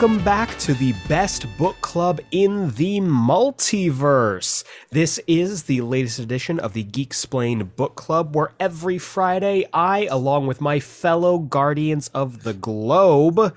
[0.00, 4.64] Welcome back to the best book club in the multiverse.
[4.90, 10.06] This is the latest edition of the Geek Explain Book Club, where every Friday I,
[10.06, 13.54] along with my fellow guardians of the globe,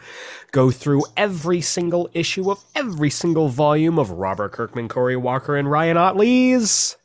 [0.52, 5.72] go through every single issue of every single volume of Robert Kirkman, Cory Walker, and
[5.72, 6.98] Ryan Ottley's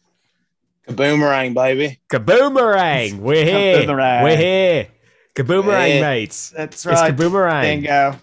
[0.88, 2.00] Kaboomerang, baby.
[2.10, 3.20] Kaboomerang.
[3.20, 3.86] We're here.
[3.86, 4.22] Kaboomerang.
[4.24, 4.88] We're here.
[5.36, 6.00] Kaboomerang, Hey.
[6.00, 6.50] mates.
[6.50, 7.16] That's It's right.
[7.16, 7.62] Kaboomerang.
[7.62, 8.20] Dingo.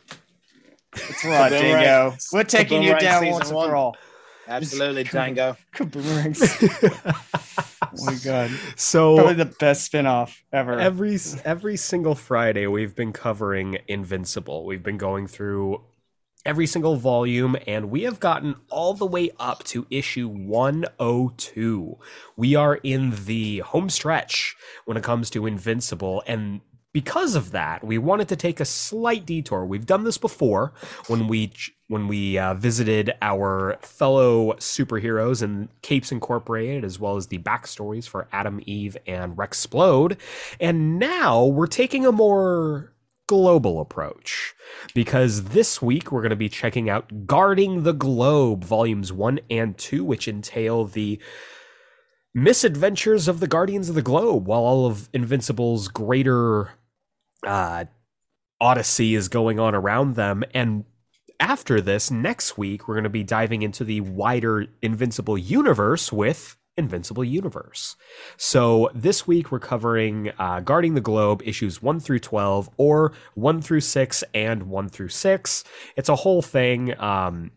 [0.95, 1.61] That's right, Kaboomerang.
[1.61, 2.17] Dingo.
[2.33, 3.97] We're taking you down once and for all.
[4.47, 5.57] Absolutely, Django.
[5.75, 6.41] Kaboomerangs.
[7.81, 8.51] oh my god.
[8.75, 10.79] So Probably the best spin-off ever.
[10.79, 14.65] every every single Friday we've been covering Invincible.
[14.65, 15.83] We've been going through
[16.45, 21.97] every single volume and we have gotten all the way up to issue 102.
[22.37, 26.61] We are in the home stretch when it comes to Invincible and
[26.95, 29.65] because of that, we wanted to take a slight detour.
[29.65, 30.71] We've done this before
[31.07, 31.51] when we
[31.89, 38.07] when we uh, visited our fellow superheroes in Capes Incorporated, as well as the backstories
[38.07, 40.17] for Adam, Eve, and Rexplode.
[40.61, 42.93] And now we're taking a more
[43.27, 44.53] global approach
[44.93, 49.77] because this week we're going to be checking out Guarding the Globe, volumes one and
[49.77, 51.19] two, which entail the
[52.33, 56.69] misadventures of the Guardians of the Globe while all of Invincible's greater
[57.45, 57.85] uh,
[58.59, 60.43] odyssey is going on around them.
[60.53, 60.85] And
[61.39, 66.57] after this, next week, we're going to be diving into the wider Invincible universe with
[66.77, 67.95] Invincible Universe.
[68.37, 73.61] So this week, we're covering uh, Guarding the Globe issues 1 through 12, or 1
[73.61, 75.63] through 6 and 1 through 6.
[75.95, 76.99] It's a whole thing.
[76.99, 77.51] Um,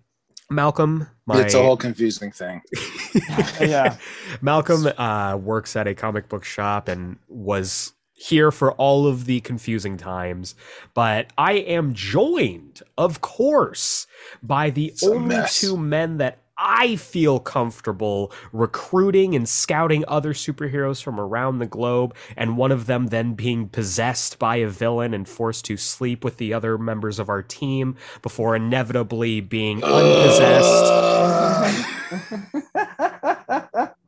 [0.50, 2.62] Malcolm, my It's a whole confusing thing.
[3.60, 3.96] yeah.
[4.40, 9.40] Malcolm uh, works at a comic book shop and was here for all of the
[9.40, 10.54] confusing times.
[10.92, 14.06] But I am joined, of course,
[14.42, 15.60] by the It's only mess.
[15.60, 22.16] two men that I feel comfortable recruiting and scouting other superheroes from around the globe,
[22.36, 26.38] and one of them then being possessed by a villain and forced to sleep with
[26.38, 30.92] the other members of our team before inevitably being unpossessed.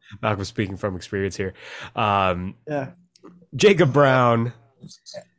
[0.23, 1.55] Malcolm speaking from experience here.
[1.95, 2.91] Um, yeah.
[3.55, 4.53] Jacob Brown.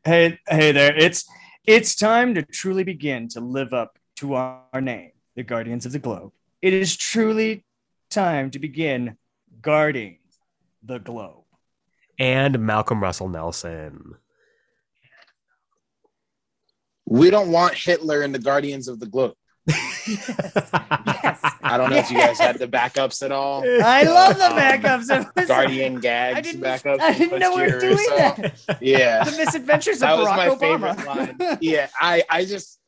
[0.03, 0.95] Hey, hey there.
[0.95, 1.25] It's
[1.65, 5.99] it's time to truly begin to live up to our name, the Guardians of the
[5.99, 6.31] Globe.
[6.61, 7.63] It is truly
[8.09, 9.17] time to begin
[9.61, 10.17] guarding
[10.83, 11.43] the globe.
[12.19, 14.15] and Malcolm Russell Nelson.
[17.05, 19.35] We don't want Hitler in the Guardians of the Globe.
[19.67, 20.09] Yes.
[21.63, 23.63] I don't know if you guys had the backups at all.
[23.83, 25.09] I love the Um, backups.
[25.09, 26.99] It was- Guardian gags I didn't, backups.
[26.99, 28.17] I didn't know we were doing so.
[28.17, 28.77] that.
[28.81, 29.23] Yeah.
[29.23, 30.95] The misadventures That of was Barack my Obama.
[30.95, 31.57] favorite line.
[31.61, 32.79] Yeah, I, I just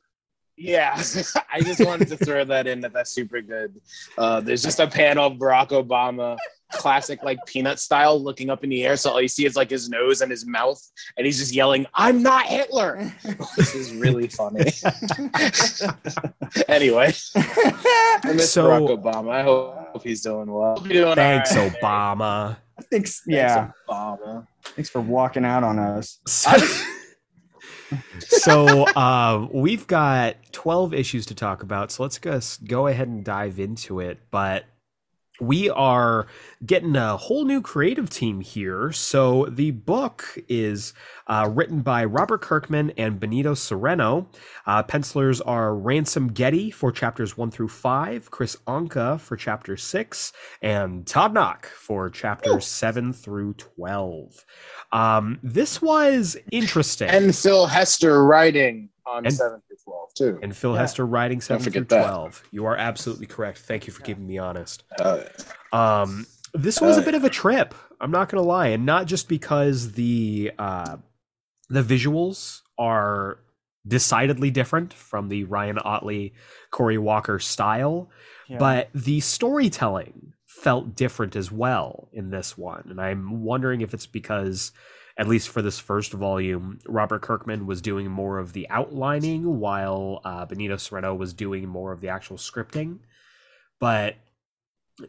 [0.56, 0.94] yeah,
[1.51, 3.79] I just wanted to throw that in that that's super good.
[4.17, 6.38] Uh, there's just a panel of Barack Obama,
[6.73, 8.95] classic like peanut style, looking up in the air.
[8.97, 10.81] So all you see is like his nose and his mouth,
[11.17, 13.11] and he's just yelling, "I'm not Hitler."
[13.57, 14.66] this is really funny.
[16.67, 19.31] anyway, I miss So- Barack Obama.
[19.31, 20.75] I hope he's doing well.
[20.78, 21.73] Hope doing Thanks, all right.
[21.81, 22.57] Obama.
[22.91, 23.22] Thanks.
[23.22, 23.72] Thanks, Yeah.
[23.90, 24.47] Obama.
[24.63, 26.19] Thanks for walking out on us.
[26.28, 26.51] So,
[28.19, 31.91] so uh, we've got 12 issues to talk about.
[31.91, 34.19] So let's go, go ahead and dive into it.
[34.31, 34.66] But
[35.40, 36.28] we are
[36.66, 38.92] getting a whole new creative team here.
[38.92, 40.94] So the book is
[41.28, 44.28] uh, written by Robert Kirkman and Benito Cereno.
[44.68, 50.34] Uh, pencilers are Ransom Getty for chapters one through five, Kris Anka for chapter six,
[50.62, 54.46] and Todd Nauck for chapters seven through 12.
[54.91, 57.09] Um, this was interesting.
[57.09, 60.40] And Phil Hester writing on And- seven through twelve too.
[60.41, 60.79] and Phil Yeah.
[60.79, 62.05] Hester writing 7 through forget that.
[62.08, 62.44] 12.
[62.52, 63.59] You are absolutely correct.
[63.59, 64.84] Thank you for keeping me honest.
[65.00, 65.22] Uh,
[65.72, 67.73] Um, this was a Uh, bit of a trip.
[68.00, 70.97] I'm not going to lie, and not just because the uh,
[71.70, 73.40] the visuals are
[73.88, 76.34] decidedly different from the Ryan Ottley,
[76.72, 78.09] Cory Walker style,
[78.47, 78.58] Yeah.
[78.59, 82.85] but the storytelling felt different as well in this one.
[82.90, 84.72] And I'm wondering if it's because,
[85.18, 90.22] at least for this first volume, Robert Kirkman was doing more of the outlining while
[90.26, 93.00] uh, Benito Cereno was doing more of the actual scripting.
[93.80, 94.16] But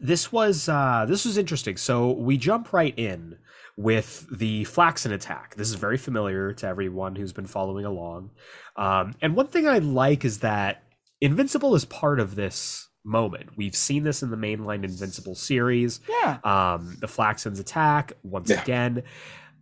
[0.01, 1.77] this was uh, this was interesting.
[1.77, 3.37] So we jump right in
[3.77, 5.55] with the Flaxan attack.
[5.55, 8.31] This is very familiar to everyone who's been following along.
[8.77, 10.83] Um, and one thing I like is that
[11.21, 13.51] Invincible is part of this moment.
[13.57, 15.99] We've seen this in the mainline Invincible series.
[16.09, 16.37] yeah.
[16.43, 18.61] Um, the Flaxan's attack once Yeah.
[18.61, 19.03] again.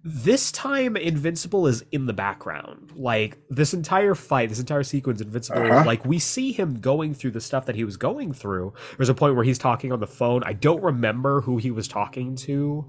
[0.03, 2.91] This time Invincible is in the background.
[2.95, 5.83] Like this entire fight, this entire sequence, Invincible, Uh-huh.
[5.85, 8.73] like we see him going through the stuff that he was going through.
[8.97, 10.44] There's a point where he's talking on the phone.
[10.45, 12.85] I don't remember who he was talking to.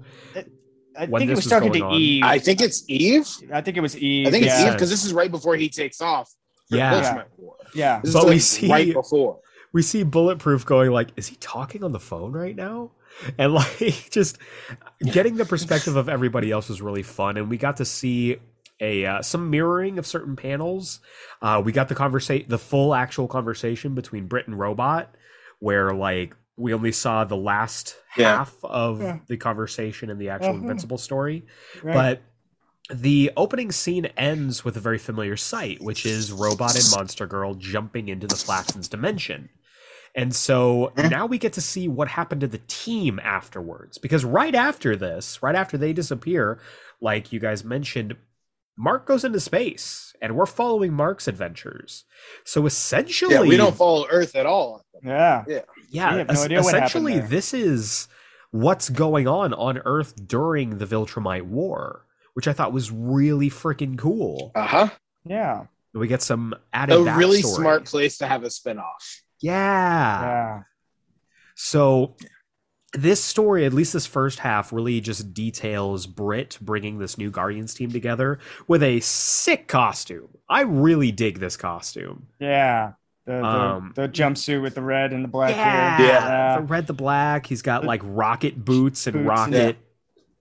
[0.97, 1.93] I think he was was talking going to on.
[2.01, 2.23] Eve.
[2.23, 3.27] I think it's Eve.
[3.53, 4.27] I think it was Eve.
[4.27, 4.67] I think it's yeah.
[4.67, 6.29] Eve because this is right before he takes off.
[6.69, 6.95] for Yeah.
[6.95, 7.27] Ultimate
[7.73, 8.01] Yeah.
[8.01, 9.39] This But is we see- right before.
[9.73, 12.91] We see Bulletproof going like, is he talking on the phone right now?
[13.37, 14.37] And like just
[15.01, 18.37] getting the perspective of everybody else was really fun, and we got to see
[18.81, 20.99] a uh, some mirroring of certain panels.
[21.41, 25.15] Uh, we got the conversation, the full actual conversation between Brit and Robot,
[25.59, 28.37] where like we only saw the last Yeah.
[28.37, 29.19] half of Yeah.
[29.27, 30.61] the conversation in the actual Mhm.
[30.61, 31.45] Invincible story.
[31.83, 31.93] Right.
[32.89, 37.25] But the opening scene ends with a very familiar sight, which is Robot and Monster
[37.27, 39.49] Girl jumping into the Flaxan's dimension.
[40.15, 41.11] And so Mhm.
[41.11, 43.97] now we get to see what happened to the team afterwards.
[43.97, 46.59] Because right after this, right after they disappear,
[47.01, 48.15] like you guys mentioned,
[48.77, 52.05] Mark goes into space and we're following Mark's adventures.
[52.45, 54.81] So essentially, Yeah, we don't follow Earth at all.
[55.03, 55.43] yeah.
[55.47, 57.27] yeah, We have no es- idea essentially, there.
[57.27, 58.07] this is
[58.51, 63.97] what's going on on Earth during the Viltrumite War, which I thought was really freaking
[63.97, 64.51] cool.
[64.55, 64.89] Uh huh.
[65.25, 65.65] Yeah.
[65.93, 67.55] We get some added A really backstory.
[67.55, 69.21] smart place to have a spinoff.
[69.41, 70.21] Yeah.
[70.21, 70.59] Yeah.
[71.55, 72.15] So
[72.93, 77.73] this story, at least this first half, really just details Brit bringing this new Guardians
[77.73, 80.29] team together with a sick costume.
[80.49, 82.27] I really dig this costume.
[82.39, 82.93] Yeah.
[83.25, 86.07] The, the, Um, the jumpsuit with the red and the black Yeah, here.
[86.07, 86.57] Yeah.
[86.57, 87.47] the red, the black.
[87.47, 89.77] He's got like rocket boots and Boots, rocket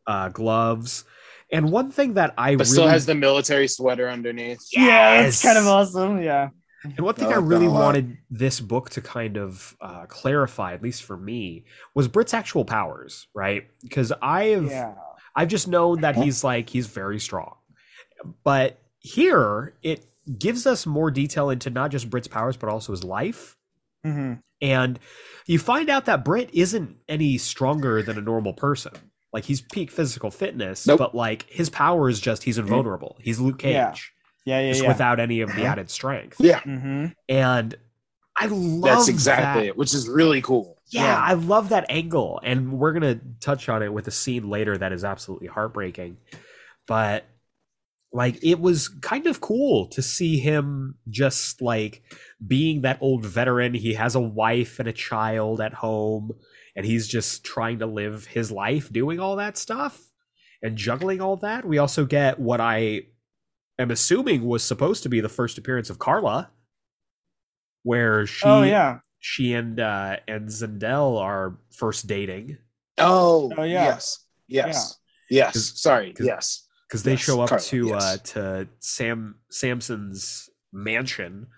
[0.07, 1.05] uh, gloves.
[1.51, 4.61] And one thing that I But really still has the military sweater underneath.
[4.73, 6.21] Yeah, it's kind of awesome.
[6.23, 6.51] Yeah.
[6.85, 10.75] And one thing I I, that really wanted this book to kind of uh, clarify,
[10.75, 11.65] at least for me,
[11.95, 13.67] was Brit's actual powers, right?
[13.83, 14.95] Because I've Yeah.
[15.35, 17.57] I've just known that he's like he's very strong,
[18.45, 20.07] but here it
[20.39, 23.57] gives us more detail into not just Brit's powers but also his life,
[24.05, 24.99] hmm and
[25.47, 28.93] you find out that Brit isn't any stronger than a normal person.
[29.33, 30.99] Like he's peak physical fitness, Nope.
[31.01, 33.19] but like his power is just he's invulnerable.
[33.21, 33.95] He's Luke Cage, Yeah.
[34.45, 34.61] Yeah.
[34.61, 34.71] Yeah.
[34.73, 34.89] just Yeah.
[34.89, 36.37] without any of the added strength.
[36.41, 37.75] Yeah, hmm And
[38.37, 39.69] I love that's exactly that.
[39.69, 40.79] it, which is really cool.
[40.89, 41.19] Yeah, Yeah.
[41.19, 44.93] I love that angle, and we're gonna touch on it with a scene later that
[44.93, 46.17] is absolutely heartbreaking.
[46.87, 47.25] But
[48.13, 52.03] like, it was kind of cool to see him just like
[52.47, 53.75] being that old veteran.
[53.75, 56.33] He has a wife and a child at home,
[56.77, 60.01] and he's just trying to live his life doing all that stuff
[60.63, 61.65] and juggling all that.
[61.65, 63.03] We also get what I
[63.79, 66.51] am assuming was supposed to be the first appearance of Carla,
[67.83, 68.99] where she Oh yeah.
[69.21, 72.59] she and uh and Zandale are first dating
[72.97, 73.85] Oh, Oh, yeah.
[73.87, 74.99] yes, yes,
[75.29, 75.53] yes.
[75.53, 76.69] 'Cause- Sorry, 'cause- yes.
[76.89, 81.49] because they Yes, show up Carla, to uh to Sam Samson's mansion.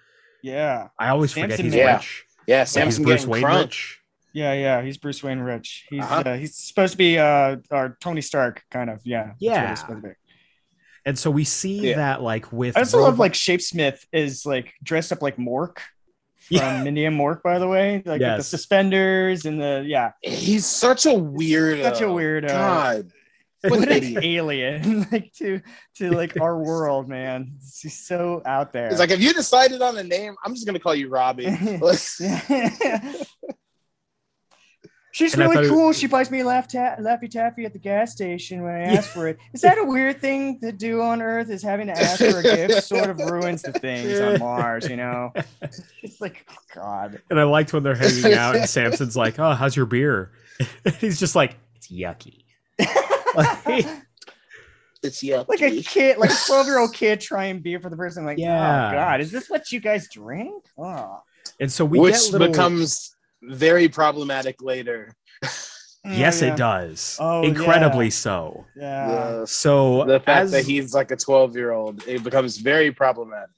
[0.42, 0.88] Yeah.
[0.98, 1.96] I always forget he's Man.
[1.96, 2.24] rich.
[2.46, 3.60] Yeah, Like, he's Bruce Wayne crunk.
[3.64, 4.00] rich.
[4.32, 4.52] Yeah.
[4.52, 4.82] Yeah.
[4.82, 5.86] He's Bruce Wayne Rich.
[5.90, 6.22] He's Uh-huh.
[6.24, 9.00] uh, he's supposed to be uh our Tony Stark kind of.
[9.04, 9.24] Yeah.
[9.24, 9.68] that's what Yeah.
[9.70, 10.14] he's supposed to be.
[11.06, 11.96] And so we see Yeah.
[11.96, 15.76] that like with I also love Robo- like Shapesmith is like dressed up like Mork
[15.78, 16.82] from Yeah.
[16.84, 18.02] Mindy and Mork, by the way.
[18.04, 20.12] Like with the suspenders and the yeah.
[20.20, 21.80] He's such a weird.
[21.82, 22.48] Such a weirdo.
[22.48, 23.10] God.
[23.62, 25.60] What What an an alien like to
[25.96, 27.52] to like our world, man.
[27.80, 28.90] He's so out there.
[28.90, 30.34] He's like, have you decided on a name?
[30.44, 31.46] I'm just gonna call you Robbie.
[35.16, 35.94] She's And really it- cool.
[35.94, 39.26] She buys me Laff ta- Laffy Taffy at the gas station when I ask for
[39.28, 39.38] it.
[39.54, 41.48] Is that a weird thing to do on Earth?
[41.48, 44.96] Is having to ask for a gift sort of ruins the things on Mars, you
[44.96, 45.32] know?
[46.02, 47.22] It's like, oh, God.
[47.30, 50.32] and I liked when they're hanging out and Samson's like, "Oh, how's your beer?"
[51.00, 52.44] he's just like, "It's yucky."
[53.34, 53.86] Like,
[55.02, 55.44] it's yeah.
[55.48, 58.26] Like a kid, like a 12 year old kid trying beer for the first time.
[58.26, 58.90] Like, oh, Yeah.
[58.90, 60.62] oh, God, is this what you guys drink?
[60.78, 61.22] Oh.
[61.58, 62.48] and so we which get little.
[62.48, 63.15] becomes
[63.48, 65.12] very problematic later.
[65.42, 66.52] yes, Oh, yeah.
[66.52, 67.16] it does.
[67.20, 68.10] Oh, Incredibly yeah.
[68.10, 68.64] so.
[68.76, 69.06] Yeah.
[69.40, 72.92] The, So the fact as that he's like a 12 year old, it becomes very
[72.92, 73.50] problematic.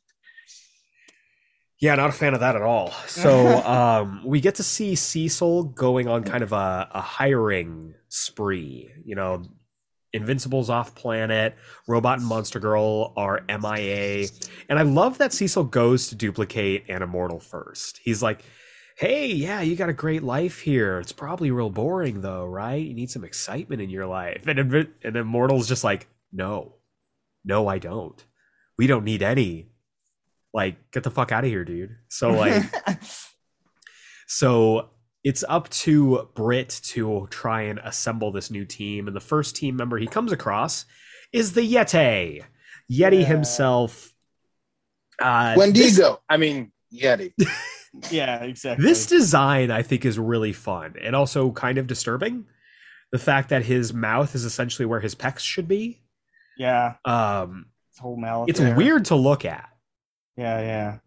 [1.80, 2.90] Yeah, not a fan of that at all.
[3.06, 8.90] So um, we get to see Cecil going on kind of a, a hiring spree.
[9.04, 9.44] You know,
[10.12, 11.54] Invincible's off planet,
[11.86, 14.26] Robot and Monster Girl are MIA.
[14.68, 18.00] And I love that Cecil goes to duplicate an immortal first.
[18.02, 18.42] He's like,
[18.98, 20.98] hey, yeah, you got a great life here.
[20.98, 22.84] It's probably real boring though, right?
[22.84, 24.46] You need some excitement in your life.
[24.46, 26.74] And, Invi- and Immortal's just like, no,
[27.44, 28.22] no, I don't.
[28.76, 29.70] We don't need any
[30.54, 32.62] like get the fuck out of here dude so like
[34.26, 34.88] so
[35.22, 39.76] it's up to brit to try and assemble this new team and the first team
[39.76, 40.86] member he comes across
[41.32, 42.42] is the Yeti.
[42.90, 43.26] Yeti Yeah.
[43.26, 44.14] himself.
[45.20, 46.20] Uh, Wendigo.
[46.28, 47.32] I mean, Yeti.
[48.10, 48.84] Yeah, exactly.
[48.84, 52.46] This design, I think, is really fun and also kind of disturbing.
[53.12, 56.02] The fact that his mouth is essentially where his pecs should be.
[56.58, 58.48] yeah, Um, his whole mouth.
[58.50, 58.74] it's there.
[58.76, 59.68] weird to look at,
[60.36, 60.98] Yeah, yeah.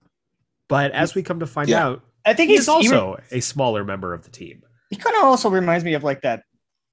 [0.68, 1.86] but as we come to find Yeah.
[1.86, 4.64] out, I think he's he's also a smaller member of the team.
[4.90, 6.44] He kind of also reminds me of like that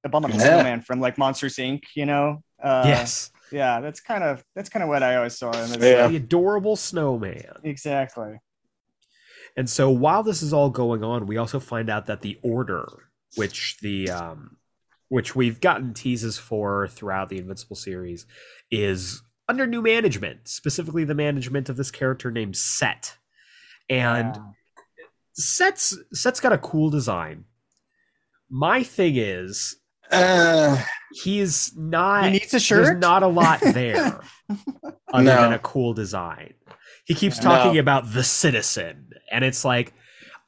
[0.04, 0.54] abominable Yeah.
[0.60, 1.82] snowman from like Monsters Inc.
[1.94, 2.42] You know?
[2.62, 5.72] Uh, yes, Yeah, that's kind of that's kind of what I always saw him.
[5.72, 5.76] as.
[5.78, 6.06] Yeah.
[6.08, 7.44] the adorable snowman.
[7.64, 8.38] Exactly.
[9.58, 12.86] And so while this is all going on, we also find out that the order,
[13.34, 14.56] which the um,
[15.08, 18.24] which we've gotten teases for throughout the Invincible series,
[18.70, 23.16] is under new management, specifically the management of this character named Set.
[23.90, 24.42] And Yeah.
[25.32, 27.44] Set's Set's got a cool design.
[28.50, 29.76] My thing is
[30.10, 30.80] Uh,
[31.24, 32.84] he's not he needs a shirt.
[32.84, 34.20] there's not a lot there
[35.12, 35.42] other No.
[35.42, 36.54] than a cool design.
[37.08, 37.80] He keeps talking No.
[37.80, 39.92] about the citizen, and it's like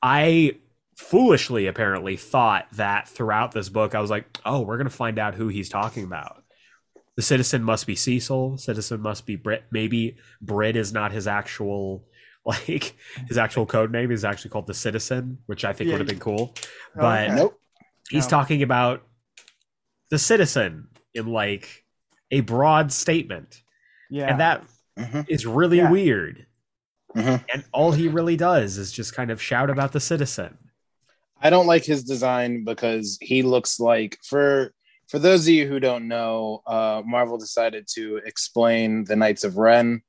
[0.03, 0.57] I
[0.97, 5.19] foolishly apparently thought that throughout this book I was like, "Oh, we're going to find
[5.19, 6.45] out who he's talking about."
[7.17, 9.65] The citizen must be Cecil, citizen must be Brit.
[9.73, 12.05] Maybe Brit is not his actual
[12.47, 12.95] like
[13.29, 15.95] his actual code name is actually called the citizen, which I think Yeah.
[15.95, 16.55] would have been cool.
[16.57, 16.61] Oh,
[16.95, 17.35] But okay.
[17.37, 17.61] nope.
[18.11, 18.31] he's No.
[18.31, 19.03] talking about
[20.11, 21.85] the citizen in like
[22.31, 23.63] a broad statement
[24.11, 24.27] Yeah.
[24.31, 24.65] and that
[24.99, 25.27] Mhm.
[25.29, 25.91] is really Yeah.
[25.91, 26.47] weird
[27.17, 27.45] Mhm.
[27.53, 30.57] and all he really does is just kind of shout about the citizen
[31.43, 34.73] I don't like his design because he looks like for
[35.09, 39.57] for those of you who don't know, uh, Marvel decided to explain the Knights of
[39.57, 40.03] Ren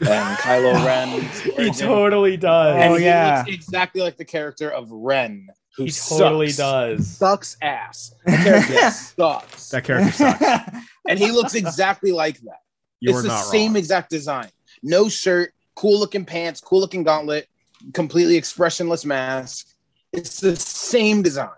[0.00, 1.20] and Kylo Ren.
[1.64, 3.44] he totally does and Oh, he yeah.
[3.46, 5.46] looks exactly like the character of Ren,
[5.76, 6.56] who he totally sucks.
[6.96, 8.12] does sucks ass.
[8.26, 12.60] The character sucks, that character sucks and he looks exactly like that.
[13.00, 14.48] you it's are the not same wrong exact design.
[14.82, 17.46] No shirt, cool looking pants, cool looking gauntlet,
[17.94, 19.68] completely expressionless mask.
[20.12, 21.50] It's the same design.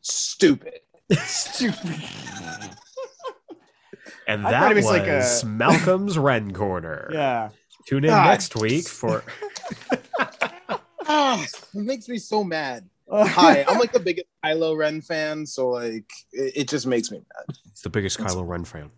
[0.00, 0.78] Stupid.
[1.24, 1.74] Stupid.
[4.28, 7.50] and I that was, was like a- malcolm's ren corner yeah.
[7.86, 8.26] tune in God.
[8.28, 9.22] next week for
[11.06, 12.88] Ah, it makes me so mad.
[13.12, 17.18] Hi, I'm like the biggest Kylo Ren fan, so like it, it just makes me
[17.18, 17.56] mad.
[17.70, 18.90] it's the biggest kylo ren fan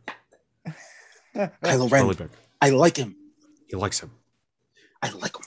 [1.34, 2.30] Kylo really Ren, big
[2.62, 3.16] I like him.
[3.68, 4.12] he likes him
[5.02, 5.42] I like him.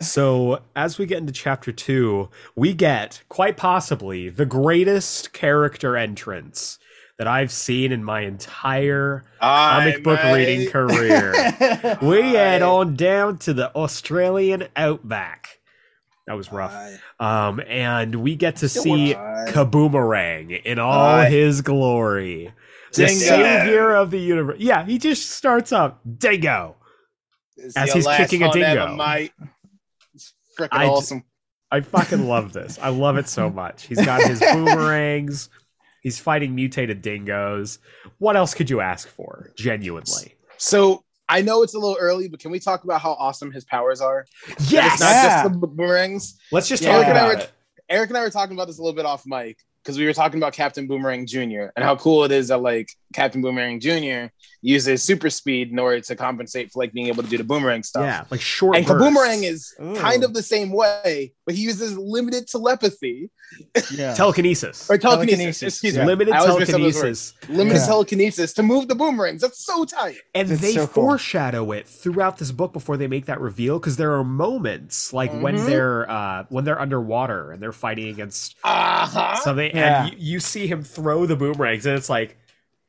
[0.00, 6.78] So, as we get into chapter two, we get quite possibly the greatest character entrance
[7.18, 11.32] that I've seen in my entire comic book reading career.
[12.02, 15.58] we head on down to the Australian outback.
[16.28, 16.74] That was rough.
[17.18, 19.14] Um, and we get to see
[19.48, 21.30] Kaboomerang in all Aye.
[21.30, 22.52] his glory.
[22.92, 23.20] The Dingo.
[23.20, 24.58] savior of the universe.
[24.60, 26.76] Yeah, he just starts up Dingo.
[27.58, 28.96] It's as he's kicking a hunt ever, dingo.
[28.96, 29.32] mate.
[30.14, 31.24] It's freaking I j- awesome.
[31.70, 32.78] I fucking love this.
[32.80, 33.84] I love it so much.
[33.86, 35.50] He's got his boomerangs.
[36.02, 37.78] He's fighting mutated dingoes.
[38.18, 39.50] What else could you ask for?
[39.56, 40.34] Genuinely.
[40.56, 43.64] So I know it's a little early, but can we talk about how awesome his
[43.64, 44.24] powers are?
[44.46, 44.92] That Yes.
[44.94, 45.42] It's not Yeah.
[45.42, 46.38] just the boomerangs.
[46.52, 46.92] Let's just Yeah.
[46.92, 47.52] talk Eric, and I about were, it.
[47.90, 50.14] Eric and I were talking about this a little bit off mic because we were
[50.14, 51.66] talking about Captain Boomerang Jr.
[51.76, 54.26] and how cool it is that like Captain Boomerang Jr.
[54.60, 57.82] uses super speed in order to compensate for like being able to do the boomerang
[57.82, 58.02] stuff.
[58.04, 58.76] Yeah, like short.
[58.76, 59.02] And bursts.
[59.02, 59.94] Boomerang is Ooh.
[59.96, 63.30] kind of the same way, but he uses limited telepathy
[63.92, 64.12] yeah.
[64.14, 64.90] telekinesis.
[64.90, 65.36] or telekinesis.
[65.38, 66.02] Telekinesis, Excuse yeah.
[66.02, 66.06] me.
[66.08, 67.32] Limited I always mix up those words.
[67.32, 67.48] telekinesis.
[67.58, 67.86] Limited Yeah.
[67.86, 69.40] telekinesis to move the boomerangs.
[69.40, 70.18] That's so tight.
[70.34, 71.04] And It's they so cool.
[71.04, 75.32] foreshadow it throughout this book before they make that reveal because there are moments like
[75.32, 75.66] when Mhm.
[75.66, 79.36] they're uh when they're underwater and they're fighting against Uh-huh.
[79.42, 80.04] something Yeah.
[80.04, 82.36] and you, you see him throw the boomerangs and it's like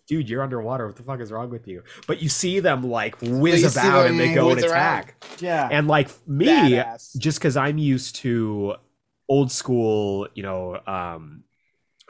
[0.10, 3.16] dude you're underwater what the fuck is wrong with you but you see them like
[3.22, 4.72] whiz You see about and they go and whiz around.
[4.72, 5.70] attack Yeah.
[5.72, 7.16] and like me Badass.
[7.18, 8.74] just because i'm used to
[9.30, 11.44] old school you know um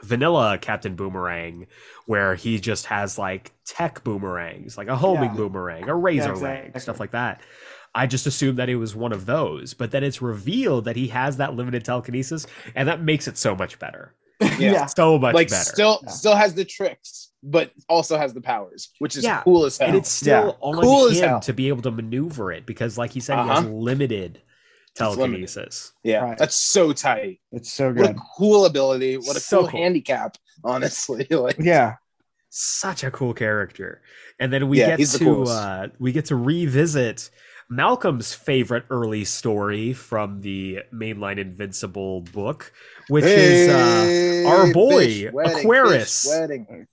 [0.02, 1.66] vanilla captain boomerang
[2.06, 5.36] where he just has like tech boomerangs like a homing Yeah.
[5.36, 7.42] boomerang a razor Yeah, ring stuff like that
[7.94, 11.08] i just assumed that it was one of those but then it's revealed that he
[11.08, 14.14] has that limited telekinesis and that makes it so much better
[14.58, 14.86] Yeah.
[14.86, 16.10] so much like better still Yeah.
[16.10, 19.42] still has the tricks, but also has the powers, which is Yeah.
[19.42, 19.88] cool as hell.
[19.88, 20.68] and it's still Yeah.
[20.68, 21.40] on Cool him hell.
[21.40, 23.68] to be able to maneuver it because like he said he has Uh-huh.
[23.68, 24.42] limited limited.
[24.94, 26.38] telekinesis yeah, Right.
[26.38, 27.40] that's so tight.
[27.52, 28.00] It's so good.
[28.02, 29.16] What a cool ability.
[29.18, 29.80] What a So cool, cool.
[29.80, 31.26] handicap, honestly.
[31.30, 31.94] like Yeah.
[32.48, 34.02] such a cool character.
[34.40, 37.30] And then we Yeah, get he's the to uh, we get to revisit
[37.70, 42.72] Malcolm's favorite early story from the mainline Invincible book,
[43.08, 46.24] which is uh, our boy, fish wedding, Aquarius.
[46.24, 46.86] fish wedding.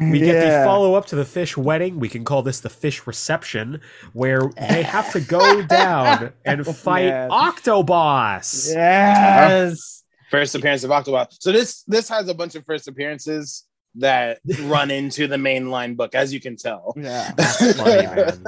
[0.00, 1.98] We get the follow up to the fish wedding.
[1.98, 3.80] We can call this the fish reception,
[4.14, 7.30] where they have to go down and fight man.
[7.30, 8.72] Octoboss.
[8.72, 10.04] Yes.
[10.30, 11.36] First appearance of Octoboss.
[11.40, 13.64] So this this has a bunch of first appearances
[13.96, 16.94] that run into the mainline book, as you can tell.
[16.96, 17.32] Yeah.
[17.36, 18.44] That's funny, man.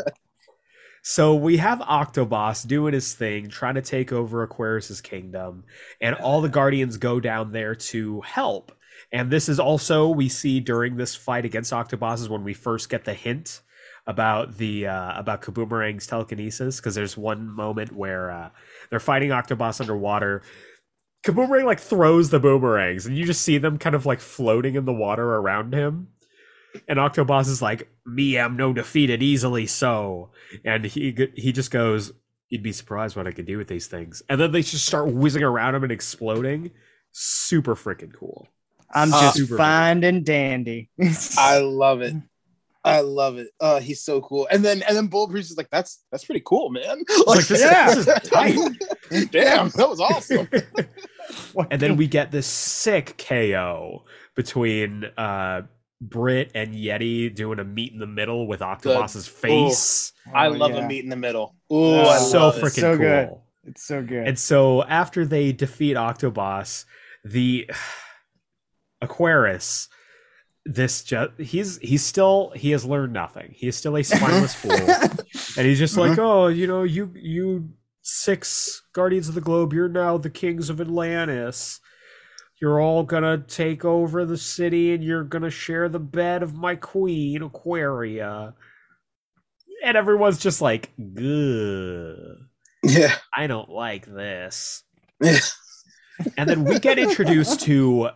[1.07, 5.65] So we have Octoboss doing his thing, trying to take over Aquarius's kingdom,
[6.01, 8.73] and all the Guardians go down there to help.
[9.13, 12.89] And this is also we see during this fight against Octoboss is when we first
[12.89, 13.61] get the hint
[14.07, 18.49] about the uh, about Kaboomerang's telekinesis because there's one moment where uh,
[18.89, 20.41] they're fighting Octoboss underwater.
[21.23, 24.87] Kaboomerang like throws the boomerangs, and you just see them kind of like floating in
[24.87, 26.09] the water around him.
[26.89, 30.31] And Octoboss is like, "Me I am no defeated easily, so."
[30.65, 32.13] And he he just goes,
[32.49, 35.13] "You'd be surprised what I could do with these things." And then they just start
[35.13, 36.71] whizzing around him and exploding.
[37.13, 38.49] Super freaking cool.
[38.93, 40.91] I'm Uh, just super fine and dandy.
[41.39, 42.15] I love it.
[42.87, 43.49] I love it.
[43.61, 44.47] Uh, he's so cool.
[44.51, 47.03] And then and then Bulletproof is like, that's that's pretty cool, man.
[47.27, 47.95] like, this- yeah.
[47.95, 48.59] this is tight.
[49.31, 50.49] Damn, that was awesome.
[51.71, 54.05] and then we get this sick KO
[54.35, 55.63] between uh
[56.01, 60.13] Brit and Yeti doing a meet in the middle with Octoboss's face.
[60.29, 60.85] Oh, I Oh, love yeah.
[60.85, 61.55] a meet in the middle.
[61.73, 62.99] Ooh, Oh, so freaking So cool.
[62.99, 63.31] good.
[63.71, 64.29] It's so good.
[64.29, 66.85] And so after they defeat Octoboss,
[67.25, 67.71] the
[69.01, 69.89] Aquarius,
[70.67, 73.53] this just he's he's still he has learned nothing.
[73.55, 74.73] He is still a spineless fool.
[74.73, 76.09] And he's just uh-huh.
[76.09, 77.71] like, oh, you know, you you
[78.03, 81.81] six guardians of the globe, you're now the kings of Atlantis.
[82.61, 86.77] You're all gonna take over the city and you're gonna share the bed of my
[86.77, 88.55] queen, Aquaria.
[89.85, 92.39] And everyone's just like, good.
[92.83, 93.17] yeah.
[93.37, 94.83] I don't like this.
[95.21, 95.39] Yeah.
[96.39, 98.11] And then we get introduced to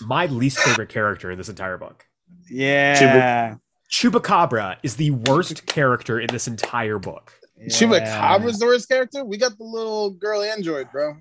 [0.00, 2.04] my least favorite character in this entire book.
[2.50, 3.56] yeah.
[3.90, 7.34] Chupacabra is the worst character in this entire book.
[7.68, 9.22] Chupacabra's the worst character.
[9.22, 11.16] We got the little girl android, bro.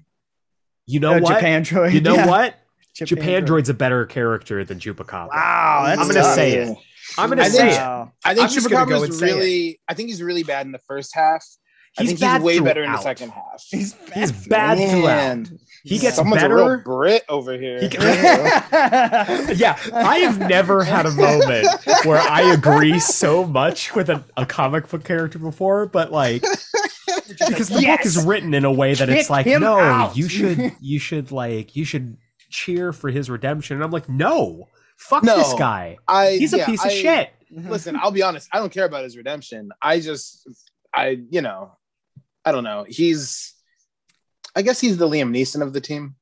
[0.92, 1.34] You know Oh, what?
[1.36, 1.94] Japan Droid.
[1.94, 2.28] You know yeah.
[2.28, 2.56] what?
[2.94, 5.30] Japan, Japan Droid's a better character than Chupacabra.
[5.30, 6.36] Wow, that's I'm gonna tough.
[6.36, 6.78] say it.
[7.18, 7.80] I'm gonna I say think- it.
[8.26, 9.34] I think I'm just gonna go Chupacabra's and say it.
[9.36, 9.82] really.
[9.88, 11.46] I think he's really bad in the first half.
[11.98, 13.66] I He's think bad he's way better in the second half.
[13.70, 14.14] He's bad.
[14.18, 15.44] He's bad Man.
[15.46, 15.60] throughout.
[15.84, 16.78] He gets Someone's a real better.
[16.78, 17.82] Brit over here.
[17.82, 17.88] He
[19.56, 21.68] Yeah, I have never had a moment
[22.06, 26.44] where I agree so much with a, a comic book character before, but like
[27.38, 30.76] because the book is written in a way that it's like, no, out." you should,
[30.82, 32.18] you should like, you should
[32.50, 33.76] cheer for his redemption.
[33.76, 34.68] And I'm like, no,
[34.98, 35.38] fuck No.
[35.38, 35.98] this guy.
[36.08, 37.30] I, He's a yeah, piece of shit.
[37.50, 38.50] Listen, I'll be honest.
[38.54, 39.72] I don't care about his redemption.
[39.82, 40.48] I just,
[40.94, 41.78] I, you know,
[42.46, 42.86] I don't know.
[42.88, 43.54] He's,
[44.56, 46.16] I guess he's the Liam Neeson of the team.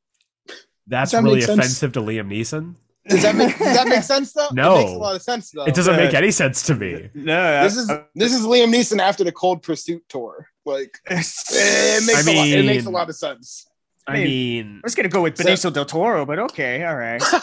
[0.88, 2.76] That's that really offensive to Liam Neeson.
[3.08, 4.50] Does that make Does that make sense though?
[4.52, 4.76] No.
[4.76, 5.66] it makes a lot of sense though.
[5.66, 6.06] It doesn't yeah.
[6.06, 7.10] make any sense to me.
[7.14, 10.48] No, This is this is Liam Neeson after the Cold Pursuit tour.
[10.70, 12.48] Like it makes I a lot.
[12.48, 13.66] It makes a lot of sense.
[14.08, 16.96] I mean, mean, I was gonna go with So- Benicio del Toro, but okay, all
[16.96, 17.22] right.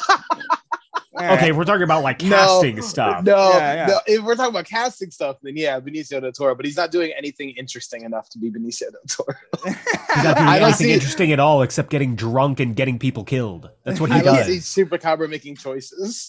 [1.19, 1.57] All okay, right.
[1.57, 2.29] we're talking about like No.
[2.29, 3.25] casting stuff.
[3.25, 3.87] No, Yeah, yeah.
[3.87, 4.01] no.
[4.07, 6.55] If we're talking about casting stuff, then yeah, Benicio del Toro.
[6.55, 9.35] But he's not doing anything interesting enough to be Benicio del Toro.
[9.65, 13.25] He's not doing I anything see- interesting at all except getting drunk and getting people
[13.25, 13.71] killed.
[13.85, 14.47] That's what he I don't does.
[14.47, 16.29] see Super Cabra making choices,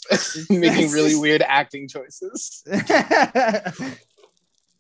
[0.50, 2.64] making really weird acting choices.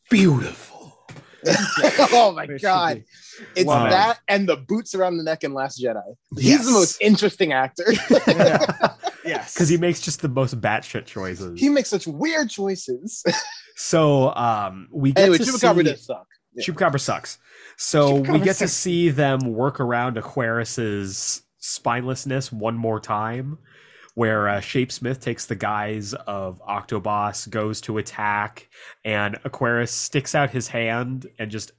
[0.10, 0.76] Beautiful.
[2.12, 3.04] oh my god,
[3.56, 3.89] it's Wow.
[3.89, 6.02] that and the boots around the neck in Last Jedi.
[6.36, 6.65] He's Yes.
[6.65, 7.86] the most interesting actor.
[9.26, 11.60] yes, Because he makes just the most batshit choices.
[11.60, 13.23] he makes such weird choices.
[13.76, 16.26] So um, we get anyway, to Chupacabra see does suck.
[16.54, 16.65] Yeah.
[16.65, 17.38] Chupacabra sucks.
[17.78, 23.60] So we Chupacabra get to see them work around Aquarius's spinelessness one more time,
[24.17, 28.67] where uh, Shapesmith takes the guise of Octoboss, goes to attack,
[29.06, 31.71] and Aquarius sticks out his hand and just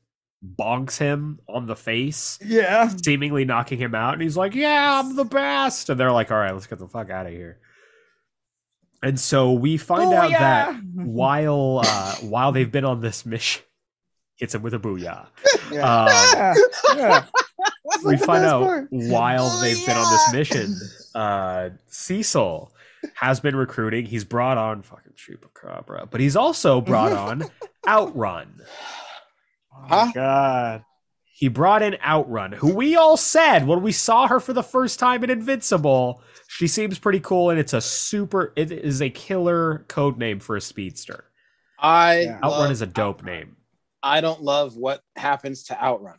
[0.57, 2.91] bonks him on the face, yeah.
[3.05, 4.13] seemingly knocking him out.
[4.13, 6.87] And he's like, "Yeah, I'm the best." And they're like, "All right, let's get the
[6.87, 7.59] fuck out of here."
[9.03, 13.65] And so we find out that while uh, while they've been on this mission,
[14.37, 15.27] hits him with a booyah.
[15.73, 15.85] yeah.
[15.85, 16.55] Uh,
[16.97, 17.25] yeah.
[18.05, 18.89] we find out part.
[18.93, 20.77] while they've been on this mission,
[21.19, 22.73] uh, Cecil
[23.15, 24.07] has been recruiting.
[24.07, 27.45] He's brought on fucking Chupacabra, but he's also brought on
[27.87, 28.61] Outrun.
[28.61, 30.07] Oh Huh?
[30.07, 30.85] my God.
[31.33, 34.99] He brought in Outrun, who we all said when we saw her for the first
[34.99, 38.53] time in Invincible, she seems pretty cool, and it's a super.
[38.57, 41.25] It is a killer code name for a speedster.
[41.79, 42.41] I Yeah.
[42.43, 43.57] Outrun is a dope name.
[44.03, 46.19] I don't love what happens to Outrun.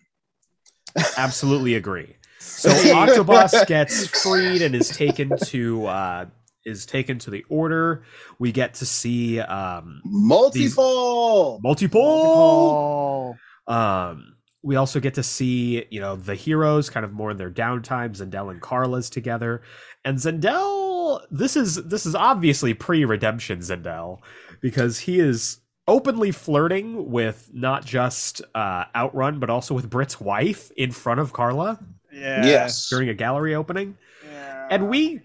[1.17, 2.15] Absolutely agree.
[2.39, 6.25] So Octoboss gets freed and is taken to uh,
[6.65, 8.03] is taken to the order.
[8.39, 11.59] We get to see um, Multiple.
[11.61, 12.01] multiple.
[12.01, 13.37] Multiple.
[13.67, 17.51] Um, we also get to see, you know, the heroes kind of more in their
[17.51, 18.11] downtime.
[18.11, 19.61] Zandale and Carla's together,
[20.03, 21.21] and Zandale.
[21.31, 24.19] This is this is obviously pre-redemption Zandale
[24.61, 30.69] because he is openly flirting with not just uh, Outrun but also with Brit's wife
[30.77, 31.79] in front of Carla
[32.19, 32.45] Yeah.
[32.45, 32.89] Yes.
[32.89, 33.97] during a gallery opening,
[34.29, 34.67] Yeah.
[34.71, 35.21] and we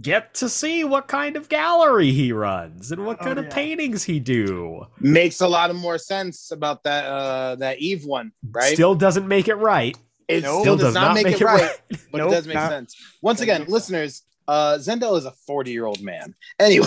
[0.00, 4.04] get to see what kind of gallery he runs and what Oh, kind of paintings
[4.04, 4.86] he do.
[5.00, 8.74] Makes a lot of more sense about that uh that Eve one, right?
[8.74, 9.96] Still doesn't make it right.
[10.28, 10.60] it Nope.
[10.60, 11.80] still does, not, make, it right,
[12.12, 12.94] but Nope, it does make not- sense.
[13.22, 16.34] Once again, listeners, uh Zandale is a 40 year old man.
[16.60, 16.86] Anyway,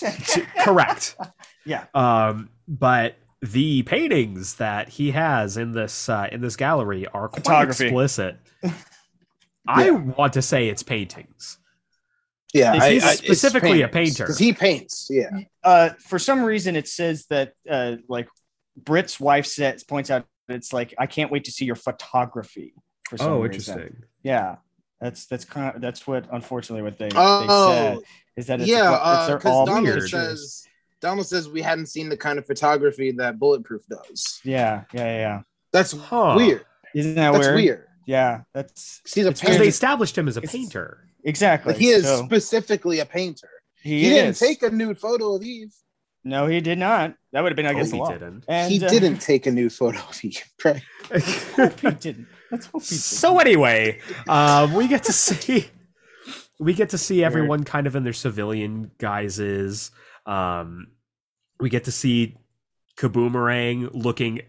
[0.64, 1.16] Correct.
[1.64, 1.84] yeah.
[1.94, 7.42] Um, but the paintings that he has in this uh, in this gallery are quite
[7.44, 7.84] Photography.
[7.86, 8.36] explicit.
[9.68, 11.58] I want to say it's paintings.
[12.52, 14.24] yeah, He's specifically a painter.
[14.24, 15.06] because he paints.
[15.10, 15.30] Yeah,
[15.62, 18.28] Uh, for some reason, it says that uh, like
[18.76, 22.74] Brit's wife says points out it's like I can't wait to see your photography.
[23.08, 23.78] For some Oh, reason.
[23.78, 24.02] interesting.
[24.22, 24.56] Yeah,
[25.00, 27.98] that's that's kind of that's what unfortunately what they, they Oh, said
[28.36, 30.08] is that it's, yeah, it's they're because all Donald weird.
[30.10, 30.66] says
[31.00, 34.40] Donald says we hadn't seen the kind of photography that Bulletproof does.
[34.44, 35.40] Yeah, yeah, yeah, yeah.
[35.72, 36.34] That's Huh.
[36.36, 36.64] weird.
[36.94, 37.54] Isn't that That's weird?
[37.56, 37.86] weird.
[38.06, 41.04] Yeah, that's He's a It's Because they established him as a It's- painter.
[41.24, 41.72] exactly.
[41.72, 43.48] But he is So, specifically a painter.
[43.82, 45.72] he, He, didn't take a nude photo of Eve.
[46.24, 47.14] No, he did not.
[47.32, 48.10] That would have been Oh, against he the law.
[48.12, 48.44] didn't.
[48.48, 50.42] And, he uh, didn't take a nude photo of Eve.
[50.64, 50.82] Right?
[51.56, 52.26] hope he didn't.
[52.50, 53.00] Let's hope he didn't.
[53.00, 55.68] so anyway, um, we get to see
[56.58, 59.90] we get to see everyone kind of in their civilian guises.
[60.26, 60.88] Um,
[61.58, 62.36] we get to see
[62.96, 64.40] Kaboomerang looking.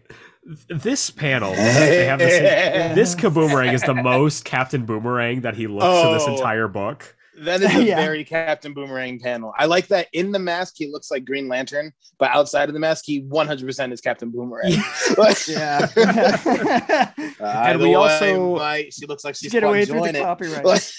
[0.68, 5.84] This panel, they have this, this Kaboomerang is the most Captain Boomerang that he looks
[6.06, 6.34] in this Oh.
[6.34, 7.14] entire book.
[7.42, 7.96] That is a Yeah.
[8.04, 9.52] very Captain Boomerang panel.
[9.56, 12.80] I like that in the mask he looks like Green Lantern, but outside of the
[12.80, 14.72] mask he 100% is Captain Boomerang.
[15.16, 15.88] Like, Yeah.
[17.40, 20.92] and we also- I might- she looks like she's Get away quite through the copyright.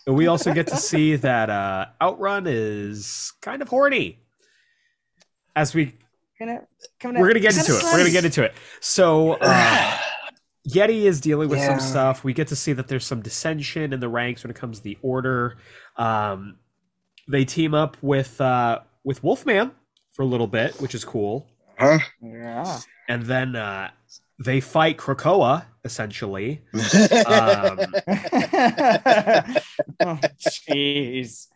[0.00, 4.18] Like, And we also get to see that uh, Outrun is kind of horny.
[5.56, 5.94] As we
[6.38, 6.62] Gonna-
[7.00, 7.84] coming we're gonna get kinda into it.
[7.92, 8.54] We're gonna get into it.
[8.80, 9.98] So uh,
[10.68, 12.24] Yeti is dealing with some stuff.
[12.24, 14.84] We get to see that there's some dissension in the ranks when it comes to
[14.84, 15.56] the order.
[15.96, 16.56] Um,
[17.28, 19.72] they team up with uh, with Wolfman
[20.12, 21.46] for a little bit, which is cool.
[21.78, 21.98] huh?
[22.22, 22.80] Yeah.
[23.08, 23.90] And then uh,
[24.42, 26.62] they fight Krakoa essentially.
[27.26, 27.78] Um,
[30.00, 31.46] jeez.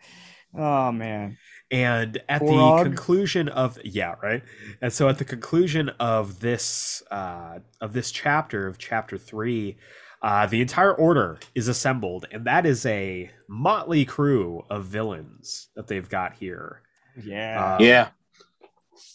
[0.57, 1.37] Oh man.
[1.71, 2.79] and at Korog.
[2.79, 4.43] the conclusion of yeah right
[4.81, 9.77] and so at the conclusion of this uh of this chapter of chapter three
[10.23, 15.89] uh the entire order is assembled and that is a motley crew of villains that
[15.89, 16.83] they've got here
[17.25, 17.65] Yeah.
[17.75, 18.09] Uh, yeah.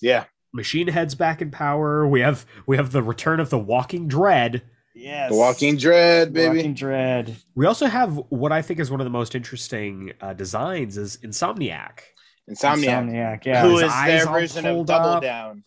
[0.01, 0.25] Yeah.
[0.51, 4.63] machine heads back in power we have we have the return of the walking dread
[4.99, 5.31] yes.
[5.31, 6.57] The Walking Dread, baby.
[6.57, 7.35] Walking Dread.
[7.55, 11.17] we also have what i think is one of the most interesting uh, designs is
[11.17, 12.01] insomniac
[12.49, 13.05] Insomniac.
[13.05, 13.45] Insomniac.
[13.45, 13.61] Yeah.
[13.61, 15.21] Who His is their version of Double up.
[15.21, 15.63] Down?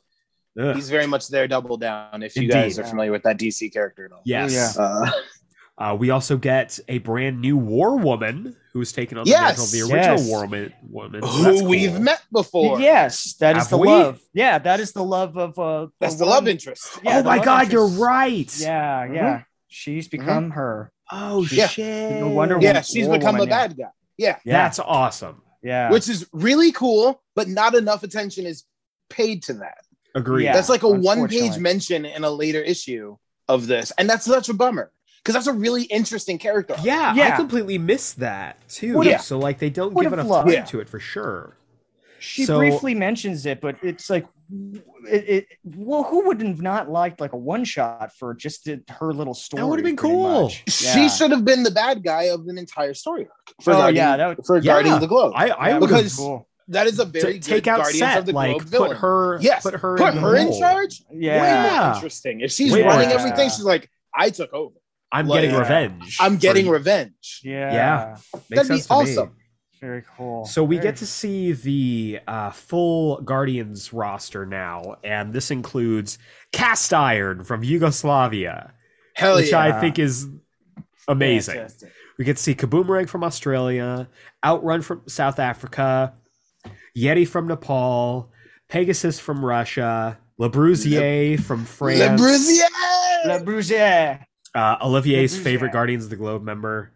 [0.59, 0.75] Ugh.
[0.75, 2.23] He's very much their Double Down.
[2.25, 4.23] If you guys are familiar with that DC character at all.
[4.25, 4.83] yes Yeah.
[4.83, 5.11] Uh,
[5.79, 9.71] Uh, we also get a brand new War Woman who's taken on the mantle of
[9.71, 10.29] the original Yes.
[10.29, 10.73] War Woman.
[10.89, 11.23] woman.
[11.23, 12.81] So that's who we've met before.
[12.81, 13.89] Yes, that is Have the we?
[13.89, 14.21] love.
[14.33, 16.99] Yeah, that is the love of uh That's of the one- love interest.
[17.05, 18.51] Yeah, oh my love God, you're right.
[18.59, 19.15] Yeah, Mhm.
[19.15, 19.43] yeah.
[19.69, 20.91] She's become her.
[21.11, 21.67] Oh Yeah.
[21.67, 22.21] shit.
[22.21, 23.67] No wonder Yeah, War she's become Woman, a yeah.
[23.69, 23.85] bad guy.
[24.17, 24.37] Yeah.
[24.45, 24.53] Yeah.
[24.63, 25.43] That's awesome.
[25.63, 25.91] yeah.
[25.91, 28.65] Which is really cool, but not enough attention is
[29.11, 29.85] paid to that.
[30.15, 30.45] Agree.
[30.45, 30.53] Yeah.
[30.55, 33.17] that's like a one page mention in a later issue
[33.49, 33.93] of this.
[33.97, 36.75] And that's such a bummer because that's a really interesting character.
[36.83, 38.97] Yeah, yeah, I completely missed that too.
[38.99, 40.65] Would've- So like they don't would've give enough loved- time Yeah.
[40.65, 41.57] to it for sure.
[42.19, 44.27] she so- briefly mentions it, but it's like
[45.09, 48.83] it, it well, who would have not liked like a one shot for just it-
[48.91, 49.61] her little story?
[49.63, 50.43] That would've been cool.
[50.45, 50.63] much.
[50.69, 53.97] She should have been the bad guy of an entire story arc for Oh, Guardian,
[53.97, 54.79] yeah, that would- for Yeah.
[54.95, 55.33] Of the Globe.
[55.35, 56.49] I I That would would've because- cool.
[56.69, 59.63] That is a very take out Guardians set of the like Globe put her yes,
[59.65, 61.03] put her put in, her in charge.
[61.13, 61.43] Yeah.
[61.43, 62.41] Way more interesting.
[62.41, 63.33] If she's Way running interesting.
[63.33, 64.75] everything, she's like, I took over.
[65.13, 65.61] I'm Like, getting yeah.
[65.61, 66.17] revenge.
[66.21, 66.73] I'm getting you.
[66.73, 67.41] revenge.
[67.45, 67.73] Yeah.
[67.73, 68.17] Yeah.
[68.49, 69.01] Makes That'd be sense to me.
[69.13, 69.37] awesome.
[69.81, 70.45] Very cool.
[70.47, 76.19] So we Very- get to see the uh, full Guardians roster now, and this includes
[76.53, 78.73] Cast Iron from Yugoslavia,
[79.15, 79.59] Hell which yeah.
[79.59, 80.29] I think is
[81.09, 81.57] amazing.
[81.57, 81.93] Fantastic.
[82.17, 84.09] We get to see Kaboomerang from Australia,
[84.45, 86.15] Outrun from South Africa,
[86.97, 88.31] Yeti from Nepal,
[88.69, 93.27] Pegasus from Russia, Labrousier from France, Le Brusier!
[93.27, 94.25] Le Brugier.
[94.55, 95.43] Uh, Olivier's Labrousier.
[95.43, 96.93] favorite Guardians of the Globe member,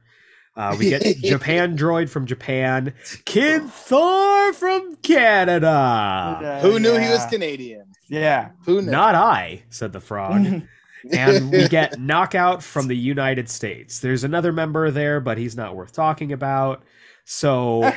[0.57, 6.59] Uh, we get Japan droid from Japan, Kid Thor from Canada.
[6.63, 7.25] Who knew he was.
[7.27, 7.87] Canadian?
[8.09, 8.51] Yeah.
[8.65, 8.91] Who knew?
[8.91, 10.63] Not I, said the frog.
[11.13, 14.01] and we get knockout from the United States.
[14.01, 16.83] There's another member there, but he's not worth talking about.
[17.25, 17.81] So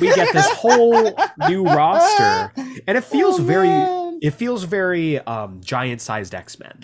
[0.00, 1.14] we get this whole
[1.48, 2.50] new roster,
[2.86, 6.80] and it feels Oh, very, it feels very um, giant-sized X-Men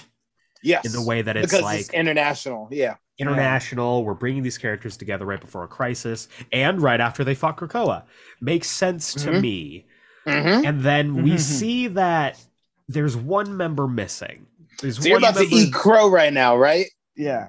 [0.63, 2.69] yes, in the way that it's because like it's international.
[2.71, 4.05] Yeah, international.
[4.05, 8.05] We're bringing these characters together right before a crisis and right after they fought Krakoa.
[8.41, 9.41] Makes sense to Mhm.
[9.41, 9.87] me.
[10.27, 10.67] mm-hmm.
[10.67, 11.41] And then we Mhm.
[11.41, 12.39] see that
[12.87, 14.47] there's one member missing.
[14.83, 16.87] There's so you're one about to eat crow right now, right?
[17.17, 17.49] Yeah.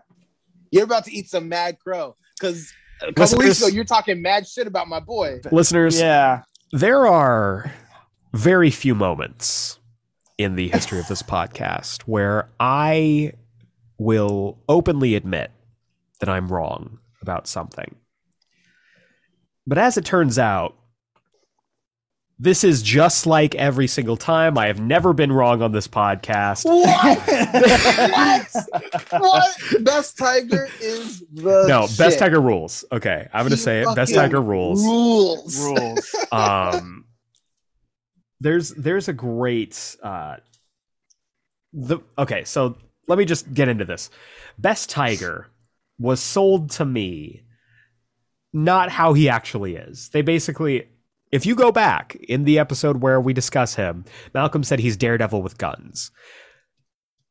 [0.71, 4.21] You're about to eat some mad crow because a couple Listeners- weeks ago you're talking
[4.21, 5.39] mad shit about my boy.
[5.51, 5.99] listeners.
[5.99, 6.43] Yeah.
[6.71, 7.73] There are
[8.33, 9.78] very few moments
[10.39, 13.33] in the history of this podcast where I
[13.97, 15.51] will openly admit
[16.21, 17.95] that I'm wrong about something.
[19.67, 20.75] But as it turns out,
[22.39, 24.57] this is just like every single time.
[24.57, 26.63] I have never been wrong on this podcast.
[26.63, 27.19] What?
[29.21, 29.83] what?
[29.83, 31.97] Best Tiger is the No, shit.
[31.97, 32.85] Best Tiger rules.
[32.93, 33.93] Okay, I'm going to He say it.
[33.93, 34.81] Best Tiger rules.
[34.85, 35.59] Rules.
[35.59, 36.15] Rules.
[36.31, 37.03] um
[38.39, 40.37] there's there's a great uh
[41.73, 42.75] the okay so
[43.07, 44.09] let me just get into this.
[44.59, 45.47] Best tiger
[45.97, 47.41] was sold to me
[48.53, 50.09] not how he actually is.
[50.09, 50.87] They basically
[51.31, 55.41] if you go back in the episode where we discuss him malcolm said he's daredevil
[55.41, 56.11] with guns.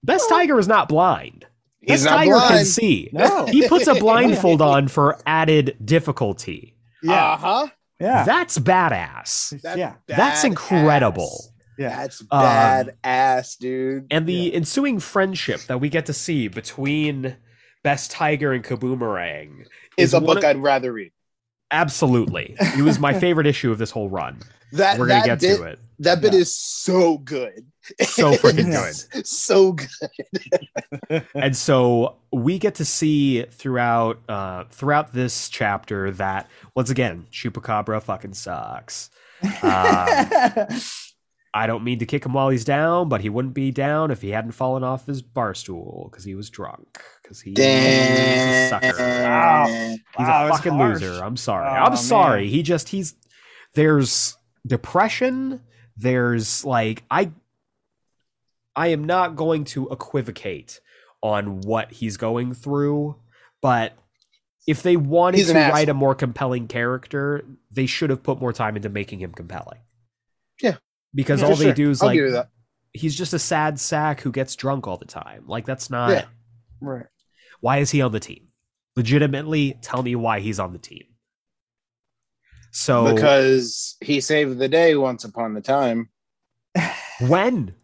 [0.02, 1.46] Best tiger is not blind.
[1.80, 3.08] He's best not tiger can see.
[3.12, 3.46] No.
[3.46, 6.76] he puts a blindfold on for added difficulty.
[7.02, 7.32] Yeah.
[7.32, 7.68] Uh huh.
[8.00, 8.24] Yeah.
[8.24, 9.94] that's badass yeah.
[10.06, 11.44] That's incredible.
[11.76, 11.96] Yeah.
[11.96, 14.06] That's Um, ass, dude.
[14.11, 17.37] and the ensuing friendship that we get to see between
[17.84, 21.12] Best Tiger and Kaboomerang Is a book of- I'd rather read.
[21.70, 22.56] absolutely.
[22.58, 24.40] It was my favorite issue of this whole run.
[24.72, 25.78] That We're gonna that get bit, to it.
[26.00, 26.40] That bit Yeah.
[26.40, 27.66] is so good.
[28.03, 28.70] So freaking
[29.12, 29.27] good.
[29.27, 29.88] so good.
[31.35, 38.03] And so we get to see throughout uh, throughout this chapter that once again, Chupacabra
[38.03, 39.11] fucking sucks.
[39.62, 40.68] Um,
[41.55, 44.20] I don't mean to kick him while he's down, but he wouldn't be down if
[44.20, 47.03] he hadn't fallen off his bar stool because he was drunk.
[47.22, 48.96] Because he, he's a sucker.
[48.98, 49.66] Wow.
[49.68, 51.01] He's Wow, a fucking harsh.
[51.01, 51.24] loser.
[51.24, 51.66] I'm sorry.
[51.66, 52.42] Oh, I'm sorry.
[52.42, 52.51] man.
[52.51, 53.14] He just he's
[53.74, 55.62] there's depression.
[55.96, 57.31] There's like I
[58.78, 60.80] I am not going to equivocate
[61.22, 63.16] on what he's going through,
[63.60, 63.92] but
[64.68, 68.52] if they wanted to an write a more compelling character, they should have put more
[68.52, 69.80] time into making him compelling.
[70.62, 70.76] Yeah.
[71.14, 71.72] Because Yeah, all they sure.
[71.74, 72.46] do is I'll like
[72.92, 75.44] he's just a sad sack who gets drunk all the time.
[75.46, 76.24] Like that's not Yeah.
[76.80, 77.06] right.
[77.60, 78.48] why is he on the team?
[78.94, 81.04] Legitimately, tell me why he's on the team.
[82.70, 86.10] So Because he saved the day once upon a time.
[87.20, 87.74] when?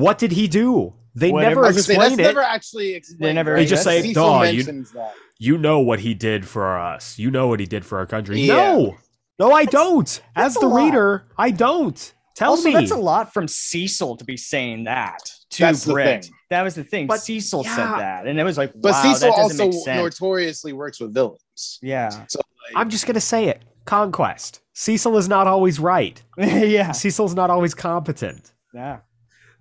[0.00, 0.94] What did he do?
[1.14, 2.22] They Whatever- never I was say, explain that's it.
[2.22, 3.20] never actually explained.
[3.22, 3.60] They never- right?
[3.60, 5.12] They just say, Cecil you- that.
[5.38, 7.18] you know what he did for us.
[7.18, 8.40] You know what he did for our country.
[8.40, 8.54] Yeah.
[8.54, 8.96] No,
[9.38, 10.08] no, I don't.
[10.34, 10.84] As that's the a lot.
[10.84, 12.12] reader, I don't.
[12.34, 12.72] Tell also, me.
[12.74, 15.18] that's a lot from Cecil to be saying that
[15.50, 16.24] to That's the Britt.
[16.24, 16.34] thing.
[16.50, 17.06] That was the thing.
[17.06, 17.76] But, Cecil yeah.
[17.76, 20.02] said that, and it was like, But wow, Cecil that doesn't also make sense.
[20.20, 21.78] notoriously works with villains.
[21.80, 23.62] yeah, So like, I'm just gonna say it.
[23.84, 24.60] Conquest.
[24.72, 26.20] Cecil is not always right.
[26.36, 28.52] yeah, Cecil's not always competent.
[28.74, 28.98] yeah.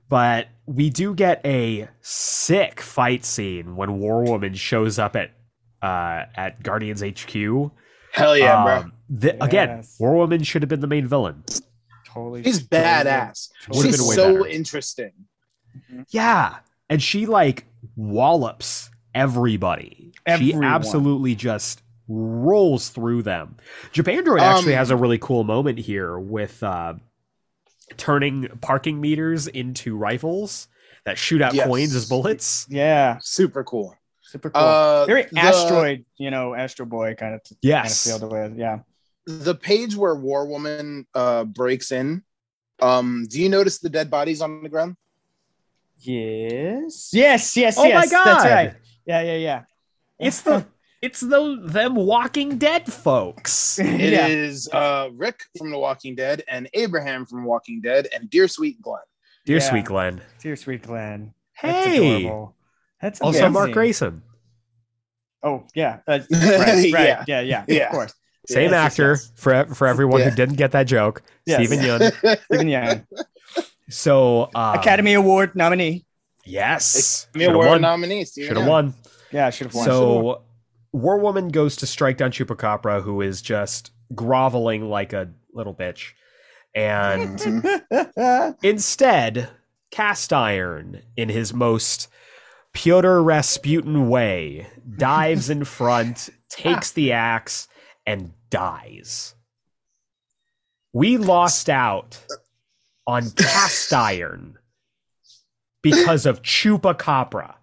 [0.10, 5.32] But we do get a sick fight scene when War Woman shows up at
[5.82, 7.72] uh, at Guardians HQ.
[8.14, 8.78] hell yeah, bro.
[8.78, 11.44] Um, th- Again, War Woman should have been the main villain.
[12.06, 12.44] Totally.
[12.44, 13.50] She's badass.
[13.70, 14.48] Would've She's been way so better.
[14.48, 15.12] interesting.
[16.10, 16.58] Yeah,
[16.90, 20.14] and she like wallops everybody.
[20.38, 23.58] She absolutely just rolls through them.
[23.92, 26.94] Japan Droid actually Um, has a really cool moment here with uh,
[27.98, 30.68] turning parking meters into rifles
[31.06, 31.68] that shoot out Yes.
[31.68, 32.66] coins as bullets.
[32.70, 33.96] Yeah, Super cool.
[34.22, 34.62] super cool.
[34.64, 38.06] Uh, Very the- asteroid, you know, Astro Boy kind of Yes.
[38.10, 38.58] kind of feel with.
[38.58, 38.80] Yeah.
[39.26, 42.24] The page where War Woman uh, breaks in.
[42.82, 44.96] Um, do you notice the dead bodies on the ground?
[46.00, 47.12] Yes.
[47.14, 47.56] Yes.
[47.56, 47.76] Yes.
[47.78, 48.06] Oh my.
[48.08, 48.26] God.
[48.26, 48.74] That's right.
[49.06, 49.22] Yeah.
[49.22, 49.36] Yeah.
[49.38, 49.62] Yeah.
[50.20, 50.66] It's the
[51.04, 53.78] it's the them Walking Dead folks.
[53.80, 54.80] It is yeah.
[54.80, 59.04] uh, Rick from The Walking Dead and Abraham from Walking Dead and Dear Sweet Glenn.
[59.46, 59.70] Dear Yeah.
[59.70, 60.22] sweet Glenn.
[60.42, 61.34] Dear sweet Glenn.
[61.56, 61.98] Hey.
[62.22, 62.56] adorable.
[63.02, 63.54] That's Also amazing.
[63.54, 64.22] Mark Grayson.
[65.44, 66.00] Oh yeah.
[66.08, 66.32] Uh, right.
[66.32, 66.94] Right.
[66.94, 67.24] Yeah.
[67.28, 67.42] yeah.
[67.42, 67.66] Yeah.
[67.68, 67.86] Yeah.
[67.88, 68.14] Of course.
[68.48, 69.32] Same Yes, yes, actor yes.
[69.36, 70.30] for for everyone Yeah.
[70.30, 71.22] who didn't get that joke.
[71.46, 71.58] Yes.
[71.68, 72.38] Steven Yeun.
[72.46, 73.06] Stephen Yang,
[73.90, 76.06] So um, Academy Award nominee.
[76.46, 77.28] Yes.
[77.36, 77.82] Me Should have award won.
[77.82, 78.26] nominee.
[78.26, 78.94] Should have won.
[79.32, 79.86] Yeah, should have won.
[79.86, 80.44] So
[80.94, 86.12] War Woman goes to strike down Chupacabra, who is just groveling like a little bitch.
[86.76, 88.52] And mm-hmm.
[88.64, 89.50] instead,
[89.92, 92.08] Cast Iron, in his most
[92.74, 97.68] Pyotr Rasputin way, dives in front, takes the axe,
[98.06, 99.36] and dies.
[100.94, 102.24] We lost out
[103.08, 104.58] on Cast Iron
[105.82, 107.56] because of Chupacabra.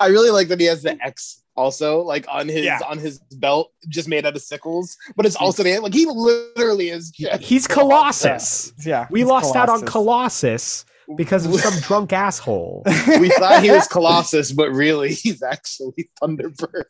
[0.00, 2.78] I really like that he has the X also like on his Yeah.
[2.88, 4.96] on his belt, just made out of sickles.
[5.16, 7.10] But it's also the like he literally is.
[7.10, 8.72] Just, He's Colossus.
[8.86, 9.06] yeah.
[9.10, 10.84] We it's lost out on Colossus.
[11.08, 12.82] Colossus because of some drunk asshole.
[13.20, 16.84] we thought he was Colossus, but really he's actually Thunderbird.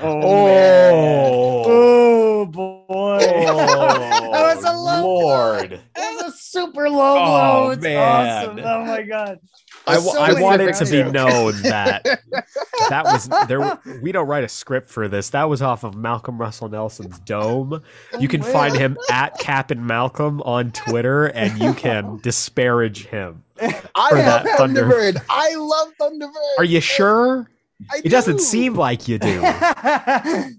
[0.00, 0.20] Oh.
[0.22, 2.84] Oh, oh, oh boy.
[2.86, 5.68] Oh, that was a low Lord.
[5.70, 5.78] blow.
[5.94, 7.24] That was a super low Oh,
[7.64, 7.70] blow.
[7.70, 7.98] It's man.
[7.98, 8.58] awesome.
[8.64, 9.38] Oh my god.
[9.86, 12.02] I, So I many wanted to be known that
[12.88, 13.78] that was there.
[14.02, 15.30] We don't write a script for this.
[15.30, 17.82] That was off of Malcolm Russell Nelson's Dome.
[18.12, 23.43] Oh, you can find him at Captain Malcolm on Twitter, and you can disparage him.
[23.60, 25.24] I that Thunder- Thunderbird.
[25.30, 26.58] I love Thunderbird.
[26.58, 27.48] Are you sure?
[27.92, 29.40] I It doesn't seem like you do.
[29.44, 30.54] I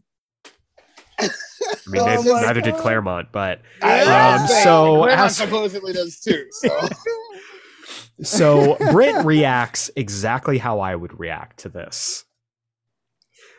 [1.87, 4.01] mean, Oh neither- neither did Claremont, but I
[4.41, 6.45] Um, so Claremont as- supposedly does too.
[6.51, 6.87] So
[8.23, 12.23] So Brit reacts exactly how I would react to this.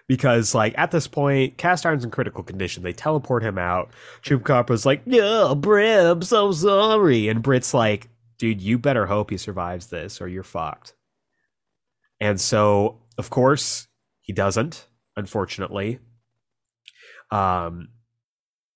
[0.08, 2.82] Because, like, at this point, Cast Iron's in critical condition.
[2.84, 3.90] They teleport him out.
[4.22, 7.28] Chupacabra's like, Yeah, Brit, I'm so sorry.
[7.28, 10.94] And Brit's like, Dude, you better hope he survives this or you're fucked.
[12.20, 13.88] And so, of course,
[14.20, 15.98] he doesn't, unfortunately.
[17.30, 17.88] Um,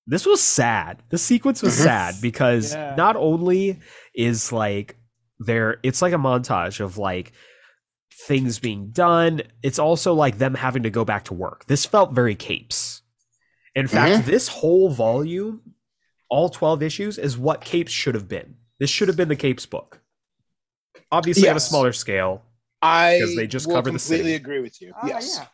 [0.07, 1.03] this was sad.
[1.09, 2.95] This sequence was sad because Yeah.
[2.97, 3.79] not only
[4.13, 4.97] is like
[5.39, 7.31] there it's like a montage of like
[8.27, 12.11] things being done it's also like them having to go back to work this felt
[12.13, 13.01] very capes
[13.73, 15.61] in fact this whole volume
[16.29, 19.65] all 12 issues is what capes should have been this should have been the capes
[19.65, 20.01] book
[21.11, 22.41] obviously on a smaller scale
[22.81, 24.33] I 'Cause they just will cover the completely city.
[24.35, 24.91] agree with you.
[25.03, 25.37] Oh, yes.
[25.37, 25.45] yeah.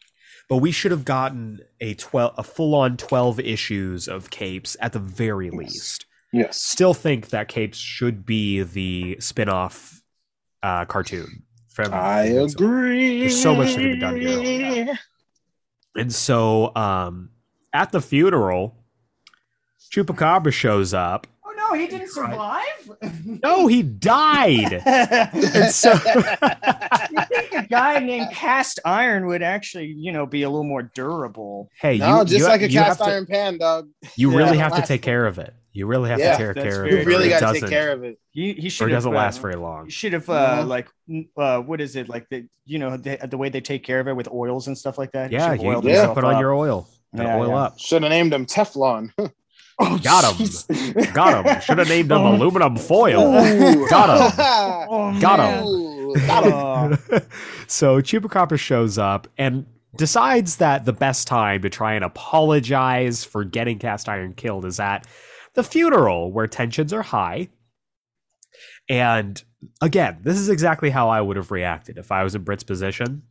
[0.47, 4.99] but we should have gotten a 12 a full-on 12 issues of capes at the
[4.99, 6.61] very least Yes.
[6.61, 10.01] still think that capes should be the spin-off
[10.63, 13.19] uh, cartoon from I agree.
[13.21, 14.99] There's so much that could be done here.
[15.95, 17.29] And so um,
[17.73, 18.75] at the funeral,
[19.91, 21.27] Chupacabra shows up.
[21.69, 22.63] Oh no, he didn't survive.
[23.43, 24.81] No, he died.
[25.71, 25.91] So
[27.11, 30.83] you think a guy named Cast Iron would actually, you know, be a little more
[30.83, 31.69] durable?
[31.81, 33.89] hey, No, you, just you, like a you cast have to- iron pan, dog.
[34.15, 34.37] you Yeah.
[34.37, 35.53] really have to take care of it.
[35.73, 37.03] You really have Yeah, to take care of very it.
[37.03, 38.17] You really got to take doesn't- care of it.
[38.31, 39.89] He he Or should it have doesn't uh, last very long.
[39.89, 40.67] Should have uh, Mhm.
[40.67, 40.87] like
[41.37, 44.07] uh, what is it like the you know the, the way they take care of
[44.07, 45.31] it with oils and stuff like that.
[45.31, 45.95] Yeah, should've you, you Yeah.
[46.05, 46.87] gotta put on your oil.
[47.15, 47.55] Gotta Yeah, oil yeah.
[47.57, 47.79] up.
[47.79, 49.11] Should have named him Teflon.
[49.79, 50.47] Oh, Got him.
[50.47, 51.13] jeez.
[51.13, 51.61] Got him.
[51.61, 52.35] Should have named him Oh.
[52.35, 53.21] aluminum foil.
[53.21, 53.87] Ooh.
[53.87, 54.09] Got
[54.89, 55.63] Oh, Got man.
[55.63, 56.27] him.
[56.27, 57.21] Got him.
[57.67, 59.65] So Chupacabra shows up and
[59.97, 64.79] decides that the best time to try and apologize for getting Cast Iron killed is
[64.79, 65.05] at
[65.53, 67.49] the funeral where tensions are high.
[68.89, 69.43] And
[69.81, 73.23] again, this is exactly how I would have reacted if I was in Brit's position.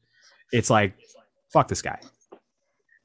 [0.53, 0.95] It's like,
[1.53, 1.99] fuck this guy.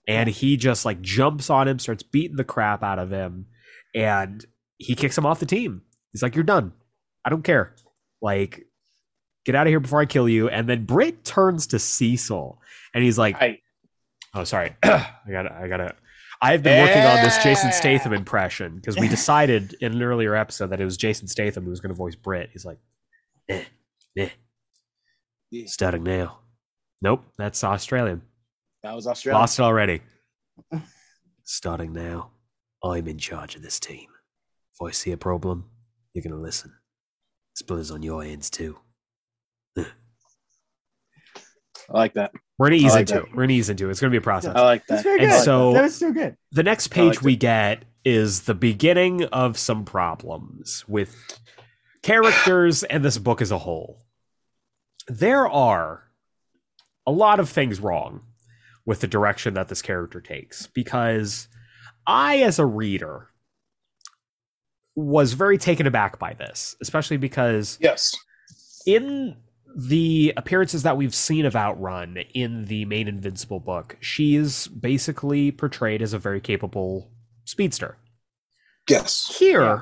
[0.08, 3.46] And he just like jumps on him, starts beating the crap out of him,
[3.94, 4.44] and
[4.78, 5.84] he kicks him off the team.
[6.12, 6.74] He's like, You're done.
[7.24, 7.76] I don't care.
[8.22, 8.66] Like,
[9.46, 10.50] get out of here before I kill you.
[10.50, 12.60] And then Brit turns to Cecil
[12.94, 13.60] and he's like, I-
[14.34, 14.76] Oh, sorry.
[14.84, 15.96] I gotta, I gotta.
[16.42, 20.68] I've been working on this Jason Statham impression because we decided in an earlier episode
[20.72, 22.49] that it was Jason Statham who was going to voice Brit.
[22.52, 22.80] He's like,
[23.49, 23.64] eh,
[24.18, 24.30] eh.
[25.52, 25.66] Yeah.
[25.68, 26.39] Starting now.
[27.02, 28.22] Nope, that's Australian.
[28.84, 29.39] That was Australia.
[29.39, 30.01] Lost it already.
[31.43, 32.32] Starting now,
[32.84, 34.07] I'm in charge of this team.
[34.73, 35.65] If I see a problem,
[36.13, 36.73] you're going to listen.
[37.55, 38.77] Split is on your hands too.
[39.77, 39.86] I
[41.97, 42.32] like that.
[42.57, 43.23] We're gonna ease like into that.
[43.23, 43.29] it.
[43.36, 43.91] We're gonna ease into it.
[43.91, 44.55] It's gonna be a process.
[44.55, 45.09] I like That's that.
[45.09, 45.43] very And good.
[45.43, 46.38] so- that was so good.
[46.51, 51.39] the next page liked we get is the beginning of some problems with
[52.01, 54.05] characters and this book as a whole.
[55.07, 56.03] There are
[57.05, 58.21] a lot of things wrong
[58.86, 61.47] with the direction that this character takes because
[62.07, 63.29] I, as a reader,
[64.95, 68.15] was very taken aback by this, especially because Yes.
[68.86, 69.38] in
[69.75, 76.01] the appearances that we've seen of Outrun in the main Invincible book, she's basically portrayed
[76.01, 77.09] as a very capable
[77.45, 77.97] speedster.
[78.89, 79.34] Yes.
[79.39, 79.82] Here, Yeah.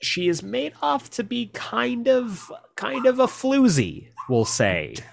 [0.00, 4.94] she is made off to be kind of kind of a floozy, we'll say.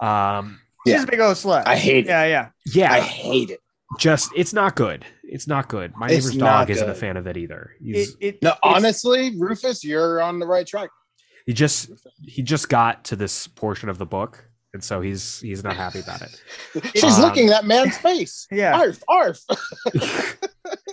[0.00, 1.02] Um She's Yeah.
[1.04, 1.64] a big old slut.
[1.66, 2.08] I hate it.
[2.08, 2.48] Yeah, yeah.
[2.66, 2.92] yeah.
[2.92, 3.60] I hate it.
[3.98, 5.04] just it's not good.
[5.24, 5.94] It's not good.
[5.96, 7.72] My It's neighbor's not dog isn't a fan of it either.
[7.82, 10.90] He's It, it, No, honestly, Rufus, you're on the right track.
[11.46, 11.90] he just
[12.26, 16.00] he just got to this portion of the book, and so he's he's not happy
[16.00, 16.40] about it.
[16.94, 18.46] She's Um, looking that man's face.
[18.52, 18.76] yeah.
[18.78, 19.38] Arf, arf.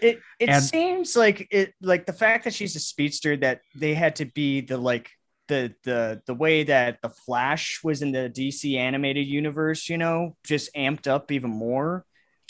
[0.01, 3.93] it it And- seems like it like the fact that she's a speedster that they
[3.93, 5.09] had to be the like
[5.47, 10.35] the the the way that the flash was in the dc animated universe you know
[10.43, 12.05] just amped up even more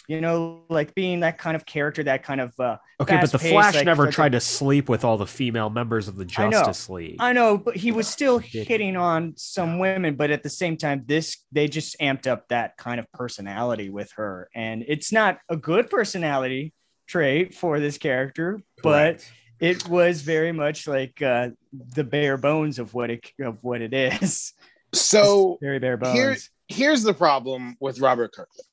[0.07, 3.37] you know like being that kind of character that kind of uh Okay, but the
[3.37, 6.43] fast-paced, Flash like- never tried to sleep with all the female members of the I
[6.45, 6.51] know.
[6.51, 7.17] Justice League.
[7.19, 11.03] I know, but he was still hitting on some women, but at the same time,
[11.05, 14.49] this they just amped up that kind of personality with her.
[14.55, 16.73] And it's not a good personality
[17.05, 19.31] trait for this character, but Correct.
[19.59, 21.49] It was very much like uh,
[21.95, 24.53] the bare bones of what it of what it is.
[24.93, 26.13] So Very bare bones.
[26.17, 26.37] Here-
[26.67, 28.65] here's the problem with Robert Kirkman.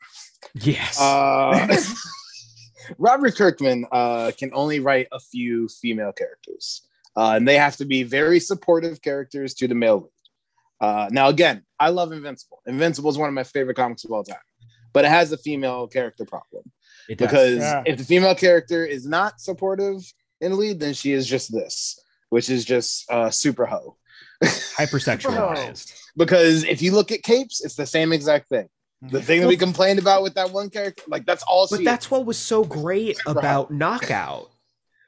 [0.54, 1.00] yes.
[1.00, 1.66] Uh,
[2.98, 6.82] Robert Kirkman uh, can only write a few female characters,
[7.16, 10.08] uh, and they have to be very supportive characters to the male lead.
[10.80, 12.60] Uh, now, again, I love Invincible.
[12.66, 14.36] Invincible is one of my favorite comics of all time,
[14.92, 16.64] but it has a female character problem
[17.08, 17.28] it does.
[17.28, 17.82] because Yeah.
[17.86, 20.00] if the female character is not supportive
[20.42, 23.96] in lead, then she is just this, which is just uh, super hoe.
[24.76, 25.98] hypersexualized.
[26.14, 28.68] Because if you look at capes, it's the same exact thing.
[29.00, 31.80] The thing that we complained about with that one character, like that's all she But
[31.80, 31.84] is.
[31.86, 34.50] that's what was so great about Knockout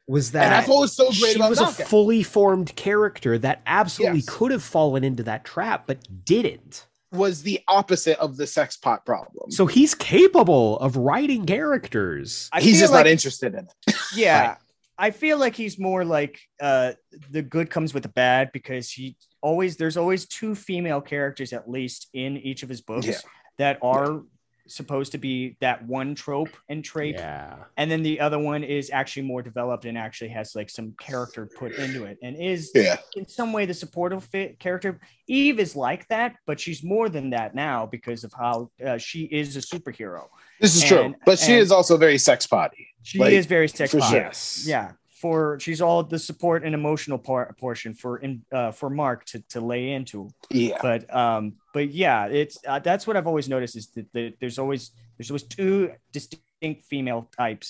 [0.08, 3.36] was that and that's what was so great she about was a fully formed character
[3.36, 4.28] that absolutely Yes.
[4.30, 6.86] could have fallen into that trap, but didn't.
[7.12, 9.50] was the opposite of the sex pot problem.
[9.50, 12.48] So he's capable of writing characters.
[12.50, 13.94] I he's just like- not interested in it.
[14.16, 14.56] yeah Right.
[14.98, 16.92] I feel like he's more like uh
[17.30, 21.68] the good comes with the bad because he always there's always two female characters at
[21.68, 23.18] least in each of his books Yeah.
[23.58, 24.22] that are
[24.66, 27.56] supposed to be that one trope and trait Yeah.
[27.76, 31.46] and then the other one is actually more developed and actually has like some character
[31.46, 32.96] put into it and is Yeah.
[33.16, 37.30] in some way the supportive fit character eve is like that but she's more than
[37.30, 40.28] that now because of how uh, she is a superhero
[40.60, 41.14] This is And- true.
[41.26, 42.88] But she is also very sex potty.
[43.02, 44.22] she Like, is very sex for positive.
[44.22, 44.26] sure.
[44.26, 44.64] Yes.
[44.66, 44.92] yeah
[45.24, 49.36] for she's all the support and emotional part portion for in uh, for mark to,
[49.54, 50.18] to lay into
[50.50, 50.78] Yeah.
[50.86, 51.42] but um
[51.76, 54.82] but yeah it's uh, that's what i've always noticed is that the, there's always
[55.16, 57.68] there's always two distinct female types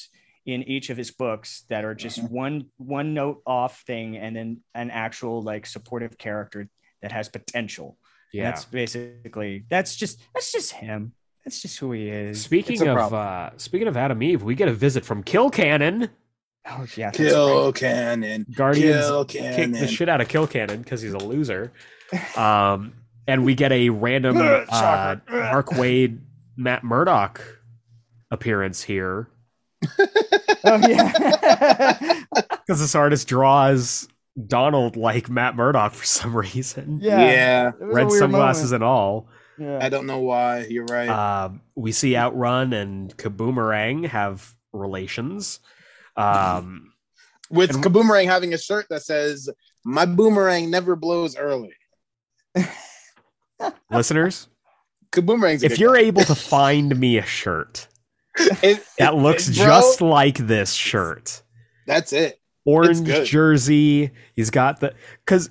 [0.53, 2.35] in each of his books that are just Mm-hmm.
[2.45, 2.57] one
[2.99, 4.49] one note off thing and then
[4.83, 6.61] an actual like supportive character
[7.03, 7.89] that has potential
[8.33, 8.45] Yeah.
[8.47, 11.13] that's basically that's just that's just him
[11.45, 13.23] that's just who he is Speaking of problem.
[13.29, 16.09] uh speaking of Atom Eve, we get a visit from Kill Cannon.
[16.67, 17.75] Oh yeah Kill right.
[17.75, 18.47] Cannon.
[18.55, 21.73] Guardians Kill kick the shit out of Killcannon because he's a loser.
[22.37, 22.95] Um,
[23.27, 24.37] and we get a random
[24.69, 26.21] uh, Mark Waid,
[26.57, 27.43] Matt Murdock
[28.31, 29.29] appearance here
[30.65, 34.09] oh yeah because this artist draws
[34.47, 36.99] Donald like Matt Murdock for some reason.
[37.01, 37.69] yeah, Yeah.
[37.69, 38.75] It was a Red sunglasses moment.
[38.75, 39.29] and all.
[39.59, 39.79] Yeah.
[39.81, 40.67] I don't know why.
[40.69, 41.09] You're right.
[41.09, 45.61] Um, we see Outrun and Kaboomerang have relations.
[46.17, 46.93] Um,
[47.51, 49.49] With and- Kaboomerang having a shirt that says,
[49.85, 51.75] My boomerang never blows early.
[53.91, 54.49] listeners,
[55.13, 56.01] Kaboomerang's if you're guy.
[56.03, 57.89] able to find me a shirt
[58.39, 61.43] It- that it- looks bro, just like this shirt,
[61.87, 62.41] That's it.
[62.65, 63.27] orange good.
[63.27, 64.95] jersey, he's got the
[65.25, 65.51] because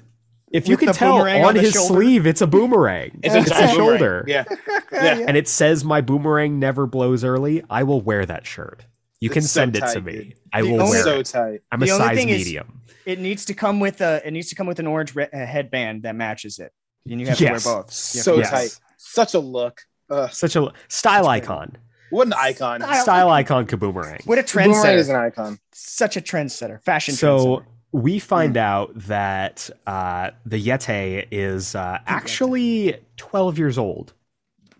[0.51, 1.93] if you With can tell on, on his shoulder?
[1.95, 3.19] sleeve, it's a boomerang.
[3.23, 3.97] It's, It's, a a giant boomerang.
[3.99, 4.25] shoulder.
[4.27, 4.43] Yeah.
[4.93, 5.25] Yeah.
[5.27, 7.63] and it says my boomerang never blows early.
[7.71, 8.85] I will wear that shirt.
[9.23, 10.11] You can so send it to me.
[10.11, 10.33] dude.
[10.51, 11.25] I The will only- wear so it.
[11.27, 11.59] tight.
[11.71, 12.81] I'm a The only size medium.
[13.05, 14.21] It needs to come with a.
[14.25, 16.71] It needs to come with an orange re- uh, headband that matches it.
[17.09, 17.63] And you have Yes.
[17.63, 17.87] to wear both.
[17.87, 18.49] You So Yes.
[18.49, 18.79] tight.
[18.97, 19.81] Such a look.
[20.09, 21.77] Ugh, Such a style icon.
[22.11, 22.81] what an icon.
[22.81, 23.03] Style.
[23.03, 24.25] Style icon Kaboomerang.
[24.25, 25.09] What a Boomerang is trendsetter!
[25.09, 25.59] an icon.
[25.73, 27.65] Such a trendsetter, fashion So trendsetter.
[27.93, 34.13] we find out that uh, the Yeti is uh, actually 12 years old.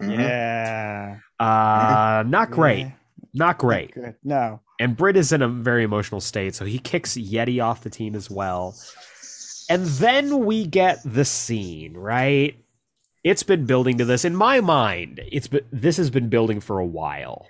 [0.02, 2.80] Yeah, Uh, not great.
[2.80, 2.92] Yeah.
[3.34, 3.94] Not great.
[3.94, 4.16] Good.
[4.24, 4.62] No.
[4.80, 8.16] And Brit is in a very emotional state, so he kicks Yeti off the team
[8.16, 8.76] as well.
[9.70, 12.56] And then we get the scene, right?
[13.24, 14.26] It's been building to this.
[14.26, 17.48] In my mind, it's been, this has been building for a while.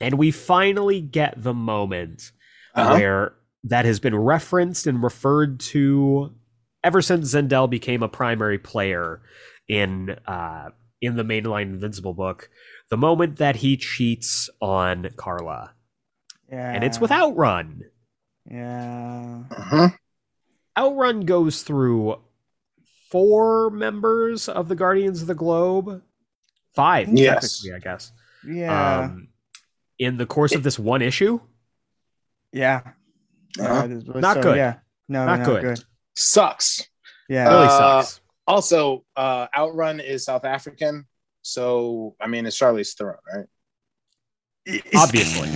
[0.00, 2.32] And we finally get the moment
[2.74, 2.94] Uh-huh.
[2.94, 3.32] where
[3.64, 6.32] that has been referenced and referred to
[6.84, 9.20] ever since Zandale became a primary player
[9.68, 10.70] in uh,
[11.02, 12.48] in the mainline Invincible book.
[12.90, 15.72] The moment that he cheats on Carla,
[16.50, 16.72] Yeah.
[16.72, 17.82] and it's with Outrun.
[18.50, 19.42] Yeah.
[19.50, 19.88] Uh-huh.
[20.76, 22.22] Outrun goes through
[23.10, 26.02] four members of the Guardians of the Globe,
[26.74, 27.60] five Yes.
[27.60, 28.12] technically, I guess.
[28.46, 28.98] Yeah.
[29.00, 29.28] Um,
[29.98, 31.40] in the course of this one issue.
[32.52, 32.82] Yeah.
[33.58, 33.68] Uh-huh.
[33.68, 34.56] Uh, this was- Not good.
[34.56, 34.78] Yeah.
[35.08, 35.62] No, Not not, good.
[35.62, 35.84] good.
[36.14, 36.86] Sucks.
[37.28, 37.48] Yeah.
[37.48, 38.20] Really Uh, sucks.
[38.46, 41.06] Also, uh, Outrun is South African,
[41.42, 43.46] so I mean, it's Charlize Theron, right?
[44.94, 45.48] Obviously.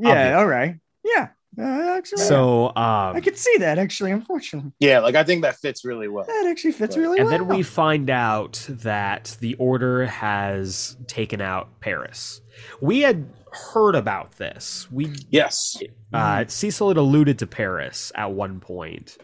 [0.00, 0.10] Yeah.
[0.10, 0.36] Obvious.
[0.36, 0.76] All right.
[1.04, 1.28] Yeah.
[1.56, 4.10] Uh, actually, So I um could see that actually.
[4.10, 6.24] Unfortunately, Yeah, like I think that fits really well.
[6.26, 7.02] that actually fits Right.
[7.02, 7.40] really and well.
[7.40, 12.40] And then we find out that the order has taken out Paris.
[12.80, 14.90] We had heard about this.
[14.90, 15.76] We Yes.
[16.12, 19.16] uh, Cecil had alluded to Paris at one point,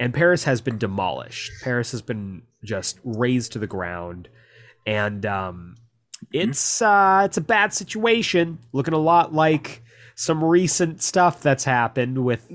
[0.00, 1.52] and Paris has been demolished.
[1.62, 4.28] Paris has been just razed to the ground,
[4.90, 5.76] and um,
[6.32, 8.58] it's uh, it's a bad situation.
[8.72, 9.82] Looking a lot like
[10.16, 12.50] some recent stuff that's happened with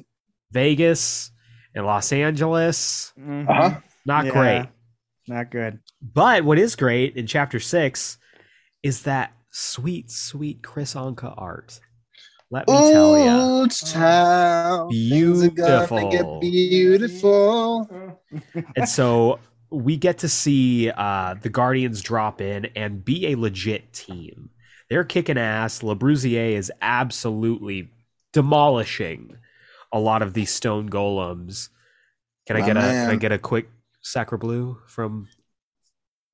[0.51, 1.31] Vegas
[1.73, 3.13] and Los Angeles.
[3.17, 3.49] Mhm.
[3.49, 3.79] Uh huh.
[4.05, 4.31] Not Yeah.
[4.31, 4.65] great.
[5.27, 5.79] Not good.
[6.01, 8.17] But what is great in chapter six
[8.83, 11.79] is that sweet, sweet Kris Anka art.
[12.51, 13.29] Let me tell you.
[13.31, 14.89] Old town.
[14.91, 16.11] things are gonna Beautiful.
[16.11, 18.21] get beautiful.
[18.75, 19.39] And so
[19.69, 24.49] we get to see uh, the Guardians drop in and be a legit team.
[24.89, 25.81] They're kicking ass.
[25.83, 27.89] Le Brusier is absolutely
[28.33, 29.37] demolishing
[29.91, 31.69] a lot of these stone golems.
[32.47, 33.69] Can I My get a can I get a quick
[34.01, 35.27] sacre bleu from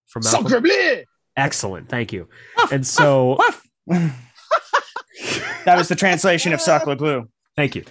[0.07, 1.03] from Sacre bleu!
[1.37, 2.27] Excellent, thank you.
[2.71, 3.37] And so
[3.87, 7.29] that was the translation of Sacre Blue.
[7.55, 7.85] thank you.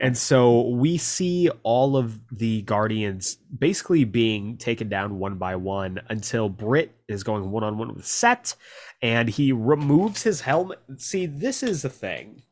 [0.00, 6.00] And so we see all of the Guardians basically being taken down one by one
[6.08, 8.54] until Brit is going one on one with Set
[9.02, 10.80] and he removes his helmet.
[10.96, 12.42] See, this is the thing.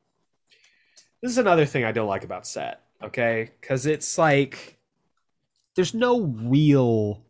[1.22, 3.50] This is another thing I don't like about Set, okay?
[3.60, 4.78] Because it's like
[5.74, 7.22] there's no real.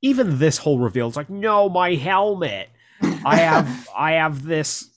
[0.00, 2.68] Even this whole reveal is like, no, my helmet.
[3.24, 4.90] I have, I have this.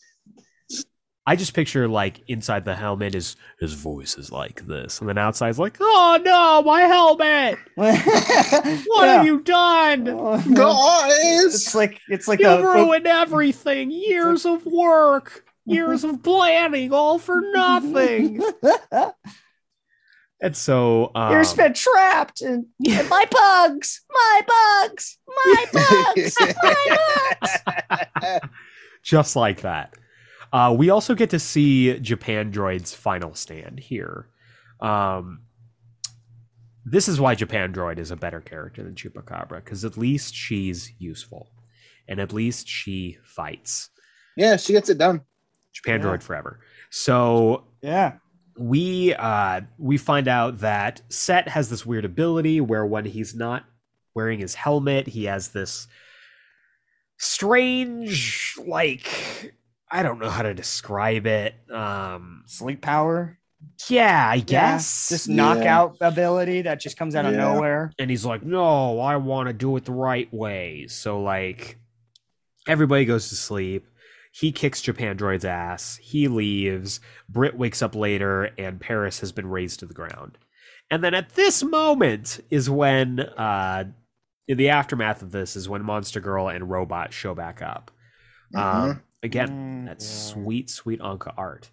[1.28, 5.18] I just picture like inside the helmet is his voice is like this, and then
[5.18, 7.58] outside outside's like, oh no, my helmet!
[7.76, 10.04] What have you done?
[10.54, 11.56] Guys!
[11.56, 13.90] It's like it's like You a, ruined everything.
[13.90, 18.42] Years of work, years of planning, all for nothing.
[20.42, 26.98] And so, um, You're spent trapped in, in my bugs, my bugs, my bugs, my
[28.22, 28.42] bugs.
[29.02, 29.96] just like that.
[30.56, 34.28] Uh, we also get to see Japandroid's final stand here.
[34.80, 35.42] Um,
[36.86, 41.50] this is why Japandroid is a better character than Chupacabra because at least she's useful,
[42.08, 43.90] and at least she fights.
[44.38, 45.22] yeah, she gets it done.
[45.74, 46.06] Japan Yeah.
[46.08, 46.60] Droid forever.
[46.90, 48.14] So Yeah.
[48.58, 53.66] we uh we find out that Set has this weird ability where when he's not
[54.14, 55.88] wearing his helmet, he has this
[57.18, 59.54] strange like
[60.00, 61.56] I don't know how to describe it.
[61.72, 63.38] Um Sleep power.
[63.90, 64.44] yeah, I Yeah.
[64.44, 65.10] guess.
[65.10, 65.36] This Yeah.
[65.36, 67.54] knockout ability that just comes out of Yeah.
[67.54, 67.92] nowhere.
[68.00, 71.78] and he's like, "No, I want to do it the right way." So like
[72.68, 73.88] everybody goes to sleep.
[74.32, 75.98] He kicks Japandroid's ass.
[76.02, 77.00] He leaves.
[77.30, 80.38] Brit wakes up later, and Paris has been razed to the ground.
[80.92, 83.86] And then at this moment is when, uh,
[84.48, 87.92] in the aftermath of this, is when Monster Girl and Robot show back up.
[88.54, 90.08] Um, again, Mm, that yeah.
[90.08, 91.70] sweet, sweet Anka art.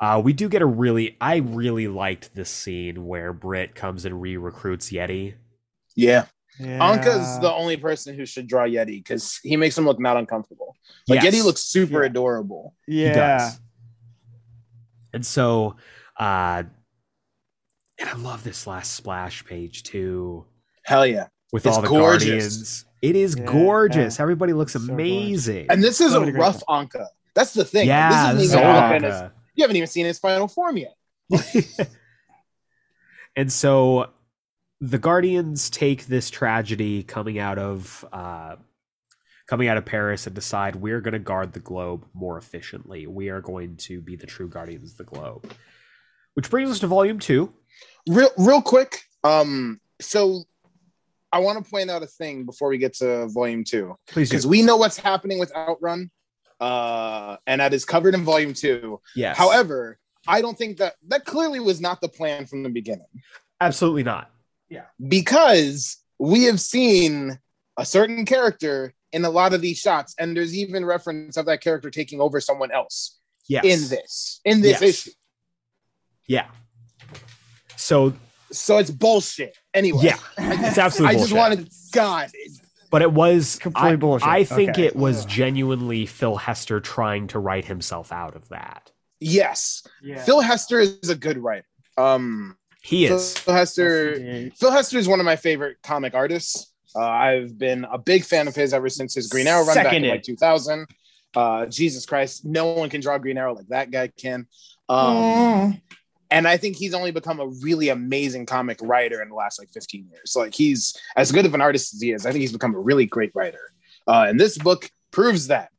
[0.00, 4.20] Uh, we do get a really, I really liked this scene where Brit comes and
[4.20, 5.34] re-recruits Yeti.
[5.96, 6.26] Yeah.
[6.58, 6.78] Yeah.
[6.78, 10.76] Anka's the only person who should draw Yeti because he makes him look not uncomfortable.
[11.08, 11.34] Like Yes.
[11.34, 12.06] Yeti looks super Yeah.
[12.10, 12.74] adorable.
[12.86, 13.08] yeah.
[13.08, 13.60] He does.
[15.12, 15.76] And so,
[16.18, 16.64] uh,
[17.98, 20.44] and I love this last splash page too,
[20.84, 21.28] Hell yeah.
[21.52, 22.24] with It's all the gorgeous.
[22.28, 22.84] guardians.
[23.04, 24.18] It is Yeah, gorgeous.
[24.18, 24.22] yeah.
[24.22, 24.94] Everybody looks So gorgeous.
[24.94, 25.66] amazing.
[25.70, 27.06] And this is So a many great rough Anka.
[27.34, 27.86] That's the thing.
[27.86, 29.30] yeah, this this isn't is even all Anka Anka.
[29.54, 30.94] you haven't even seen his final form yet.
[33.36, 34.10] and so
[34.80, 38.56] the guardians take this tragedy coming out of uh,
[39.46, 43.28] coming out of paris and decide we're going to guard the globe more efficiently we
[43.30, 45.50] are going to be the true guardians of the globe
[46.34, 47.52] which brings us to volume two
[48.06, 49.04] Real real quick.
[49.24, 50.44] Um, so
[51.34, 53.96] I want to point out a thing before we get to volume two.
[54.06, 56.10] please Because we know what's happening with Outrun.
[56.60, 59.00] Uh, and that is covered in volume two.
[59.16, 63.08] yes However, I don't think that that clearly was not the plan from the beginning.
[63.60, 64.30] absolutely not
[64.68, 64.84] Yeah.
[65.08, 67.38] because we have seen
[67.76, 71.60] a certain character in a lot of these shots, and there's even reference of that
[71.60, 73.18] character taking over someone else
[73.48, 74.82] yes in this in this Yes.
[74.90, 75.10] issue.
[76.28, 76.46] yeah
[77.76, 78.14] so
[78.56, 79.56] So it's bullshit.
[79.72, 81.36] Anyway, yeah I it's just, absolutely I just bullshit.
[81.58, 82.30] wanted God.
[82.90, 84.28] But it was Complete I, bullshit.
[84.28, 84.86] I think Okay.
[84.86, 88.90] it was genuinely Phil Hester trying to write himself out of that.
[89.20, 90.22] Yes, Yeah.
[90.24, 91.66] Phil Hester is a good writer.
[91.96, 93.36] Um, He is.
[93.38, 93.58] Phil is.
[93.60, 94.50] Hester.
[94.56, 96.72] Phil Hester is one of my favorite comic artists.
[96.94, 99.92] Uh, I've been a big fan of his ever since his Green Arrow run back
[99.94, 100.86] in like 2000.
[101.34, 104.46] Uh, Jesus Christ, no one can draw Green Arrow like that guy can.
[104.88, 105.80] Um, Mm.
[106.30, 109.70] And I think he's only become a really amazing comic writer in the last like
[109.70, 110.34] 15 years.
[110.36, 112.26] Like he's as good of an artist as he is.
[112.26, 113.72] I think he's become a really great writer.
[114.06, 115.70] Uh, and this book proves that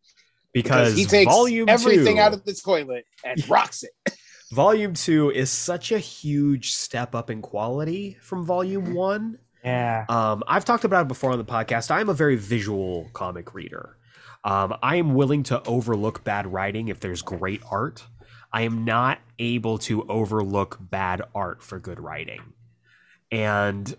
[0.54, 4.18] Because he takes volume everything two, out of the toilet and rocks it.
[4.52, 9.40] volume two is such a huge step up in quality from volume one.
[9.64, 10.06] Yeah.
[10.10, 11.90] Um, I've talked about it before on the podcast.
[11.90, 13.98] I'm a very visual comic reader.
[14.44, 18.04] Um, I am willing to overlook bad writing if there's great art.
[18.56, 22.40] I am not able to overlook bad art for good writing.
[23.30, 23.94] And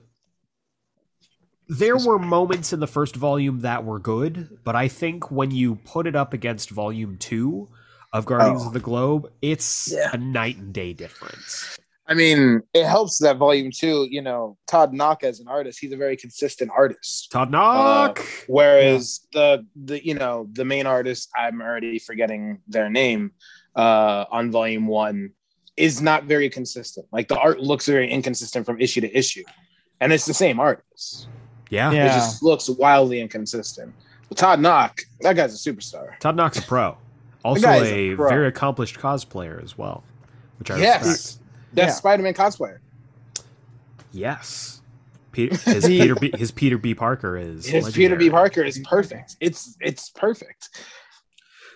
[1.68, 5.74] there were moments in the first volume that were good, but I think when you
[5.74, 7.68] put it up against volume two
[8.14, 8.68] of Guardians Oh.
[8.68, 10.08] of the Globe, it's Yeah.
[10.14, 11.76] a night and day difference.
[12.06, 15.92] I mean, it helps that volume two, you know, Todd Nauck as an artist, he's
[15.92, 17.30] a very consistent artist.
[17.30, 18.20] Todd Nauck.
[18.20, 23.32] Uh, whereas the the you know the main artist, I'm already forgetting their name,
[23.76, 25.30] uh, on volume one,
[25.76, 27.06] is not very consistent.
[27.12, 29.44] Like the art looks very inconsistent from issue to issue,
[30.00, 31.28] and it's the same artist.
[31.70, 31.92] yeah.
[31.92, 32.06] Yeah.
[32.06, 33.94] It just looks wildly inconsistent.
[34.28, 36.18] But Todd Nauck, that guy's a superstar.
[36.18, 36.96] Todd Nauck's a pro.
[37.44, 38.28] Also a, a pro.
[38.28, 40.02] very accomplished cosplayer as well,
[40.58, 41.44] which I Yes, respect.
[41.74, 41.92] that's Yeah.
[41.94, 42.78] Spider-Man cosplayer.
[44.12, 44.82] Yes.
[45.32, 46.94] Peter, his Peter B, his Peter B.
[46.94, 48.30] Parker is His Peter B.
[48.30, 49.36] Parker is perfect.
[49.40, 50.70] It's it's perfect.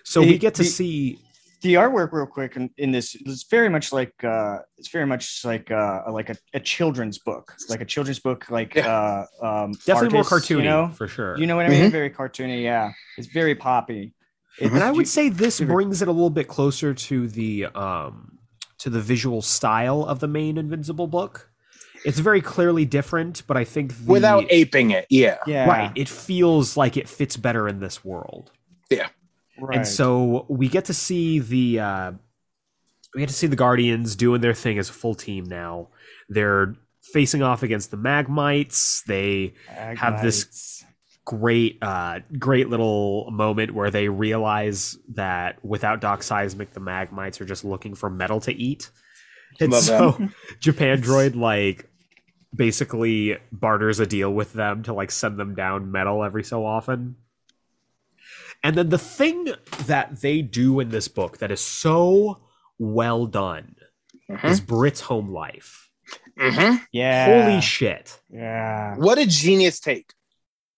[0.03, 1.19] So The- we get to the- see
[1.61, 5.43] the artwork real quick in, in this is very much like uh it's very much
[5.45, 10.09] like uh like a, a children's book like a children's book like uh um definitely
[10.09, 10.89] more artists, cartoony you know?
[10.89, 11.37] for sure.
[11.37, 11.91] you know what i mean?
[11.91, 12.91] Very cartoony yeah.
[13.17, 14.13] It's very poppy.
[14.59, 17.27] It's- and I would you- say this you- brings it a little bit closer to
[17.27, 18.37] the um
[18.79, 21.49] to the visual style of the main Invincible book.
[22.03, 25.37] It's very clearly different, but I think the, Without aping it, yeah.
[25.45, 25.67] yeah.
[25.69, 28.51] Right, it feels like it fits better in this world.
[29.61, 29.77] Right.
[29.77, 32.11] And so we get to see the uh,
[33.13, 35.89] we get to see the Guardians doing their thing as a full team now.
[36.29, 36.75] They're
[37.13, 39.03] facing off against the Magmites.
[39.05, 40.83] They have this-
[41.23, 47.45] great uh great little moment where they realize that without Doc Seismic the Magmites are
[47.45, 48.89] just looking for metal to eat.
[49.59, 50.11] And Love so
[50.61, 51.87] Japandroid like
[52.53, 57.15] basically barters a deal with them to like send them down metal every so often.
[58.63, 59.47] And then the thing
[59.87, 62.39] that they do in this book that is so
[62.77, 63.75] well done
[64.29, 64.45] Mhm.
[64.45, 65.89] is Brit's home life.
[66.39, 66.81] Mhm.
[66.91, 68.21] yeah Holy shit.
[68.29, 70.13] yeah What a genius take.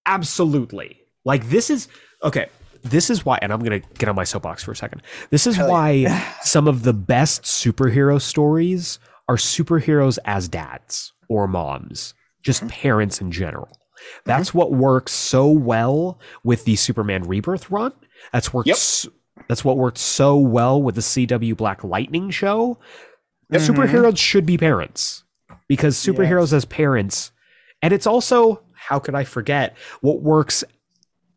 [0.06, 1.02] Absolutely.
[1.26, 1.88] Like this is
[2.24, 2.48] okay.
[2.84, 5.02] This is why, and I'm gonna get on my soapbox for a second.
[5.30, 11.48] This is Hell why some of the best superhero stories are superheroes as dads or
[11.48, 13.70] moms, just parents in general.
[14.26, 17.94] That's what works so well with the Superman Rebirth run.
[18.32, 18.68] That's worked.
[18.68, 18.78] Yep.
[19.50, 22.78] That's what worked so well with the CW Black Lightning show.
[23.52, 23.60] Mhm.
[23.60, 25.24] Superheroes should be parents
[25.68, 27.32] because superheroes as parents,
[27.82, 30.64] and it's also how could I forget what works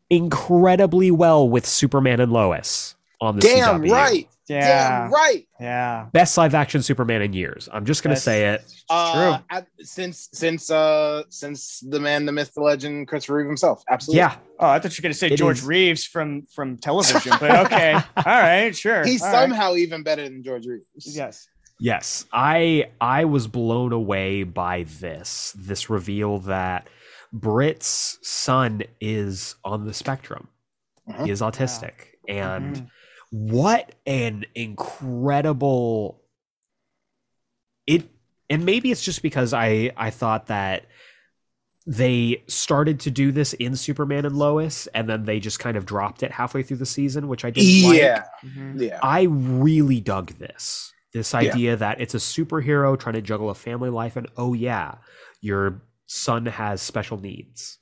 [0.09, 3.91] incredibly well with Superman and Lois on the Damn CW.
[3.91, 4.29] right.
[4.47, 5.47] Yeah Damn right.
[5.59, 7.67] yeah Best live action Superman in years.
[7.71, 8.63] I'm just gonna That's- say it.
[8.89, 9.45] Uh, True.
[9.49, 13.83] at- since since uh since the man, the myth, the legend, Christopher Reeve himself.
[13.89, 14.19] Absolutely.
[14.19, 17.33] Yeah, oh i thought you were gonna say It george is- reeves from from television
[17.39, 19.41] but okay all right sure He's all right.
[19.41, 20.85] somehow even better than George Reeves.
[21.15, 21.47] yes
[21.79, 22.25] yes.
[22.33, 26.89] I I was blown away by this this reveal that
[27.33, 30.47] Brit's son is on the spectrum.
[31.09, 31.25] Mhm.
[31.25, 31.93] He is autistic,
[32.27, 32.87] and Mhm.
[33.31, 36.21] What an incredible
[37.85, 38.03] it
[38.49, 40.85] and maybe it's just because i i thought that
[41.85, 45.85] they started to do this in superman and lois and then they just kind of
[45.85, 48.23] dropped it halfway through the season which i didn't like Yeah.
[48.45, 48.81] Mhm.
[48.81, 48.99] Yeah.
[49.03, 53.89] i really dug this this idea that it's a superhero trying to juggle a family
[53.89, 54.95] life and oh yeah
[55.41, 57.79] your son has special needs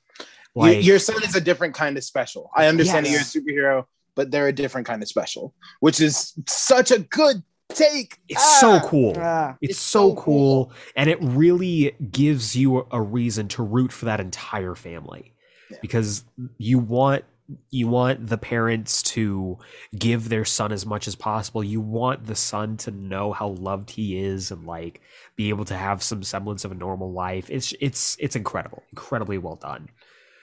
[0.54, 2.50] Y- your son is a different kind of special.
[2.56, 3.34] I understand that Yes.
[3.34, 3.44] you're a
[3.82, 3.84] superhero,
[4.16, 8.18] but they're a different kind of special, which is such a good take.
[8.28, 8.58] it's Ah!
[8.80, 9.56] so cool Ah.
[9.60, 10.72] it's, It's so, so cool, cool.
[10.96, 15.32] and it really gives you a, a reason to root for that entire family
[15.70, 15.78] Yeah.
[15.82, 16.24] because
[16.58, 17.24] you want
[17.70, 19.56] you want the parents to
[19.96, 23.90] give their son as much as possible you want the son to know how loved
[23.90, 25.00] he is and like
[25.36, 29.38] be able to have some semblance of a normal life it's it's it's incredible incredibly
[29.38, 29.88] well done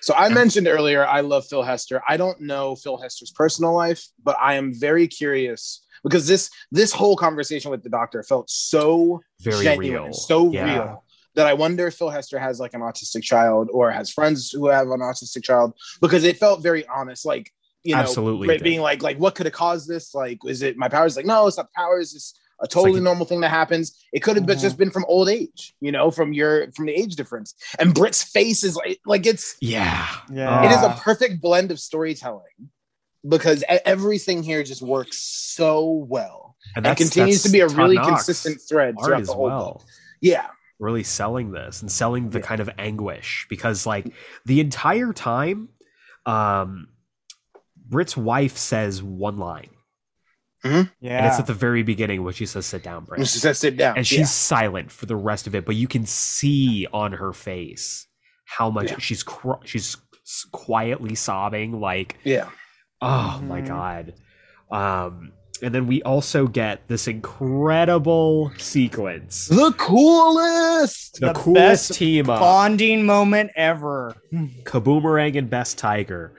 [0.04, 2.02] So I mentioned earlier, I love Phil Hester.
[2.06, 6.92] I don't know Phil Hester's personal life, but I am very curious because this this
[6.92, 10.14] whole conversation with the doctor felt so Very genuine, real.
[10.14, 10.66] so Yeah.
[10.66, 11.04] real
[11.36, 14.68] that I wonder if Phil Hester has like an autistic child or has friends who
[14.68, 17.26] have an autistic child because it felt very honest.
[17.26, 17.50] Like
[17.84, 20.14] you know, Absolutely being like, like what could have caused this?
[20.14, 21.16] Like, is it my powers?
[21.16, 22.14] Like, no, it's not powers.
[22.14, 22.34] It's
[22.64, 24.04] a totally like- normal thing that happens.
[24.14, 26.94] It could have been just been from old age, you know, from your from the
[26.94, 27.54] age difference.
[27.78, 30.08] And Brit's face is like, like it's Yeah.
[30.32, 30.64] Yeah.
[30.66, 32.70] it is a perfect blend of storytelling
[33.28, 38.08] because everything here just works so well And and continues to be a really Knox
[38.26, 39.74] consistent thread throughout as the whole well.
[39.74, 39.84] book.
[40.22, 40.48] Yeah,
[40.80, 42.46] Really selling this and selling the Yeah.
[42.46, 44.12] kind of anguish because like
[44.46, 45.70] the entire time,
[46.26, 46.88] um,
[47.78, 49.70] Brit's wife says one line,
[50.64, 50.86] yeah.
[51.02, 53.60] and it's at the very beginning when she says, "Sit down, Brit," and she says,
[53.60, 54.26] "Sit down." and she's Yeah.
[54.26, 58.08] silent for the rest of it, but you can see on her face
[58.46, 58.98] how much Yeah.
[59.00, 59.98] she's cr- she's
[60.52, 62.50] quietly sobbing, like yeah.
[63.02, 63.68] Oh my Mhm.
[63.68, 64.14] god.
[64.72, 69.48] Um and then we also get this incredible sequence.
[69.48, 71.20] the coolest.
[71.20, 72.40] The, The coolest best team up.
[72.40, 74.16] bonding moment ever.
[74.64, 76.34] Kaboomerang and Best Tiger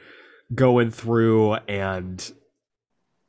[0.55, 2.33] going through and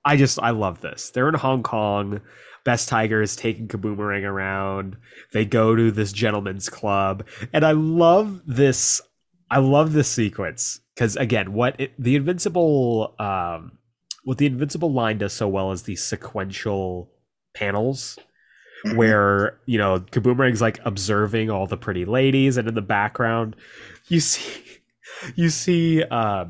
[0.06, 1.10] I just I love this.
[1.10, 2.22] They're in Hong Kong.
[2.64, 4.98] Best Tiger is taking Kaboomerang around.
[5.34, 9.02] They go to this gentleman's club and I love this
[9.50, 13.80] I love this sequence cuz again, what it, the invincible um
[14.24, 17.12] what the invincible line does so well is these sequential
[17.54, 18.18] panels
[18.94, 23.56] where you know Kaboomerang's like observing all the pretty ladies, and in the background,
[24.08, 24.64] you see
[25.36, 26.46] you see uh,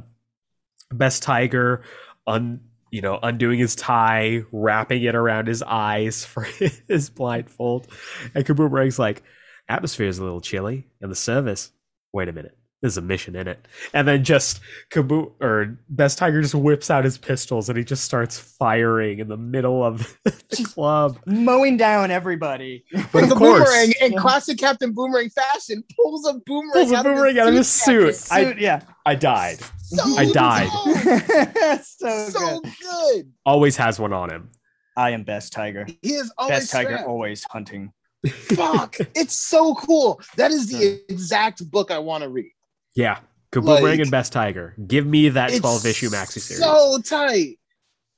[0.92, 1.84] Best Tiger
[2.28, 2.60] un
[2.96, 6.44] you know undoing his tie, wrapping it around his eyes for
[6.88, 7.88] his blindfold,
[8.34, 9.22] and Kaboomerang's like,
[9.68, 11.74] "Atmosphere is a little chilly, and the service.
[12.14, 14.60] Wait a minute." There's a mission in it, and then just
[14.92, 19.28] Kaboo or Best Tiger just whips out his pistols and he just starts firing in
[19.28, 20.32] the middle of the
[20.64, 21.18] club.
[21.26, 22.86] Mowing down everybody.
[23.12, 27.06] But of course, boomerang in classic Captain Boomerang fashion pulls a boomerang, Pulls a out,
[27.06, 28.16] boomerang of out of his his suit.
[28.18, 28.32] suit.
[28.32, 28.82] I- yeah.
[29.04, 29.58] I died.
[29.82, 30.70] So I died.
[30.86, 31.82] dope.
[31.84, 32.72] so, so good.
[32.82, 33.32] good.
[33.48, 34.52] Always has one on him.
[34.96, 35.88] I am best tiger.
[36.04, 37.08] He is always Best tiger strapped.
[37.08, 37.92] always hunting.
[38.28, 40.20] Fuck, it's so cool.
[40.38, 42.52] That is the exact book I want to read.
[42.96, 43.20] Yeah.
[43.52, 44.74] Kaboomerang Like- and Best Tiger.
[44.88, 46.62] Give me that 12 issue maxi series.
[46.64, 47.58] So tight.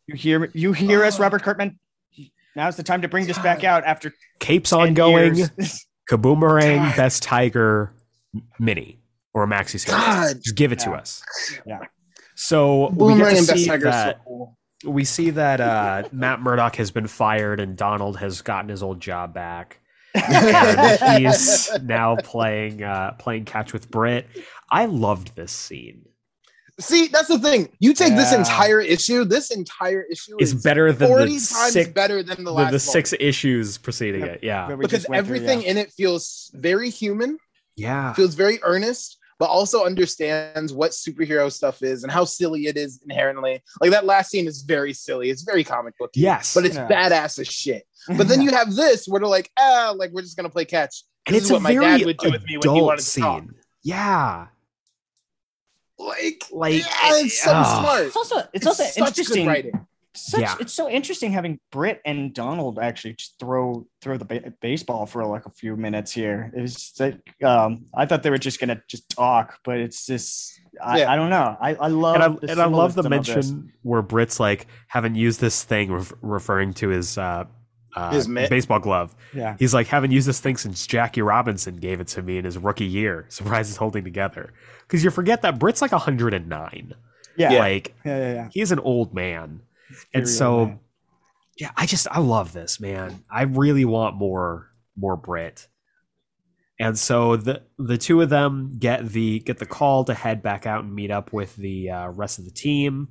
[0.07, 1.23] You hear you hear us, Oh.
[1.23, 1.77] Robert Kirkman?
[2.55, 5.33] Now's the time to bring this back out after Capes ongoing.
[6.09, 6.95] Kaboomerang, God.
[6.95, 7.91] Best Tiger,
[8.59, 8.99] mini
[9.33, 9.85] or maxi series.
[9.89, 10.35] God.
[10.41, 11.21] Just give it to us.
[11.65, 11.79] Yeah.
[12.35, 13.87] So we get Boomerang to and Best see Tiger.
[13.89, 14.57] is so that cool.
[14.85, 19.01] we see that uh, Matt Murdock has been fired and Donald has gotten his old
[19.01, 19.79] job back.
[21.01, 24.27] and he's now playing uh, playing catch with Brit.
[24.71, 26.03] I loved this scene.
[26.79, 27.69] See, that's the thing.
[27.79, 29.25] You take this entire issue.
[29.25, 32.51] This entire issue It's is better than forty the times six, better than the the,
[32.51, 34.35] last the six issues preceding Yep.
[34.35, 34.43] it.
[34.43, 35.69] Yeah, because just went through, everything yeah.
[35.69, 37.39] in it feels very human,
[37.75, 42.75] yeah, feels very earnest, but also understands what superhero stuff is and how silly it
[42.77, 43.61] is inherently.
[43.79, 45.29] Like that last scene is very silly.
[45.29, 46.11] It's very comic book.
[46.15, 46.53] yes.
[46.55, 46.87] But it's Yeah.
[46.87, 47.83] badass as shit.
[48.17, 51.03] But then you have this where they're like, ah, like we're just gonna play catch.
[51.25, 52.77] and This it's is what a my very dad would do with me when he
[52.77, 53.41] adult wanted to talk.
[53.43, 53.53] scene.
[53.83, 54.47] Yeah,
[55.99, 56.85] Like, like yeah,
[57.19, 57.79] it's so ah.
[57.81, 58.03] smart.
[58.07, 59.07] it's also it's, also such good
[59.37, 59.86] interesting.
[60.17, 60.29] Writing.
[60.29, 60.55] Such, Yeah.
[60.59, 65.25] It's so interesting having Brit and Donald actually just throw throw the ba- baseball for
[65.25, 66.51] like a few minutes here.
[66.55, 70.59] It was like um, I thought they were just gonna just talk, but it's just
[70.83, 71.11] I, Yeah.
[71.11, 71.57] I don't know.
[71.59, 73.51] I, I love and I, the and I love the symbolism of this.
[73.51, 77.45] mention where Brit's like haven't used this thing, ref- referring to his uh,
[77.95, 78.49] uh, His mitt?
[78.49, 79.15] baseball glove.
[79.33, 82.45] Yeah, He's like, haven't used this thing since Jackie Robinson gave it to me in
[82.45, 83.25] his rookie year.
[83.29, 84.53] Surprised it's holding together.
[84.81, 86.93] Because you forget that Brit's like 109.
[87.37, 87.59] yeah, Yeah.
[87.59, 88.33] Like, yeah, yeah.
[88.35, 88.49] yeah.
[88.51, 89.61] he's an old man.
[89.89, 90.79] Very and so, man.
[91.57, 93.23] yeah, I just, I love this, man.
[93.29, 95.67] I really want more, more Brit.
[96.79, 100.67] And so the the two of them get the get the call to head back
[100.67, 103.09] out and meet up with the uh, rest of the team.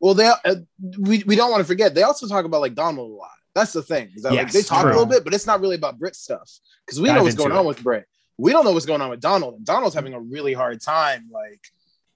[0.00, 0.56] Well, they uh,
[0.98, 3.30] we, we don't want to forget they also talk about like Donald a lot.
[3.54, 4.10] That's the thing.
[4.14, 4.90] is that, like, they talk true.
[4.90, 6.50] a little bit, but it's not really about Brit stuff
[6.86, 7.56] because we know what's going it.
[7.56, 8.06] on with Brit.
[8.38, 9.54] We don't know what's going on with Donald.
[9.54, 11.28] And Donald's having a really hard time.
[11.32, 11.60] Like,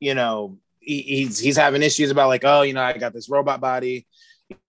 [0.00, 3.28] you know, he, he's he's having issues about like, oh, you know, I got this
[3.28, 4.06] robot body,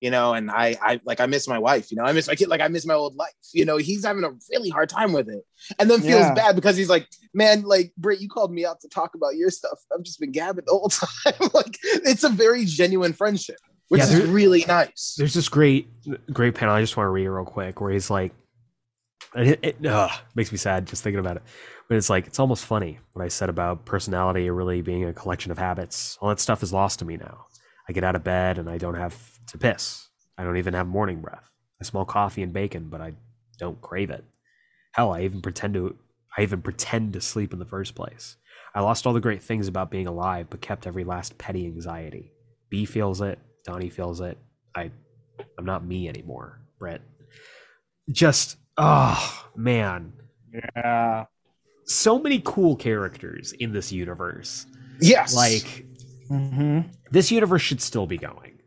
[0.01, 2.35] you know, and I I like I miss my wife, you know, I miss my
[2.35, 3.33] kid, like I miss my old life.
[3.53, 5.43] You know, he's having a really hard time with it,
[5.79, 6.33] and then feels Yeah.
[6.33, 9.49] bad because he's like, man, like Brit, you called me out to talk about your
[9.49, 9.79] stuff.
[9.93, 11.49] I've just been gabbing the whole time.
[11.53, 13.57] like, it's a very genuine friendship,
[13.89, 15.15] which Yeah, is really nice.
[15.17, 15.87] There's this great
[16.31, 16.75] great panel.
[16.75, 18.31] I just want to read it real quick where he's like,
[19.35, 19.81] it, it
[20.35, 21.43] makes me sad just thinking about it.
[21.87, 25.51] But it's like it's almost funny what I said about personality really being a collection
[25.51, 26.17] of habits.
[26.21, 27.45] All that stuff is lost to me now.
[27.87, 30.09] I get out of bed and I don't have to piss.
[30.37, 31.51] I don't even have morning breath.
[31.79, 33.13] I smell coffee and bacon, but I
[33.59, 34.23] don't crave it.
[34.93, 35.95] Hell, I even pretend to
[36.37, 38.37] I even pretend to sleep in the first place.
[38.73, 42.31] I lost all the great things about being alive, but kept every last petty anxiety.
[42.69, 44.37] B feels it, Donnie feels it.
[44.75, 44.91] I
[45.57, 47.01] I'm not me anymore, Brett.
[48.09, 50.13] Just oh man.
[50.53, 51.25] Yeah.
[51.85, 54.65] So many cool characters in this universe.
[55.01, 55.35] Yes.
[55.35, 55.85] Like
[56.27, 58.59] hmm this universe should still be going.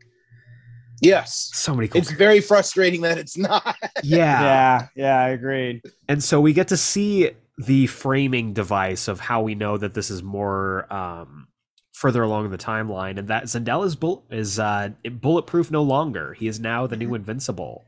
[1.03, 1.51] yes.
[1.53, 3.77] So many cool It's very frustrating that it's not.
[4.03, 4.43] yeah.
[4.43, 4.87] Yeah.
[4.95, 5.21] Yeah.
[5.21, 5.83] I agreed.
[6.09, 10.11] And so we get to see the framing device of how we know that this
[10.11, 11.49] is more um,
[11.93, 16.35] further along the timeline, and that Zandale is bull- is uh, bulletproof no longer.
[16.35, 17.85] He is now the new Invincible.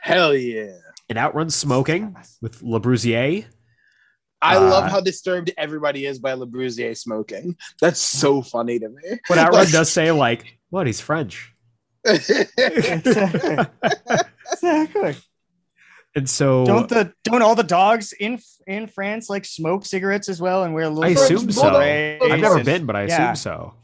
[0.00, 0.72] Hell yeah.
[1.08, 3.44] It outruns smoking with Le Brusier.
[4.40, 7.56] I Uh, love how disturbed everybody is by Le Brusier smoking.
[7.80, 9.18] That's so funny to me.
[9.28, 10.86] But Outrun Like- does say like, "What?
[10.86, 11.54] He's French."
[12.04, 13.66] exactly.
[14.52, 15.16] exactly.
[16.14, 20.40] And so Don't the don't all the dogs in in France like smoke cigarettes as
[20.42, 21.68] well and wear a little I assume so.
[21.76, 23.32] I've never and- been, but I yeah.
[23.32, 23.74] assume so.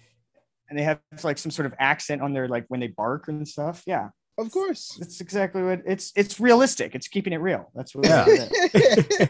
[0.68, 3.46] and they have like some sort of accent on their like when they bark and
[3.48, 3.82] stuff.
[3.86, 4.08] Yeah,
[4.38, 4.96] of course.
[4.98, 6.12] that's exactly what it's.
[6.16, 6.94] It's realistic.
[6.94, 7.70] It's keeping it real.
[7.74, 8.06] That's what.
[8.06, 8.26] Yeah.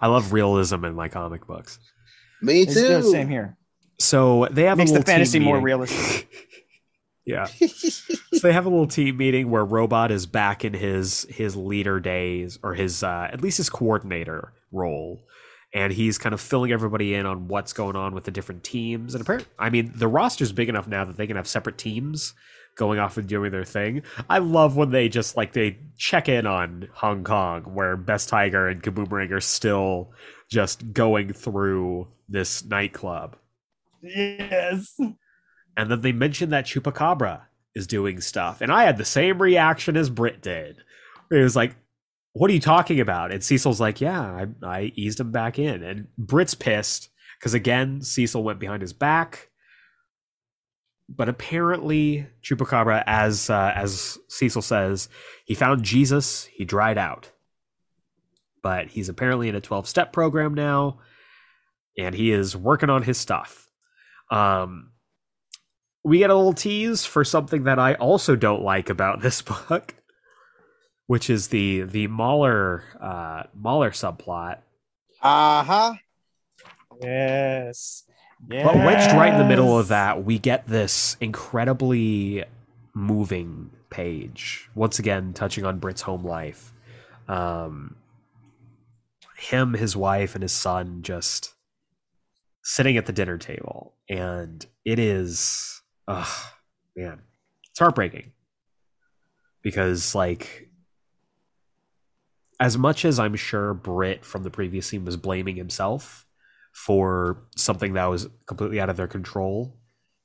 [0.00, 1.78] I love realism in my comic books.
[2.42, 3.10] Me It's the too.
[3.10, 3.56] same here.
[3.98, 5.64] So they have Makes a the little team fantasy more meeting.
[5.64, 6.28] realistic.
[7.26, 7.44] Yeah.
[7.44, 12.00] so they have a little team meeting where Robot is back in his his leader
[12.00, 15.20] days or his uh, at least his coordinator role,
[15.72, 19.14] and he's kind of filling everybody in on what's going on with the different teams.
[19.14, 22.32] And apparently, I mean, the roster's big enough now that they can have separate teams
[22.80, 24.02] going off and doing their thing.
[24.30, 28.66] I love when they just like they check in on Hong Kong, where Best Tiger
[28.68, 30.12] and Kaboomerang are still
[30.50, 33.36] just going through this nightclub.
[34.02, 34.98] Yes.
[35.76, 37.42] And then they mentioned that Chupacabra
[37.74, 38.62] is doing stuff.
[38.62, 40.78] And I had the same reaction as Brit did.
[41.30, 41.76] It was like,
[42.32, 43.30] what are you talking about?
[43.30, 45.82] And Cecil's like, yeah, I, I eased him back in.
[45.82, 49.49] And Brit's pissed because, again, Cecil went behind his back.
[51.12, 55.08] But apparently, Chupacabra, as uh, as Cecil says,
[55.44, 56.44] he found Jesus.
[56.44, 57.32] He dried out,
[58.62, 61.00] but he's apparently in a twelve step program now,
[61.98, 63.68] and he is working on his stuff.
[64.30, 64.92] Um,
[66.04, 69.94] we get a little tease for something that I also don't like about this book,
[71.06, 74.58] which is the the Mahler uh, Mahler subplot.
[75.20, 75.94] Uh huh.
[78.48, 78.64] Yes.
[78.64, 82.44] But wedged right in the middle of that, we get this incredibly
[82.94, 84.68] moving page.
[84.74, 86.72] Once again, touching on Brit's home life.
[87.28, 87.96] Um,
[89.36, 91.54] him, his wife, and his son just
[92.62, 93.94] sitting at the dinner table.
[94.08, 96.52] And it is, ugh,
[96.96, 97.20] man,
[97.70, 98.32] it's heartbreaking.
[99.62, 100.70] Because, like,
[102.58, 106.26] as much as I'm sure Brit from the previous scene was blaming himself
[106.72, 109.76] for something that was completely out of their control,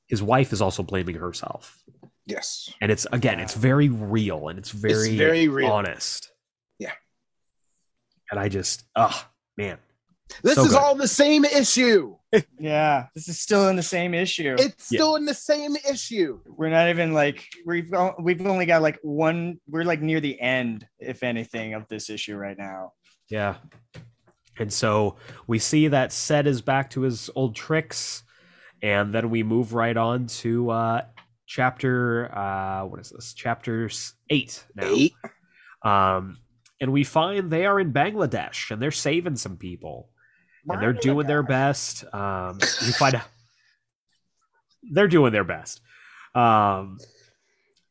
[0.06, 1.82] his wife is also blaming herself.
[2.26, 2.72] Yes.
[2.80, 5.70] And it's again, it's very real and it's very, very real.
[5.70, 6.30] honest.
[6.78, 6.92] Yeah.
[8.30, 9.26] And I just, oh
[9.56, 9.78] man,
[10.42, 10.78] This So is good.
[10.78, 12.16] all the same issue.
[12.60, 14.56] Yeah, this is still in the same issue.
[14.58, 14.98] It's Yeah.
[14.98, 16.40] still in the same issue.
[16.46, 17.90] we're not even like we've
[18.20, 19.58] we've only got like one.
[19.68, 22.92] We're like near the end, if anything, of this issue right now.
[23.30, 23.54] yeah.
[24.58, 28.22] And so we see that Seth is back to his old tricks,
[28.82, 31.02] and then we move right on to uh
[31.46, 33.34] chapter uh what is this?
[33.34, 33.90] Chapter
[34.30, 34.86] eight now.
[34.86, 35.14] Eight.
[35.82, 36.38] Um,
[36.80, 40.10] and we find they are in Bangladesh and they're saving some people
[40.68, 42.04] and they're doing their best.
[42.12, 43.22] Um, we find out
[44.92, 45.80] they're doing their best.
[46.34, 46.98] Um,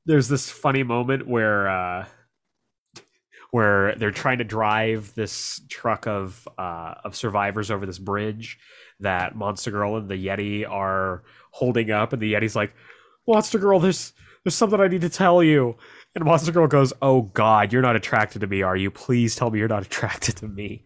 [0.05, 2.05] there's this funny moment where uh,
[3.55, 8.59] where they're trying to drive this truck of uh, of survivors over this bridge
[8.99, 12.73] that Monster Girl and the Yeti are holding up, and the Yeti's like,
[13.25, 14.11] "Monster Girl, there's
[14.43, 15.77] there's something I need to tell you."
[16.15, 18.91] And Monster Girl goes, "Oh God, you're not attracted to me, are you?
[18.91, 20.83] Please tell me you're not attracted to me."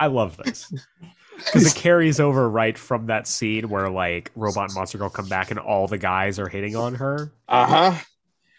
[0.00, 0.72] I love this
[1.36, 5.28] because it carries over right from that scene where like Robot and Monster Girl come
[5.28, 8.00] back and all the guys are hitting on her, Uh huh.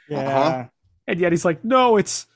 [0.08, 0.68] Yeah, Uh-huh.
[1.08, 2.28] And yet he's like, "No, it's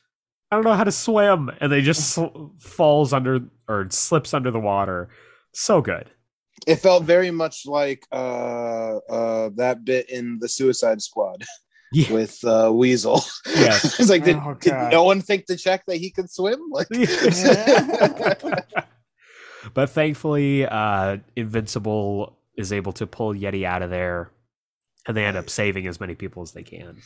[0.52, 4.52] I don't know how to swim," and they just sl- falls under or slips under
[4.52, 5.10] the water.
[5.54, 6.10] So good.
[6.66, 11.44] It felt very much like uh, uh, that bit in the Suicide Squad
[11.94, 12.12] Yeah.
[12.14, 13.22] with uh, Weasel.
[13.46, 16.60] Yeah, it's like, did, Oh, did no one think to check that he could swim?
[16.72, 16.88] Like,
[19.74, 24.32] but thankfully, uh, Invincible is able to pull Yeti out of there,
[25.08, 26.98] and they end up saving as many people as they can.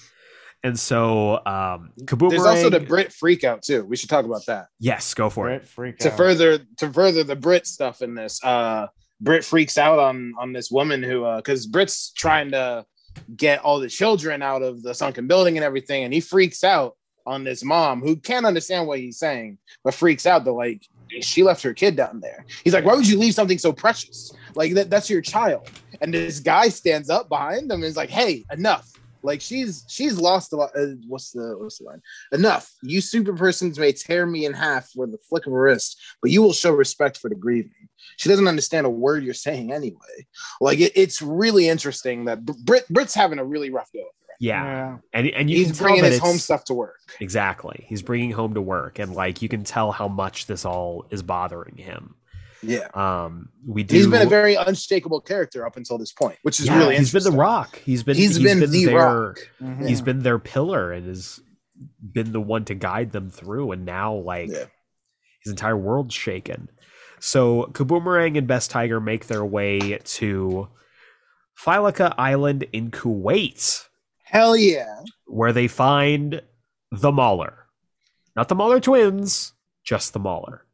[0.64, 2.30] And so, um, Kaboomerang.
[2.30, 3.84] there's also the Brit freak out too.
[3.86, 4.68] We should talk about that.
[4.80, 5.68] yes, go for it.
[5.68, 6.18] Freak to out.
[6.18, 8.44] further to further the Brit stuff in this.
[8.44, 8.88] Uh
[9.20, 12.86] Brit freaks out on on this woman who uh because Brit's trying to
[13.36, 16.96] get all the children out of the sunken building and everything, and he freaks out
[17.26, 20.86] on this mom who can't understand what he's saying, but freaks out that like
[21.22, 22.46] she left her kid down there.
[22.64, 24.32] He's like, why would you leave something so precious?
[24.56, 25.70] Like that that's your child.
[26.02, 28.88] And this guy stands up behind them and is like, hey, enough.
[29.24, 30.72] Like she's she's lost a lot.
[30.76, 32.02] Uh, what's the what's the line?
[32.32, 32.72] Enough.
[32.82, 36.32] You super persons may tear me in half with the flick of a wrist, but
[36.32, 37.90] you will show respect for the grieving.
[38.18, 40.28] She doesn't understand a word you're saying anyway.
[40.60, 44.00] Like it, it's really interesting that Brit Brit's having a really rough go.
[44.00, 44.36] of it.
[44.40, 47.00] Yeah, and and you He's can tell bringing that his home stuff to work.
[47.20, 51.06] Exactly, he's bringing home to work, and like you can tell how much this all
[51.12, 52.16] is bothering him.
[52.64, 52.88] Yeah.
[52.94, 53.96] Um, we do.
[53.96, 57.12] He's been a very unshakable character up until this point, which is yeah, really he's
[57.12, 57.80] been the rock.
[57.84, 59.40] He's been He's been the their, rock.
[59.62, 59.88] Mhm.
[59.88, 61.40] He's been their pillar and has
[62.02, 63.72] been the one to guide them through.
[63.72, 64.66] And now, like Yeah.
[65.44, 66.70] his entire world's shaken.
[67.20, 70.68] So Kaboomerang and Best Tiger make their way to
[71.60, 73.88] Phylaka Island in Kuwait,
[74.24, 75.02] Hell yeah.
[75.26, 76.42] where they find
[76.92, 77.68] the Mauler,
[78.36, 79.54] not the Mauler twins,
[79.84, 80.66] just the Mauler.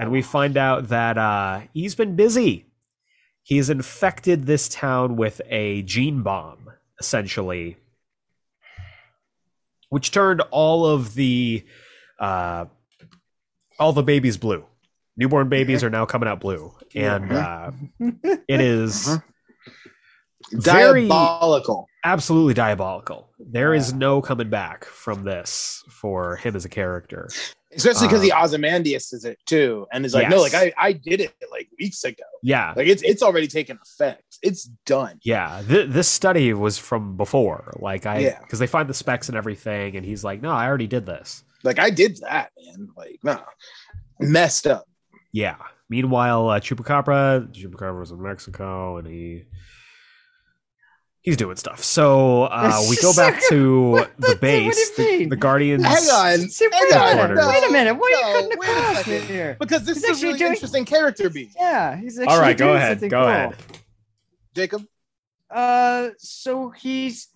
[0.00, 2.66] And we find out that uh, he's been busy.
[3.42, 6.70] He's infected this town with a gene bomb,
[7.00, 7.76] essentially,
[9.88, 11.64] which turned all of the
[12.18, 12.66] uh,
[13.78, 14.64] all the babies blue.
[15.16, 17.70] Newborn babies are now coming out blue, and uh,
[18.48, 19.22] it is Mhm.
[20.52, 21.86] very Diabolical.
[22.04, 23.30] Absolutely diabolical.
[23.38, 23.98] There is Yeah.
[23.98, 27.28] no coming back from this for him as a character.
[27.74, 29.86] Especially because Um, the Ozymandias is it too.
[29.92, 32.22] And is like, no, like I, I did it like weeks ago.
[32.42, 34.38] Yeah, Like it's it's already taken effect.
[34.42, 35.18] It's done.
[35.22, 37.72] Yeah, th- this study was from before.
[37.80, 38.40] Like I, Yeah.
[38.40, 41.44] because they find the specs and everything, and he's like, "No, I already did this."
[41.64, 42.88] Like I did that, man.
[42.96, 43.40] Like, nah.
[44.20, 44.84] Messed up.
[45.32, 45.56] Yeah.
[45.88, 49.44] Meanwhile, uh, Chupacabra, Chupacabra was in Mexico, and he
[51.22, 51.82] he's doing stuff.
[51.82, 53.56] So uh, we go back to
[54.18, 55.84] the What do you base, the, the Guardians.
[55.84, 55.96] Hang
[56.42, 56.48] on.
[56.48, 57.16] See, Hang wait, a on.
[57.16, 57.94] minute, No, wait a minute.
[57.94, 59.56] What are you cutting wait a across here?
[59.60, 61.50] Because this He's is a really doing- interesting character beat.
[61.56, 63.00] Yeah, he's actually All right, go doing ahead.
[63.00, 63.28] Go cool.
[63.28, 63.56] ahead.
[64.54, 64.84] Jacob.
[65.50, 67.28] Uh, so he's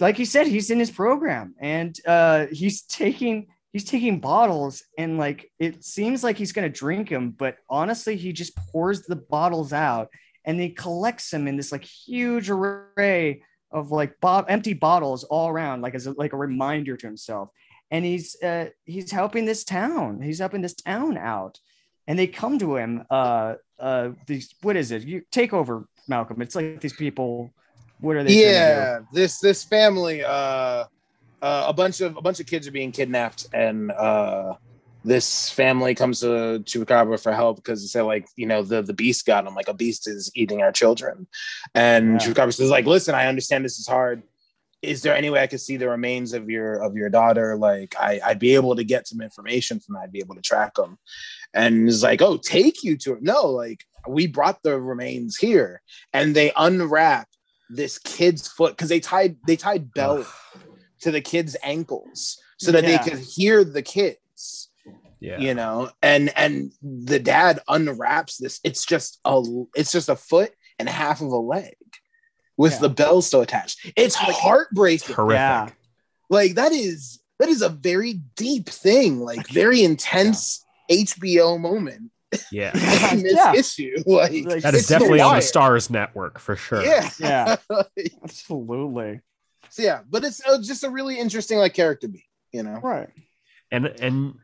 [0.00, 5.18] like he said, he's in his program, and uh, he's taking he's taking bottles, and
[5.18, 9.72] like it seems like he's gonna drink them, but honestly, he just pours the bottles
[9.72, 10.08] out,
[10.48, 15.50] and he collects them in this like huge array of like bo- empty bottles all
[15.50, 17.50] around, like as a, like a reminder to himself.
[17.90, 20.22] And he's uh, he's helping this town.
[20.22, 21.58] He's helping this town out,
[22.06, 23.04] and they come to him.
[23.10, 25.02] Uh, uh, these what is it?
[25.02, 26.40] You take over, Malcolm.
[26.40, 27.50] It's like these people.
[28.00, 28.30] What are they?
[28.30, 28.54] trying to do?
[28.54, 30.86] Yeah, this this family, uh, uh,
[31.42, 34.54] a bunch of a bunch of kids are being kidnapped, and uh,
[35.04, 38.92] this family comes to Chupacabra for help because they say like, you know, the the
[38.92, 39.54] beast got them.
[39.54, 41.26] Like a beast is eating our children,
[41.74, 42.28] and Yeah.
[42.28, 44.22] Chupacabra says like, listen, I understand this is hard.
[44.80, 47.56] Is there any way I could see the remains of your of your daughter?
[47.56, 50.02] Like, I I'd be able to get some information from that.
[50.02, 50.98] I'd be able to track them.
[51.54, 53.18] And it's like, oh, take you to her.
[53.20, 55.82] No, like we brought the remains here,
[56.12, 57.28] and they unwrap
[57.70, 60.26] this kid's foot because they tied they tied belt
[61.00, 63.02] to the kid's ankles so that Yeah.
[63.02, 64.67] they could hear the kids
[65.20, 65.38] Yeah.
[65.38, 69.42] you know and and the dad unwraps this it's just a
[69.74, 71.74] it's just a foot and half of a leg
[72.56, 72.78] with Yeah.
[72.80, 75.38] the bell still attached it's It's heartbreaking horrific.
[75.38, 75.68] Yeah.
[76.30, 82.10] like that is that is a very deep thing like very intense hbo moment
[82.52, 82.70] Yeah.
[83.14, 83.54] this Yeah.
[83.54, 86.84] issue like Like, That is it's The definitely on the Starz Network for sure.
[86.84, 87.56] yeah Yeah.
[88.22, 89.20] Absolutely.
[89.70, 93.08] so yeah but it's uh, just a really interesting like character beat you know Right.
[93.70, 94.34] and and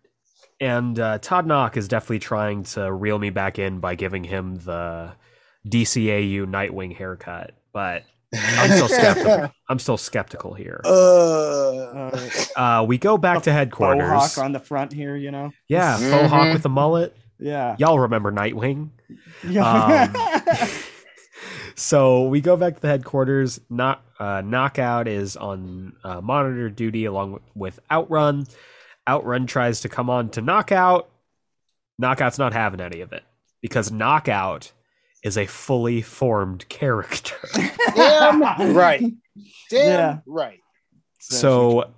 [0.60, 4.56] and uh, Todd Nauck is definitely trying to reel me back in by giving him
[4.56, 5.12] the
[5.68, 9.50] DCAU Nightwing haircut, but I'm still skeptical.
[9.68, 10.80] I'm still skeptical here.
[10.84, 10.90] Uh,
[11.94, 12.20] Uh,
[12.56, 14.00] Uh, we go back to headquarters.
[14.08, 15.52] Mohawk on the front here, you know.
[15.68, 16.10] Yeah, Mhm.
[16.10, 17.16] faux hawk with the mullet.
[17.38, 17.76] Yeah.
[17.78, 18.90] Y'all remember Nightwing?
[19.46, 20.12] Yeah.
[21.76, 23.60] So we go back to the headquarters.
[23.68, 28.46] Not uh, knockout is on uh, monitor duty along with Outrun.
[29.08, 31.08] Outrun tries to come on to Knockout.
[31.98, 33.22] Knockout's not having any of it
[33.60, 34.72] because Knockout
[35.22, 37.36] is a fully formed character.
[37.94, 38.42] Damn
[38.74, 39.00] right.
[39.70, 40.18] Damn Yeah.
[40.26, 40.60] right.
[41.20, 41.90] So,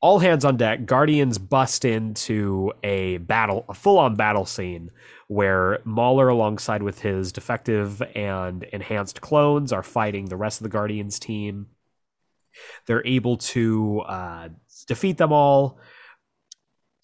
[0.00, 0.86] all hands on deck.
[0.86, 4.90] Guardians bust into a battle, a full-on battle scene
[5.26, 10.68] where Mauler, alongside with his defective and enhanced clones, are fighting the rest of the
[10.68, 11.66] Guardians team.
[12.86, 14.48] They're able to uh,
[14.86, 15.78] defeat them all,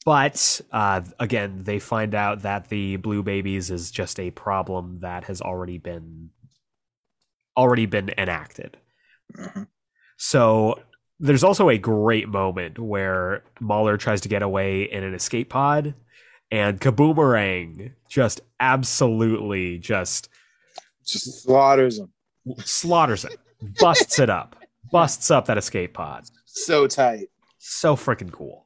[0.04, 5.24] but uh, again, they find out that the blue babies is just a problem that
[5.24, 6.30] has already been
[7.56, 8.76] already been enacted.
[9.36, 9.68] Mhm.
[10.16, 10.80] So
[11.20, 15.94] there's also a great moment where Mauler tries to get away in an escape pod,
[16.50, 20.28] and Kaboomerang just absolutely just
[21.06, 22.12] Just slaughters them.
[22.64, 23.38] slaughters it,
[23.78, 24.56] busts it up,
[24.90, 26.24] busts up that escape pod.
[26.46, 27.28] So tight.
[27.58, 28.63] So freaking cool.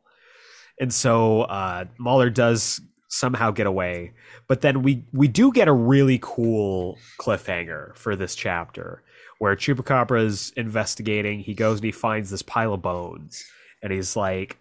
[0.81, 4.13] And so uh, Mauler does somehow get away,
[4.47, 9.03] but then we we do get a really cool cliffhanger for this chapter
[9.39, 11.41] where Chupacabra's investigating.
[11.41, 13.45] He goes and he finds this pile of bones,
[13.83, 14.59] and he's like,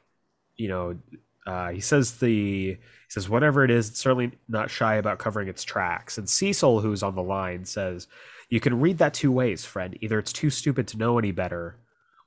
[0.55, 0.97] you know,
[1.45, 2.77] uh, he says the he
[3.09, 6.17] says whatever it is, it's certainly not shy about covering its tracks.
[6.17, 8.07] And Cecil, who's on the line, says,
[8.49, 9.97] "You can read that two ways, friend.
[10.01, 11.77] Either it's too stupid to know any better."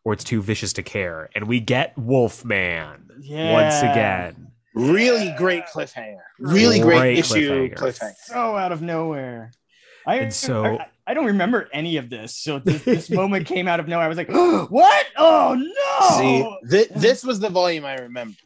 [0.04, 4.50] Or it's too vicious to care, and we get Wolfman once again.
[4.74, 6.20] Really great cliffhanger.
[6.38, 7.74] Really great, Great issue cliffhanger.
[7.76, 8.14] cliffhanger.
[8.24, 9.50] so out of nowhere.
[10.06, 12.34] I And so- I, I don't remember any of this.
[12.36, 14.06] So this, this moment came out of nowhere.
[14.06, 14.28] I was like,
[14.70, 15.06] "What?
[15.18, 18.36] Oh no!" See, th- this was the volume I remembered.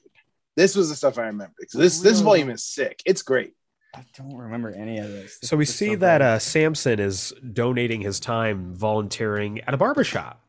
[0.57, 1.69] This was the stuff I remembered.
[1.71, 3.01] So this this volume is sick.
[3.07, 3.53] It's great.
[3.95, 5.39] I don't remember any of this.
[5.43, 10.41] So we see so that uh, Samson is donating his time volunteering at a barbershop.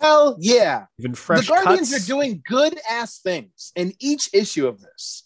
[0.00, 0.86] Hell yeah.
[0.98, 2.04] Even fresh the Guardians cuts.
[2.04, 5.24] are doing good ass things in each issue of this.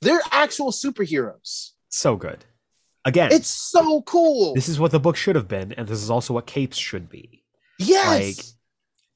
[0.00, 1.70] They're actual superheroes.
[1.88, 2.44] so good.
[3.04, 4.54] Again, It's so cool.
[4.54, 7.08] this is what the book should have been, and this is also what capes should
[7.08, 7.42] be.
[7.78, 8.06] yes.
[8.38, 8.44] like,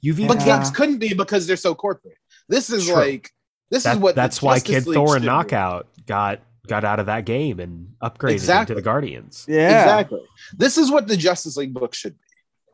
[0.01, 0.25] You've Yeah.
[0.27, 2.19] even but got capes couldn't be because they're so corporate.
[2.49, 2.95] This is True.
[2.97, 3.31] like
[3.71, 5.27] this that, is what that's why Justice Kid League Thor should and be.
[5.27, 8.73] Knockout got got out of that game and upgraded Exactly.
[8.73, 9.45] into the Guardians.
[9.49, 10.21] yeah, Exactly.
[10.57, 12.26] This is what the Justice League book should be.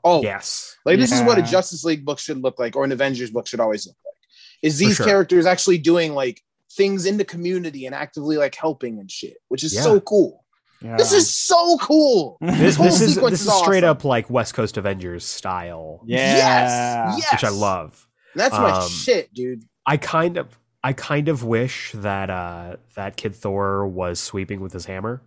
[0.04, 0.76] Oh, Yes.
[0.84, 3.46] Like this is what a Justice League book should look like, or an Avengers book
[3.46, 4.14] should always look like.
[4.62, 5.06] Is these sure.
[5.06, 6.40] characters actually doing like
[6.72, 9.82] things in the community and actively like helping and shit, which is Yeah.
[9.82, 10.44] so cool.
[10.80, 10.96] Yeah.
[10.96, 12.38] This is so cool.
[12.40, 16.02] This, whole this is sequence this is is straight up like West Coast Avengers style,
[16.04, 16.36] yeah.
[16.36, 17.32] Yes, yes.
[17.32, 18.08] which I love.
[18.34, 19.62] That's my Um, shit, dude.
[19.86, 24.72] I kind of I kind of wish that uh that Kid Thor was sweeping with
[24.72, 25.22] his hammer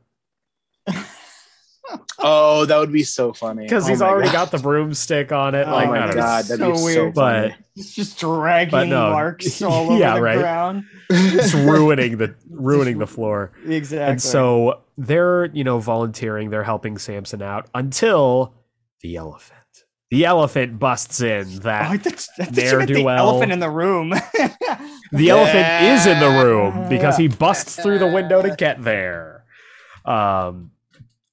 [2.19, 3.63] Oh, that would be so funny.
[3.63, 4.33] because Oh he's already God.
[4.33, 5.67] got the broomstick on it.
[5.67, 6.21] Oh like, my I don't know.
[6.21, 7.13] God, that'd be so so weird.
[7.13, 9.11] But It's just dragging But no.
[9.11, 10.37] marks all over Yeah, the right.
[10.39, 10.85] ground.
[11.09, 13.51] it's ruining the ruining the floor.
[13.67, 14.11] Exactly.
[14.11, 18.53] And so they're, you know, volunteering, they're helping Samson out until
[19.01, 19.51] the elephant.
[20.09, 23.17] The elephant busts in Oh, that I think that's Ne'er the do well.
[23.29, 24.11] elephant in the room.
[25.11, 29.43] the elephant is in the room because he busts through the window to get there.
[30.05, 30.71] Um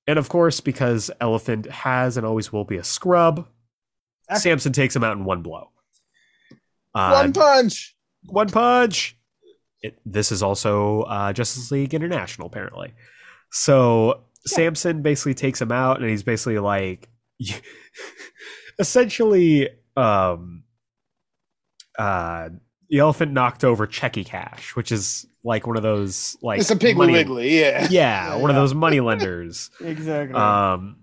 [0.06, 3.46] and of course, because Elephant has and always will be a scrub,
[4.30, 4.36] Ah.
[4.36, 5.70] Samson takes him out in one blow.
[6.94, 7.96] Uh, One punch.
[8.24, 9.16] one punch.
[9.80, 12.94] It, this is also uh, Justice League International, apparently.
[13.50, 17.08] So Samson basically takes him out, and he's basically like,
[18.78, 20.64] essentially, um,
[21.98, 22.50] uh,
[22.92, 26.76] the elephant knocked over Checky Cash, which is like one of those like it's a
[26.76, 27.88] Piggly money- Wiggly, yeah.
[27.90, 29.70] Yeah, one of those money lenders.
[29.80, 30.36] exactly.
[30.38, 30.98] Um,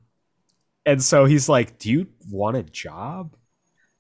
[0.86, 3.36] and so he's like, "Do you want a job?"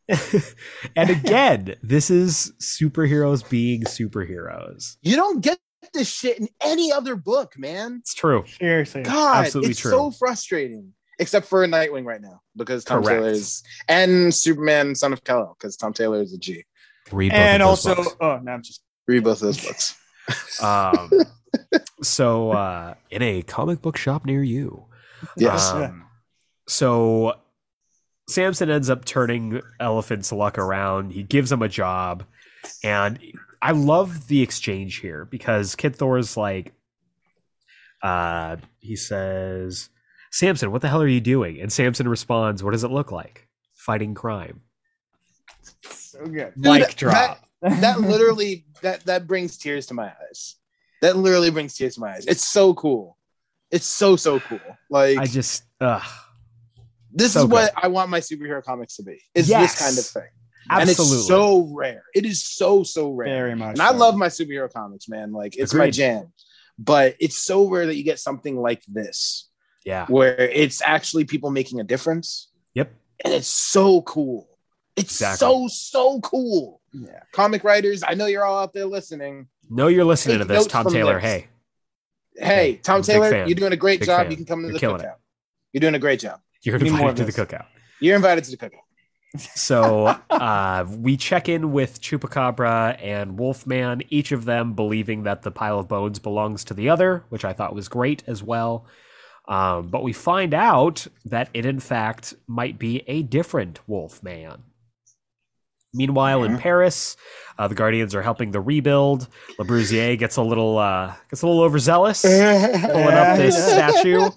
[0.95, 4.97] and again, this is superheroes being superheroes.
[5.01, 5.57] You don't get
[5.91, 7.97] this shit in any other book, man.
[8.01, 8.43] It's true.
[8.59, 9.01] Seriously.
[9.01, 9.91] God, Absolutely it's true.
[9.91, 10.93] so frustrating.
[11.17, 13.19] Except for Nightwing right now, because Tom Correct.
[13.19, 16.63] Taylor is and Superman, Son of Kal-El, because Tom Taylor is a G.
[17.11, 18.15] Read both And of also, books.
[18.19, 19.95] oh no, I'm just Read both of those books.
[20.61, 21.09] um,
[22.03, 24.85] so uh, in a comic book shop near you.
[25.35, 25.71] Yes.
[25.71, 26.05] Um,
[26.67, 27.33] so
[28.29, 31.13] Samson ends up turning Elephant's luck around.
[31.13, 32.23] He gives him a job,
[32.83, 33.19] and
[33.61, 36.73] I love the exchange here because Kid Thor's like,
[38.03, 39.89] uh, he says,
[40.31, 43.47] "Samson, what the hell are you doing?" And Samson responds, "What does it look like?
[43.73, 44.61] Fighting crime."
[46.19, 46.53] So good.
[46.55, 47.45] Mic that- drop.
[47.61, 50.55] that literally that that brings tears to my eyes.
[51.01, 52.25] That literally brings tears to my eyes.
[52.25, 53.17] It's so cool.
[53.71, 54.59] It's so so cool.
[54.89, 56.01] Like I just, ugh,
[57.11, 59.21] this so is what I want my superhero comics to be.
[59.35, 59.73] Is Yes.
[59.73, 60.31] this kind of thing.
[60.69, 60.81] absolutely.
[60.81, 62.03] And it's so rare.
[62.15, 63.27] It is so so rare.
[63.27, 63.73] Very much.
[63.73, 65.31] And I love my superhero comics, man.
[65.31, 66.31] Like it's my jam.
[66.77, 69.49] But it's so rare that you get something like this
[69.83, 70.05] yeah.
[70.07, 72.47] where it's actually people making a difference.
[72.73, 72.93] Yep.
[73.25, 74.48] And it's so cool.
[74.99, 75.37] It's Exactly.
[75.47, 76.81] so so cool.
[76.93, 77.19] Yeah.
[77.31, 79.47] Comic writers, I know you're all out there listening.
[79.69, 81.15] know you're listening Take to this, Tom Taylor.
[81.15, 81.23] this.
[81.23, 81.47] Hey,
[82.37, 84.21] Hey, Tom I'm Taylor, you're doing a great Big job.
[84.23, 84.31] fan.
[84.31, 85.15] You can come to You're the cookout.
[85.73, 86.39] You're doing a great job.
[86.63, 87.65] you're invited to the cookout.
[87.99, 88.79] You're invited to the cookout.
[89.55, 95.51] So uh, we check in with Chupacabra and Wolfman, each of them believing that the
[95.51, 98.85] pile of bones belongs to the other, which I thought was great as well.
[99.47, 104.63] Um, but we find out that it, in fact, might be a different Wolfman.
[105.93, 106.59] Meanwhile, in Mhm.
[106.59, 107.17] Paris,
[107.57, 109.27] uh, the Guardians are helping the rebuild.
[109.57, 114.29] Le Brusier gets a little uh, gets a little overzealous, pulling up this statue.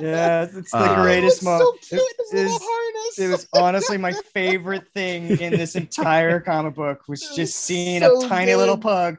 [0.00, 1.78] Yeah, it's the Uh, greatest moment.
[1.82, 3.18] cute, his It little is- harness.
[3.18, 7.54] It was honestly my favorite thing in this entire comic book was It just was
[7.54, 8.56] seeing so a tiny good.
[8.58, 9.16] little pug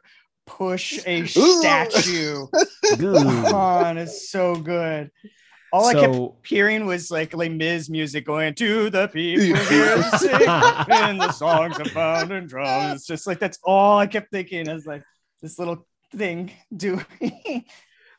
[0.48, 2.46] push a statue
[3.02, 3.16] Ooh.
[3.54, 3.98] on.
[3.98, 5.12] It's so good.
[5.76, 10.18] All I kept hearing was like Les Mis music going to the people here to
[10.18, 13.02] sing in the songs of pound and drums.
[13.02, 14.70] It's just like that's all I kept thinking.
[14.70, 15.04] I was like,
[15.42, 15.86] this little
[16.16, 17.06] thing doing.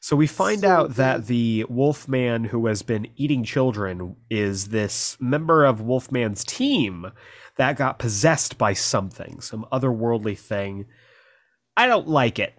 [0.00, 1.26] So we find So out that good.
[1.26, 7.10] the Wolfman who has been eating children is this member of Wolfman's team
[7.56, 10.86] that got possessed by something, some otherworldly thing.
[11.76, 12.52] I don't like it.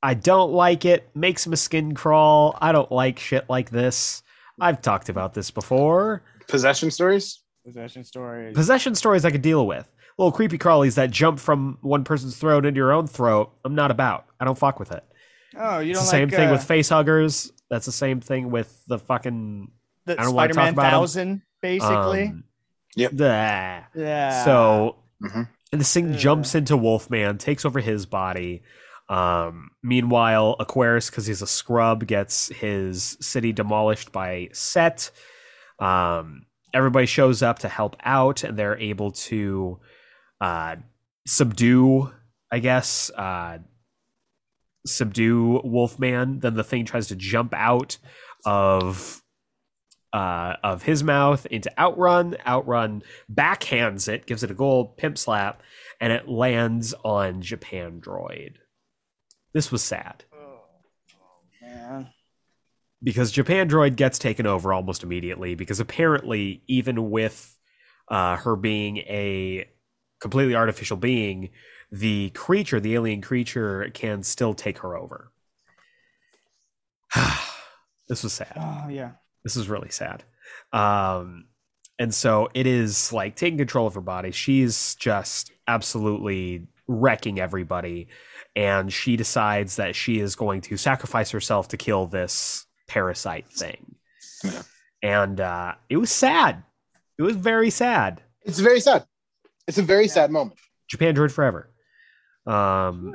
[0.00, 1.08] I don't like it.
[1.14, 2.56] Makes my skin crawl.
[2.60, 4.22] I don't like shit like this.
[4.60, 6.22] I've talked about this before.
[6.48, 7.40] Possession stories.
[7.64, 8.54] Possession stories.
[8.54, 9.88] Possession stories I could deal with.
[10.16, 13.52] Little creepy crawlies that jump from one person's throat into your own throat.
[13.64, 14.26] I'm not about.
[14.40, 15.04] I don't fuck with it.
[15.56, 17.52] oh, you It's don't the same like thing uh, with face huggers.
[17.70, 19.70] That's the same thing with the fucking
[20.06, 20.90] the I don't wanna talk Spider-Man about 'em.
[20.90, 22.22] thousand, basically.
[22.28, 22.44] um,
[22.96, 23.12] Yep.
[23.12, 23.80] blah.
[23.94, 24.44] yeah.
[24.44, 25.48] So Mhm.
[25.72, 26.16] and this thing Yeah.
[26.18, 28.62] jumps into Wolfman, takes over his body.
[29.08, 35.10] Um, meanwhile, Aquarius, because he's a scrub, gets his city demolished by Set.
[35.78, 39.80] Um, everybody shows up to help out, and they're able to
[40.40, 40.76] uh,
[41.26, 42.12] subdue,
[42.52, 43.58] I guess, uh,
[44.86, 46.40] subdue Wolfman.
[46.40, 47.98] Then the thing tries to jump out
[48.44, 49.22] of
[50.12, 52.36] uh, of his mouth into Outrun.
[52.46, 53.02] Outrun
[53.32, 55.62] backhands it, gives it a gold pimp slap,
[56.00, 58.56] and it lands on Japandroid.
[59.52, 60.60] This was sad Oh,
[61.62, 62.08] man.
[63.02, 67.58] because Japandroid gets taken over almost immediately because apparently, even with
[68.08, 69.68] uh, her being a
[70.20, 71.50] completely artificial being,
[71.90, 75.30] the creature, the alien creature, can still take her over.
[78.08, 78.52] this was sad.
[78.56, 79.12] Oh yeah.
[79.44, 80.24] This is really sad.
[80.72, 81.46] Um,
[81.98, 84.30] and so it is like taking control of her body.
[84.30, 88.08] She's just absolutely wrecking everybody.
[88.56, 93.94] And she decides that she is going to sacrifice herself to kill this parasite thing.
[94.42, 94.62] Yeah.
[95.02, 96.62] And uh, it was sad.
[97.18, 98.20] It was very sad.
[98.42, 99.04] It's very sad.
[99.68, 100.58] It's a very sad moment.
[100.92, 101.70] Japandroid forever.
[102.46, 103.12] Um,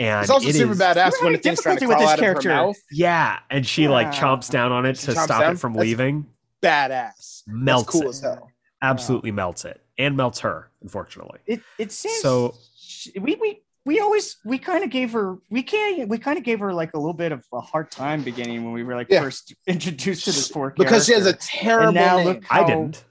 [0.00, 1.86] and It's also it super is- badass We're when having the thing's trying to difficulty
[1.86, 2.50] with crawl this out character.
[2.50, 2.76] of her mouth.
[2.90, 5.52] Yeah, and she like chomps down on it She to stop down?
[5.52, 6.26] it from That's- leaving.
[6.62, 7.42] Badass.
[7.46, 8.08] Melts That's cool it.
[8.08, 8.50] as hell.
[8.82, 10.67] Absolutely melts it, and melts her.
[10.82, 11.40] Unfortunately.
[11.46, 13.10] It it seems So- so.
[13.20, 16.58] We we we always we kind of gave her we can't we kind of gave
[16.60, 19.22] her like a little bit of a hard time beginning when we were like Yeah.
[19.22, 22.26] first introduced to this poor Because she has a terrible now name.
[22.26, 23.04] look I didn't.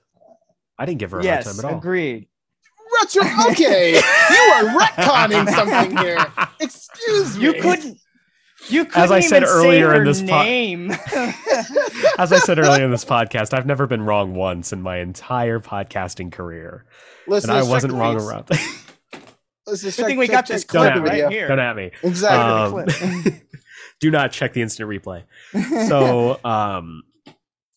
[0.79, 1.77] I didn't give her a yes hard time at all.
[1.79, 2.27] agreed
[3.01, 3.23] Retro.
[3.51, 3.93] Okay,
[4.29, 6.25] you are retconning something here.
[6.61, 7.43] Excuse me.
[7.43, 7.97] you couldn't
[8.69, 10.91] you couldn't As I said even say earlier in her this po- name
[12.17, 15.59] As I said earlier in this podcast, I've never been wrong once in my entire
[15.59, 16.85] podcasting career,
[17.27, 18.27] Listen, and I wasn't wrong tweets.
[18.29, 18.49] around.
[19.67, 21.29] Let's just Good check- thing we check- got check- this check clip the right video.
[21.29, 21.47] here.
[21.47, 21.91] Don't at me.
[22.03, 22.83] Exactly.
[23.33, 23.41] Um,
[23.99, 25.23] do not check the instant replay.
[25.87, 27.03] So, um,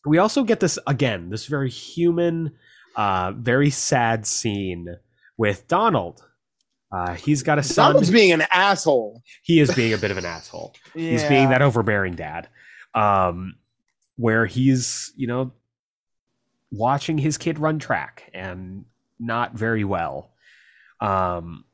[0.07, 2.53] we also get this again, this very human,
[2.97, 4.87] uh, very sad scene
[5.37, 6.25] with Donald.
[6.93, 7.91] Uh, he's got a son.
[7.93, 9.23] Donald's being an asshole.
[9.43, 10.75] he is being a bit of an asshole.
[10.95, 12.49] He's being that overbearing dad.
[12.95, 13.55] Um,
[14.17, 15.53] where he's, you know,
[16.73, 18.85] watching his kid run track and
[19.19, 20.33] not very well.
[21.01, 21.65] Um,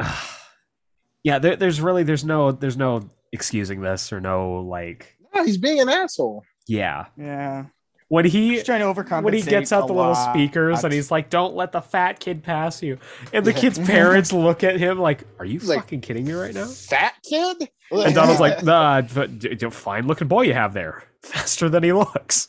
[1.22, 3.02] yeah, there, there's really there's no there's no
[3.32, 6.44] excusing this or no like No, he's being an asshole.
[6.66, 7.66] yeah yeah
[8.10, 10.34] when he he's trying to overcompensate when he gets out a the little lot.
[10.34, 12.98] speakers and he's like don't let the fat kid pass you.
[13.32, 16.52] And the kid's parents look at him like are you like, fucking kidding me right
[16.52, 16.66] now?
[16.66, 17.70] Fat kid.
[17.92, 21.04] and Donald's like nah, d- d- fine looking boy you have there.
[21.22, 22.48] Faster than he looks.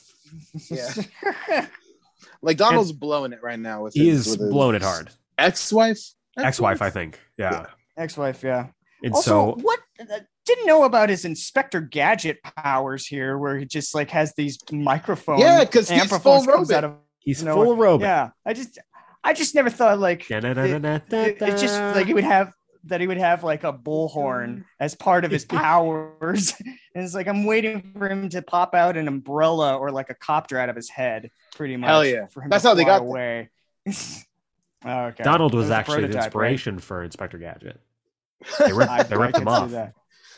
[0.72, 1.68] Yeah.
[2.42, 5.12] like Donald's blowing it right now with he his, is with his blowing it hard.
[5.38, 6.00] Ex-wife.
[6.38, 7.20] ex-wife I think.
[7.38, 7.68] Yeah,
[7.98, 8.68] ex-wife yeah.
[9.04, 10.20] And also, so what uh,
[10.56, 15.40] didn't know about his Inspector Gadget powers here, where he just like has these microphone
[15.40, 16.99] Yeah, 'cause he's full robot.
[17.19, 18.06] He's You know full robot.
[18.06, 18.80] Yeah, I just,
[19.23, 22.53] I just never thought like it, just like he would have
[22.86, 26.53] that he would have like a bullhorn as part of his powers,
[26.95, 30.15] and it's like I'm waiting for him to pop out an umbrella or like a
[30.15, 31.88] copter out of his head, pretty much.
[31.90, 32.26] Hell yeah.
[32.28, 33.49] for him That's how they got away.
[33.88, 35.23] oh, okay.
[35.23, 36.52] Donald It was actually the prototype, right?
[36.52, 37.80] inspiration for Inspector Gadget.
[38.60, 39.72] They ripped, I- they ripped him see off.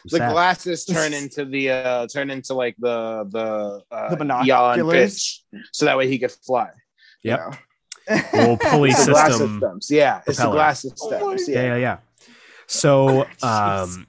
[0.04, 0.10] That.
[0.10, 0.32] It was the sad.
[0.32, 5.44] glasses turn into the uh turn into like the the uh The yaw and binoculars?
[5.52, 6.70] pitch, so that way he could fly.
[7.22, 7.40] you Yep.
[7.40, 7.52] know?
[8.34, 9.60] Little pulley It's the glass system.
[9.62, 9.90] systems.
[9.92, 10.56] Yeah, it's the propeller.
[10.56, 11.48] glass Oh systems.
[11.50, 11.68] Yeah, yeah.
[11.68, 11.98] yeah, yeah.
[12.68, 14.08] So, um,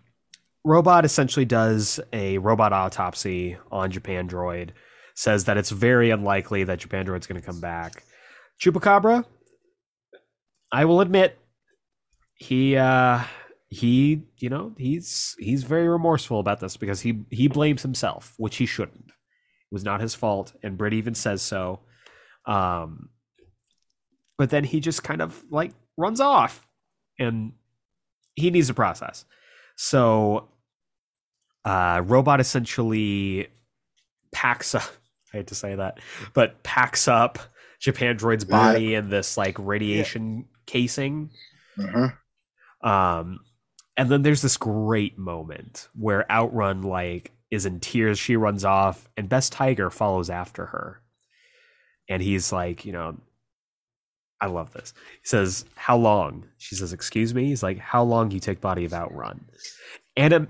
[0.64, 4.70] Robot essentially does a robot autopsy on Japandroid,
[5.14, 8.02] says that it's very unlikely that Japandroid's going to come back.
[8.60, 9.24] Chupacabra,
[10.72, 11.38] I will admit,
[12.34, 13.20] he, uh,
[13.69, 18.57] he, you know, he's he's very remorseful about this because he he blames himself, which
[18.57, 19.09] he shouldn't.
[19.09, 21.81] It was not his fault, and Brit even says so.
[22.47, 23.09] Um,
[24.39, 26.66] but then he just kind of like runs off,
[27.19, 27.53] and
[28.35, 29.24] he needs a process.
[29.77, 30.49] So,
[31.65, 33.49] uh, robot essentially
[34.32, 34.82] packs up.
[35.32, 35.99] I hate to say that,
[36.32, 37.41] but packs up
[37.81, 41.31] Japandroid's body in this like radiation casing.
[41.77, 42.16] Mhm.
[42.82, 43.41] Um,
[43.96, 48.18] and then there's this great moment where Outrun like is in tears.
[48.18, 51.00] She runs off, and Best Tiger follows after her,
[52.08, 53.16] and he's like, you know,
[54.40, 54.92] I love this.
[55.22, 58.84] He says, "How long?" She says, "Excuse me." He's like, "How long you take body
[58.84, 59.44] of Outrun?"
[60.16, 60.48] And um,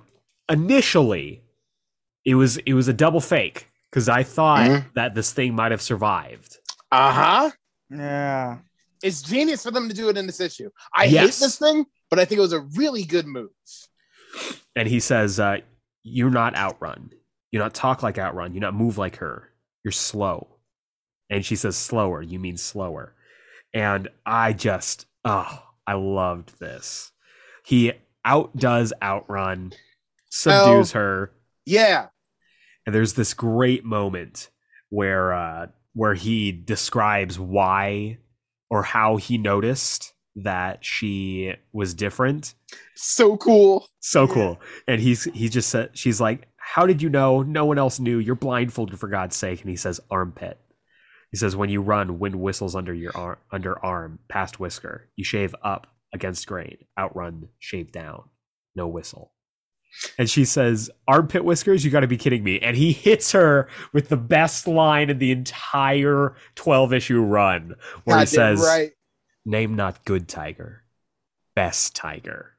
[0.50, 1.42] initially,
[2.24, 4.92] it was it was a double fake because I thought Mhm.
[4.94, 6.56] that this thing might have survived.
[6.90, 7.50] Uh huh.
[7.90, 8.58] Yeah.
[9.02, 10.70] It's genius for them to do it in this issue.
[10.96, 11.38] I Yes.
[11.38, 11.84] hate this thing,
[12.15, 13.51] but I think it was a really good move.
[14.77, 15.59] and he says, uh,
[16.03, 17.11] "You're not Outrun.
[17.51, 18.53] You're not talk like Outrun.
[18.55, 19.51] You're not move like her.
[19.85, 20.57] You're slow."
[21.31, 22.23] And she says, "Slower.
[22.23, 23.15] You mean slower?"
[23.73, 27.11] And I just, oh, I loved this.
[27.66, 27.93] He
[28.24, 29.73] outdoes Outrun,
[30.31, 31.32] subdues her,
[31.66, 32.09] Yeah.
[32.86, 34.51] and there's this great moment
[34.91, 38.19] where uh, where he describes why
[38.70, 42.55] or how he noticed that she was different
[42.97, 43.86] So cool.
[44.01, 44.61] so cool.
[44.89, 47.43] And he's he just said she's like, How did you know?
[47.43, 48.19] No one else knew.
[48.19, 49.61] You're blindfolded for God's sake.
[49.61, 50.59] And he says, armpit.
[51.31, 55.11] He says, when you run, wind whistles under your arm under arm, past whisker.
[55.16, 56.78] You shave up against grain.
[56.98, 58.24] Outrun, shave down.
[58.77, 59.32] No whistle.
[60.19, 61.85] And she says, armpit whiskers?
[61.85, 62.61] You gotta be kidding me.
[62.61, 67.74] And he hits her with the best line in the entire 12 issue run,
[68.05, 68.93] where he says, right.
[69.46, 70.82] Name not good tiger,
[71.54, 72.52] best tiger.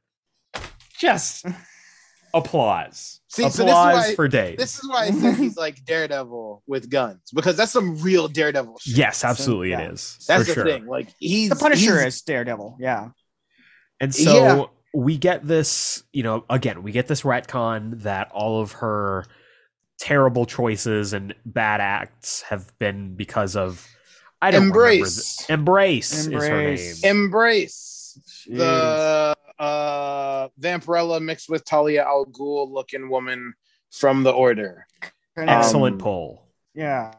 [0.99, 1.45] Just
[2.33, 3.21] applause.
[3.29, 4.57] See, so this is applause why- for Dave.
[4.57, 8.79] This is why I said he's like Daredevil with guns because that's some real Daredevil
[8.79, 8.97] shit.
[8.97, 9.81] yes, absolutely yeah.
[9.81, 10.23] it is.
[10.27, 10.63] That's the sure.
[10.65, 10.85] thing.
[10.85, 12.77] Like he's The Punisher he's- is Daredevil.
[12.79, 13.09] Yeah.
[13.99, 14.65] And so Yeah.
[14.93, 19.25] we get this, you know, again, we get this retcon that all of her
[19.99, 23.87] terrible choices and bad acts have been because of
[24.47, 25.45] I don't Embrace.
[25.47, 27.03] The, embrace, is her Embrace.
[27.03, 27.15] name.
[27.15, 28.57] Embrace Jeez.
[28.57, 33.53] the uh Vampirella mixed with Talia al Ghul looking woman
[33.91, 34.85] from the Order.
[35.35, 36.47] Kinda- Excellent Um, pull.
[36.73, 37.11] yeah.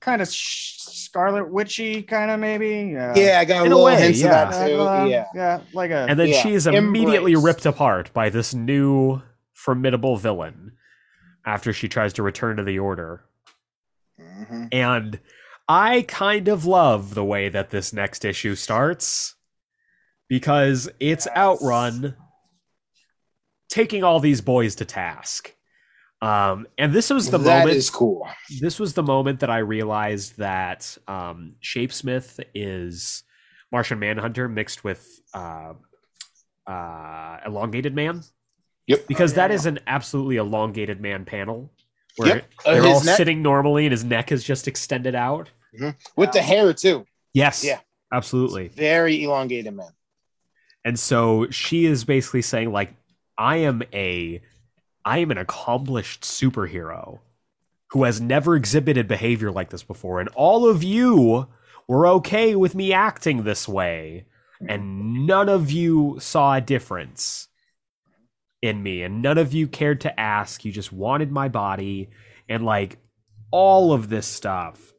[0.00, 2.90] Kind of sh- Scarlet Witchy, kind of maybe.
[2.92, 3.14] Yeah.
[3.16, 4.42] Yeah, I got a In a little way, hints yeah.
[4.48, 4.80] of that too.
[4.80, 5.24] Uh, yeah.
[5.34, 5.60] Yeah.
[5.72, 6.06] Like a.
[6.08, 7.44] And then yeah, she is immediately embrace.
[7.54, 9.22] ripped apart by this new
[9.52, 10.72] formidable villain
[11.46, 13.22] after she tries to return to the order.
[14.20, 14.68] Mhm.
[14.72, 15.20] And
[15.68, 19.34] I kind of love the way that this next issue starts
[20.28, 21.36] because it's Yes.
[21.36, 22.16] Outrun
[23.68, 25.54] taking all these boys to task.
[26.22, 28.26] Um, and this was the That moment is cool.
[28.60, 33.24] this was the moment that I realized that um, Shapesmith is
[33.72, 35.74] Martian Manhunter mixed with uh,
[36.66, 38.22] uh, Elongated Man.
[38.86, 39.06] Yep.
[39.06, 39.56] Because Oh, that yeah.
[39.56, 41.72] is an absolutely elongated man panel
[42.16, 42.50] where Yep.
[42.64, 45.50] Uh, they're his all neck- sitting normally and his neck is just extended out.
[46.16, 47.04] with the hair too.
[47.32, 47.64] Yes.
[47.64, 47.80] Yeah.
[48.12, 48.68] Absolutely.
[48.68, 49.88] Very elongated man.
[50.84, 52.94] And so she is basically saying like
[53.36, 54.40] I am a
[55.04, 57.18] I am an accomplished superhero
[57.90, 61.48] who has never exhibited behavior like this before and all of you
[61.88, 64.24] were okay with me acting this way
[64.68, 67.48] and none of you saw a difference
[68.64, 72.08] in me and none of you cared to ask you just wanted my body
[72.48, 72.98] and like
[73.50, 74.92] all of this stuff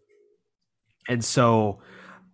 [1.07, 1.79] and so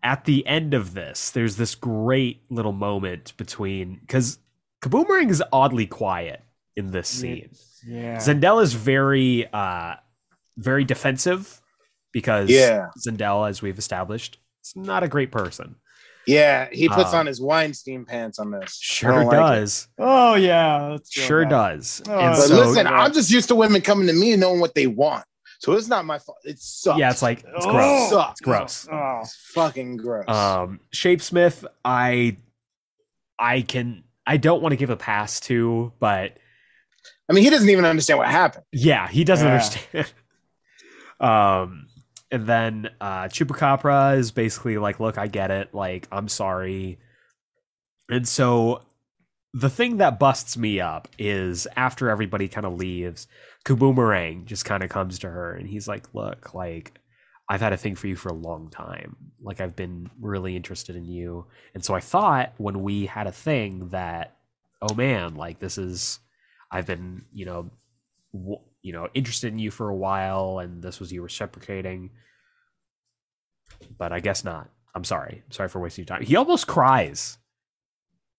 [0.03, 4.39] at the end of this, there's this great little moment between because
[4.81, 6.41] Kaboomerang is oddly quiet
[6.75, 7.51] in this scene.
[7.85, 8.17] yeah.
[8.17, 9.95] Zandale is very, uh,
[10.57, 11.61] very defensive
[12.11, 12.87] because Yeah.
[13.05, 15.75] Zandale, as we've established, is not a great person.
[16.27, 18.77] Yeah, he puts Um, on his Weinstein pants on this.
[18.80, 19.38] Sure don't like it.
[19.39, 19.88] does.
[19.98, 21.49] Oh yeah, sure bad.
[21.49, 22.02] does.
[22.07, 24.60] Oh, and But so, listen, I'm just used to women coming to me and knowing
[24.60, 25.26] what they want.
[25.60, 26.38] So it's not my fault.
[26.43, 26.99] It sucks.
[26.99, 27.72] yeah, it's like it's Oh.
[27.72, 28.10] gross.
[28.10, 28.31] sucks.
[28.31, 28.88] It's gross.
[28.91, 29.19] Oh.
[29.22, 30.27] It's fucking gross.
[30.27, 32.38] Um, Shapesmith, I,
[33.38, 36.38] I can, I don't want to give a pass to, but
[37.30, 38.65] I mean, he doesn't even understand what happened.
[38.72, 39.53] yeah, he doesn't Yeah.
[39.53, 40.14] understand.
[41.19, 41.88] um,
[42.31, 45.73] and then uh, Chupacabra is basically like, look, I get it.
[45.73, 46.97] Like, I'm sorry.
[48.09, 48.83] And so
[49.53, 53.27] the thing that busts me up is after everybody kind of leaves,
[53.65, 56.93] Kaboomerang just kind of comes to her and he's like, look, like,
[57.49, 59.17] I've had a thing for you for a long time.
[59.41, 61.47] Like, I've been really interested in you.
[61.73, 64.37] And so I thought when we had a thing that,
[64.81, 66.19] oh man, like, this is,
[66.71, 67.69] I've been, you know,
[68.33, 72.11] w- you know, interested in you for a while, and this was you reciprocating.
[73.97, 74.69] But I guess not.
[74.93, 75.43] I'm sorry.
[75.45, 76.25] I'm sorry for wasting your time.
[76.25, 77.37] He almost cries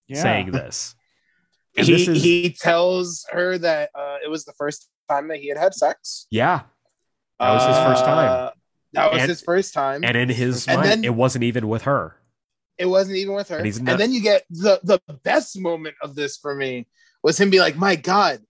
[0.09, 0.23] Yeah.
[0.23, 0.94] saying this.
[1.77, 5.39] And He, this is he tells her that uh, it was the first time that
[5.39, 6.27] he had had sex.
[6.31, 6.62] yeah,
[7.40, 8.28] That was his first time.
[8.31, 8.51] Uh,
[8.93, 10.05] That was And- his first time.
[10.05, 12.16] and in his And mind, then- it wasn't even with her.
[12.78, 13.56] it wasn't even with her.
[13.56, 16.89] And And, he's not- then you get the the best moment of this for me
[17.23, 18.40] was him be like, "My God,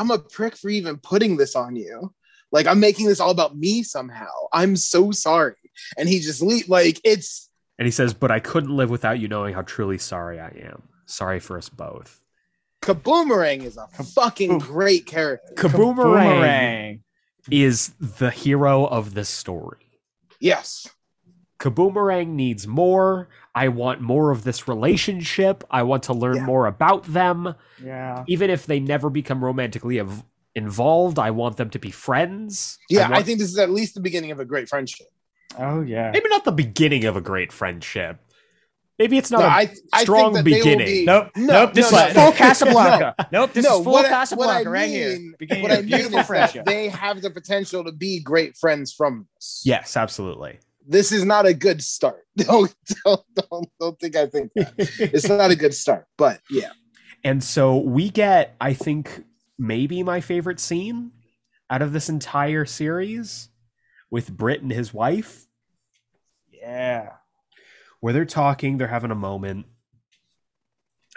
[0.00, 2.14] I'm a prick for even putting this on you.
[2.50, 4.32] Like I'm making this all about me somehow.
[4.52, 5.54] I'm so sorry."
[5.98, 9.28] And he just leave like it's And he says, "But I couldn't live without you
[9.28, 10.82] knowing how truly sorry I am.
[11.06, 12.22] Sorry for us both."
[12.82, 15.52] Kaboomerang is a fucking great character.
[15.54, 17.00] Kaboomerang
[17.50, 20.00] is the hero of this story.
[20.40, 20.88] Yes.
[21.58, 23.28] Kaboomerang needs more.
[23.54, 25.64] I want more of this relationship.
[25.70, 26.44] I want to learn Yeah.
[26.46, 27.54] more about them.
[27.84, 28.24] Yeah.
[28.28, 30.22] Even if they never become romantically ev-
[30.54, 32.78] involved, I want them to be friends.
[32.88, 35.06] Yeah, I, want- think this is at least the beginning of a great friendship.
[35.58, 36.12] Oh yeah.
[36.12, 38.18] maybe not the beginning of a great friendship.
[39.00, 40.86] Maybe it's not No, a I, I strong think that they will beginning.
[40.86, 41.30] be- Nope.
[41.34, 41.74] No, nope.
[41.74, 42.36] This no, is no, full no.
[42.36, 43.14] Casablanca.
[43.32, 43.52] Nope.
[43.54, 45.34] This no, is full what I- Casablanca what I right mean- here.
[45.38, 46.64] Beginning What of I a mean beautiful is that friendship.
[46.66, 49.62] they have the potential to be great friends from this.
[49.64, 50.58] Yes, absolutely.
[50.86, 52.24] This is not a good start.
[52.36, 52.74] Don't
[53.04, 54.72] don't don't, don't think I think that.
[54.78, 56.70] It's not a good start, but yeah.
[57.22, 59.24] And so we get, I think,
[59.58, 61.12] maybe my favorite scene
[61.68, 63.50] out of this entire series
[64.10, 65.46] with Brit and his wife,
[66.50, 67.10] yeah.
[68.00, 69.66] where they're talking, they're having a moment.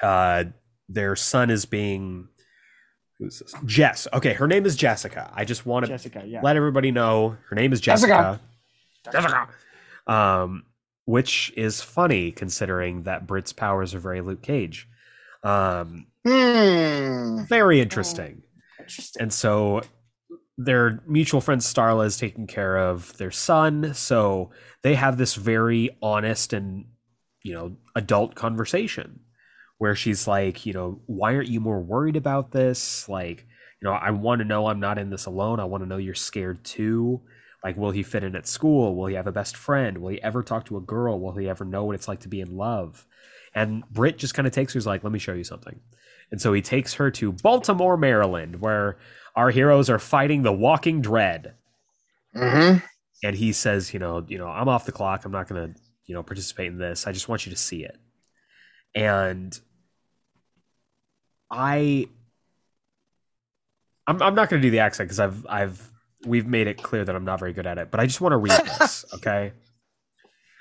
[0.02, 0.45] Uh,
[0.90, 2.27] their son is being
[3.18, 3.53] who's this?
[3.65, 4.07] Jess.
[4.14, 5.31] Okay, her name is Jessica.
[5.34, 6.23] I just want to Jessica.
[6.26, 6.41] Yeah.
[6.44, 8.14] let everybody know her name is Jessica.
[8.14, 8.41] Jessica.
[9.12, 9.48] Jessica.
[10.08, 10.64] Um,
[11.06, 14.88] which is funny considering that Brit's powers are very Luke Cage.
[15.44, 17.44] Um, Hmm.
[17.46, 18.44] very interesting.
[18.80, 19.22] Interesting.
[19.22, 19.82] And so
[20.58, 23.94] their mutual friend Starla is taking care of their son.
[23.94, 24.52] So
[24.84, 26.86] they have this very honest and,
[27.44, 29.20] you know, adult conversation
[29.80, 33.10] where she's like, you know, why aren't you more worried about this?
[33.10, 33.46] Like,
[33.82, 35.60] you know, I want to know I'm not in this alone.
[35.60, 37.22] I want to know you're scared too.
[37.64, 38.95] Like, will he fit in at school?
[38.95, 39.99] Will he have a best friend?
[39.99, 41.19] Will he ever talk to a girl?
[41.19, 43.06] Will he ever know what it's like to be in love?
[43.56, 45.80] And Brit just kind of takes her, he's like, let me show you something.
[46.31, 48.98] And so he takes her to Baltimore, Maryland, where
[49.35, 51.53] our heroes are fighting the Walking Dread.
[52.35, 52.77] hmm
[53.23, 55.23] And he says, you know, you know, I'm off the clock.
[55.23, 57.07] I'm not going to, you know, participate in this.
[57.07, 57.98] I just want you to see it.
[58.95, 59.57] And
[61.49, 62.07] I,
[64.07, 65.93] I'm, I'm not going to do the accent because I've, I've,
[66.26, 67.91] we've made it clear that I'm not very good at it.
[67.91, 69.54] But I just want to read this, okay?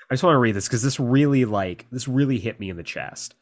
[0.09, 2.77] I just want to read this because this really, like, this really hit me in
[2.77, 3.35] the chest.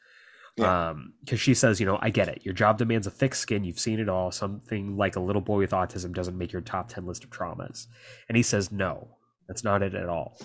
[0.60, 2.42] Um, because she says, you know, I get it.
[2.44, 3.64] Your job demands a thick skin.
[3.64, 4.32] You've seen it all.
[4.32, 7.88] Something like a little boy with autism doesn't make your top 10 list of traumas.
[8.28, 9.08] And he says, no,
[9.48, 10.38] that's not it at all.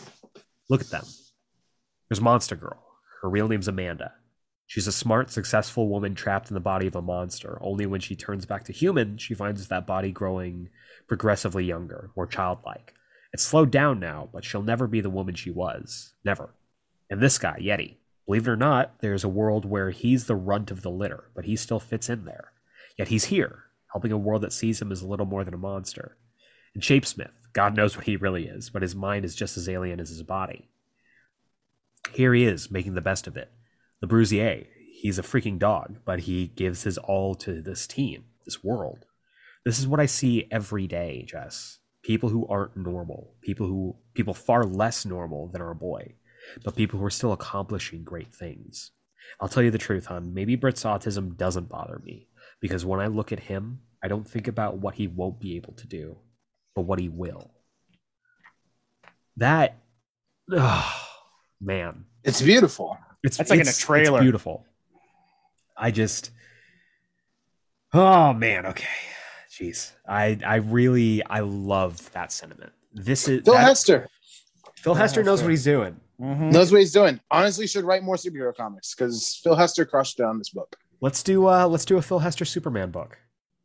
[0.70, 1.05] Look at them.
[2.09, 2.82] There's Monster Girl.
[3.20, 4.12] Her real name's Amanda.
[4.66, 7.59] She's a smart, successful woman trapped in the body of a monster.
[7.60, 10.70] Only when she turns back to human, she finds that body growing
[11.06, 12.93] progressively younger, more childlike.
[13.32, 16.14] It's slowed down now, but she'll never be the woman she was.
[16.24, 16.55] Never.
[17.09, 20.70] And this guy, Yeti, believe it or not, there's a world where he's the runt
[20.72, 22.52] of the litter, but he still fits in there.
[22.98, 25.59] Yet he's here, helping a world that sees him as a little more than a
[25.59, 26.16] monster.
[26.74, 30.01] And Shapesmith, God knows what he really is, but his mind is just as alien
[30.01, 30.68] as his body.
[32.12, 33.52] Here he is, making the best of it.
[34.01, 38.62] The Brusier, he's a freaking dog, but he gives his all to this team, this
[38.62, 39.06] world.
[39.64, 41.78] This is what I see every day, Jess.
[42.02, 46.14] People who aren't normal, people who people far less normal than our boy,
[46.64, 48.93] but people who are still accomplishing great things.
[49.40, 50.32] I'll tell you the truth, hon.
[50.32, 52.28] Maybe Brit's autism doesn't bother me
[52.60, 55.73] because when I look at him, I don't think about what he won't be able
[55.74, 56.18] to do,
[56.74, 57.51] but what he will.
[59.36, 59.78] That,
[60.52, 60.93] ugh,
[61.60, 62.98] man, It's beautiful.
[63.22, 64.20] It's That's like in a it's- it's trailer.
[64.20, 64.64] beautiful.
[65.76, 66.30] I just,
[67.93, 68.86] oh man, okay,
[69.51, 72.72] jeez, I I really I love that sentiment.
[72.93, 74.09] This is Phil that- Hester
[74.76, 75.44] Phil Phil Hester knows Hester.
[75.47, 76.01] what he's doing.
[76.20, 76.51] Mhm.
[76.52, 77.20] knows what he's doing.
[77.30, 80.76] Honestly, should write more superhero comics because Phil Hester crushed it on this book.
[81.02, 83.18] Let's do uh let's do a Phil Hester Superman book.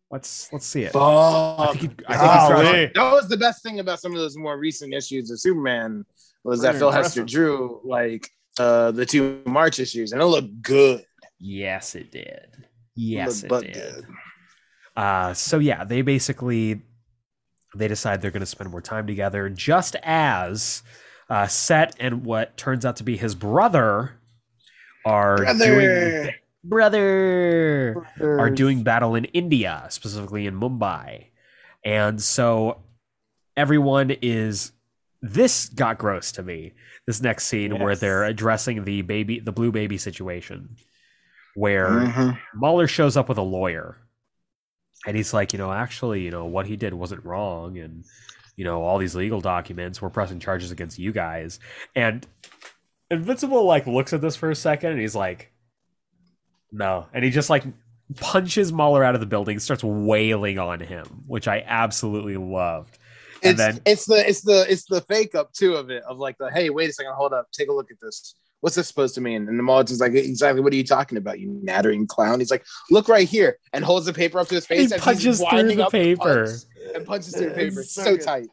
[0.09, 0.93] Let's let's see it.
[0.93, 2.91] I think he, I think he's Golly.
[2.93, 6.05] That was the best thing about some of those more recent issues of Superman
[6.43, 8.29] was that Pretty Phil Hester drew like
[8.59, 11.05] uh the two March issues and it looked good.
[11.39, 12.67] Yes, it did.
[12.95, 14.05] Yes, Looked it did.
[14.95, 16.81] Uh, so yeah, they basically
[17.75, 19.49] they decide they're going to spend more time together.
[19.49, 20.83] Just as
[21.29, 24.19] uh, Set and what turns out to be his brother
[25.05, 26.31] are doing
[26.63, 27.93] Brother.
[27.93, 31.27] brother are doing battle in India, specifically in Mumbai,
[31.83, 32.81] and so
[33.57, 34.73] everyone is.
[35.21, 36.73] This got gross to me.
[37.05, 40.75] This next scene where they're addressing the baby, the blue baby situation,
[41.55, 42.39] where Mhm.
[42.55, 43.97] Mauler shows up with a lawyer
[45.05, 47.77] and he's like, you know, actually, you know, what he did wasn't wrong.
[47.77, 48.03] And,
[48.55, 51.59] you know, all these legal documents, we're pressing charges against you guys.
[51.95, 52.25] And
[53.09, 55.51] Invincible, like, looks at this for a second and he's like,
[56.71, 57.07] no.
[57.13, 57.65] And he just, like,
[58.15, 62.97] punches Mauler out of the building, starts wailing on him, which I absolutely loved.
[63.43, 66.17] And It's, then- it's the it's the it's the fake up too of it of
[66.19, 68.87] like the hey wait a second hold up take a look at this what's this
[68.87, 72.05] supposed to mean and the Mulligan's like exactly what are you talking about you nattering
[72.05, 74.93] clown he's like look right here and holds the paper up to his face as
[74.93, 76.45] he's punches through the paper.
[76.45, 76.59] punch
[76.95, 78.49] and punches through the paper so, so tight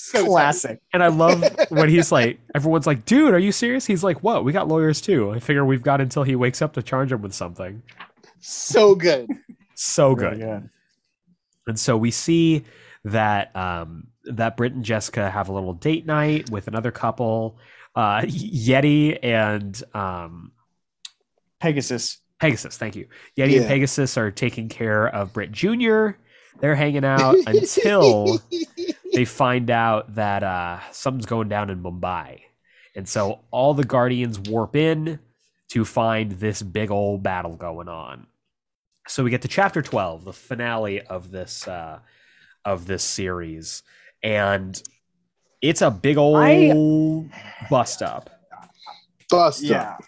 [0.00, 0.28] so tight.
[0.28, 0.80] Classic.
[0.92, 3.84] And I love when he's like, everyone's like, dude, are you serious?
[3.84, 4.44] He's like, what?
[4.44, 5.32] We got lawyers too.
[5.32, 7.82] I figure we've got until he wakes up to charge him with something.
[8.38, 9.28] so good
[9.74, 10.38] So good.
[10.38, 10.60] Yeah.
[11.66, 12.64] And so we see
[13.06, 17.58] that um, that Brit and Jessica have a little date night with another couple,
[17.94, 20.52] uh, Yeti and um,
[21.60, 22.18] Pegasus.
[22.38, 22.76] Pegasus.
[22.76, 23.08] Thank you.
[23.36, 26.10] Yeti and Pegasus are taking care of Brit Jr.
[26.60, 28.40] They're hanging out until
[29.12, 32.40] they find out that uh, something's going down in Mumbai.
[32.94, 35.20] And so all the Guardians warp in
[35.70, 38.26] to find this big old battle going on.
[39.06, 42.00] So we get to chapter 12, the finale of this uh,
[42.64, 43.82] of this series.
[44.22, 44.80] And
[45.62, 47.28] it's a big old I-
[47.70, 48.30] bust up.
[49.30, 49.92] bust Yeah.
[49.92, 50.04] up.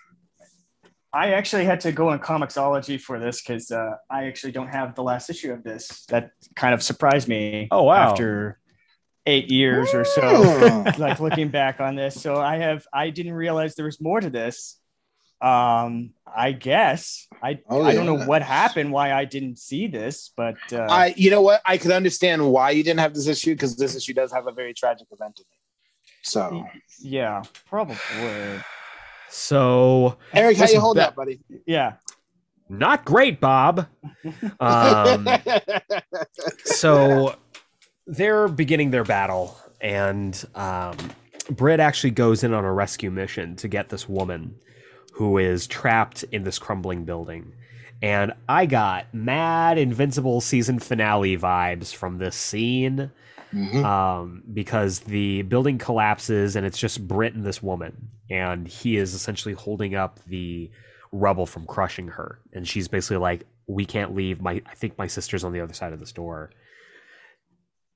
[1.12, 4.94] I actually had to go on Comixology for this because uh, I actually don't have
[4.94, 6.04] the last issue of this.
[6.08, 7.66] That kind of surprised me.
[7.72, 8.10] Oh, wow.
[8.12, 8.60] After
[9.26, 13.74] eight years or so, like looking back on this, so I have I didn't realize
[13.74, 14.79] there was more to this.
[15.40, 17.26] Um, I guess.
[17.42, 21.14] I Oh, I don't know what happened, why I didn't see this, but uh, I
[21.16, 21.62] you know what?
[21.66, 24.52] I could understand why you didn't have this issue because this issue does have a
[24.52, 25.58] very tragic event in it.
[26.22, 26.64] So.
[27.00, 27.96] Yeah, probably.
[29.30, 31.40] So Eric how you hold that- up buddy?
[31.66, 31.94] Yeah.
[32.68, 33.86] not great, Bob.
[34.58, 35.28] Um,
[36.64, 37.36] so
[38.06, 40.96] they're beginning their battle, and um,
[41.50, 44.56] Brit actually goes in on a rescue mission to get this woman
[45.12, 47.52] who is trapped in this crumbling building.
[48.02, 53.10] And I got mad Invincible season finale vibes from this scene
[53.52, 53.84] Mhm.
[53.84, 59.12] um, because the building collapses and it's just Brit and this woman, and he is
[59.12, 60.70] essentially holding up the
[61.12, 64.40] rubble from crushing her, and she's basically like, "We can't leave.
[64.40, 66.52] My I think my sister's on the other side of this door."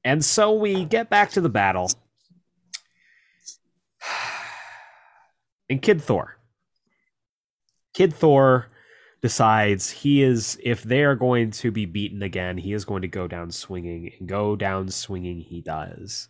[0.02, 1.88] And so we get back to the battle,
[5.70, 6.36] and Kid Thor,
[7.94, 8.66] Kid Thor
[9.22, 13.08] decides he is if they are going to be beaten again he is going to
[13.08, 16.28] go down swinging and go down swinging he does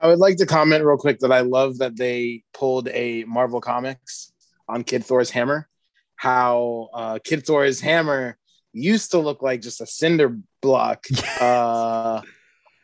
[0.00, 3.60] I would like to comment real quick that I love that they pulled a Marvel
[3.60, 4.32] Comics
[4.68, 5.68] on Kid Thor's hammer.
[6.16, 8.36] How uh, Kid Thor's hammer
[8.72, 11.06] used to look like just a cinder block
[11.40, 12.20] uh,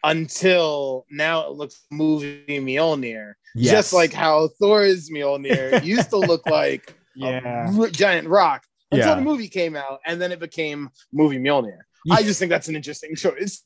[0.02, 3.34] until now it looks movie Mjolnir.
[3.56, 7.70] Just like how Thor's Mjolnir used to look like Yeah.
[7.82, 9.14] a giant rock until Yeah.
[9.16, 11.78] the movie came out and then it became movie Mjolnir.
[12.10, 13.62] I just think that's an interesting choice.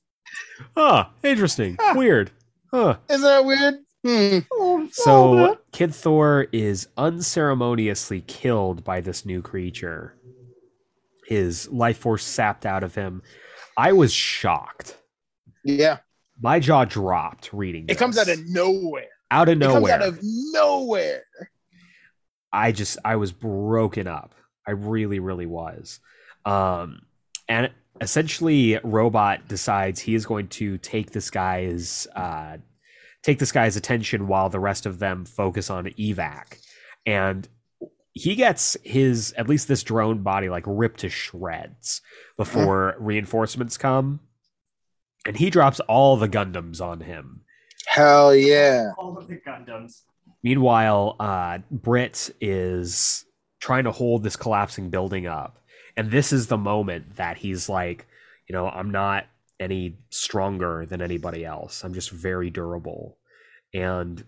[0.77, 2.31] huh interesting weird
[2.71, 3.75] huh Isn't that weird?
[4.07, 4.87] Hmm.
[4.93, 10.15] so kid thor is unceremoniously killed by this new creature
[11.27, 13.23] his life force sapped out of him
[13.77, 14.97] i was shocked
[15.65, 15.99] Yeah.
[16.41, 19.09] my jaw dropped reading It comes out of nowhere.
[19.31, 21.23] out of It nowhere comes out of nowhere.
[22.53, 24.35] I just I was broken up.
[24.67, 26.01] I really, really was.
[26.45, 27.03] Um,
[27.49, 27.71] and
[28.01, 32.59] essentially, Robot decides he is going to take this guy's uh,
[33.23, 36.59] take this guy's attention while the rest of them focus on evac.
[37.07, 37.49] and
[38.13, 42.01] he gets his at least this drone body like ripped to shreds
[42.37, 44.19] before reinforcements come
[45.25, 47.43] and he drops all the gundams on him
[47.89, 48.93] Hell yeah.
[48.99, 50.03] All of the Gundams.
[50.43, 51.59] Meanwhile uh
[52.41, 53.25] is
[53.61, 55.59] trying to hold this collapsing building up.
[55.97, 58.07] And this is the moment that he's like
[58.49, 59.27] you know i'm not
[59.61, 61.83] any stronger than anybody else.
[61.85, 63.19] I'm just very durable.
[63.75, 64.25] And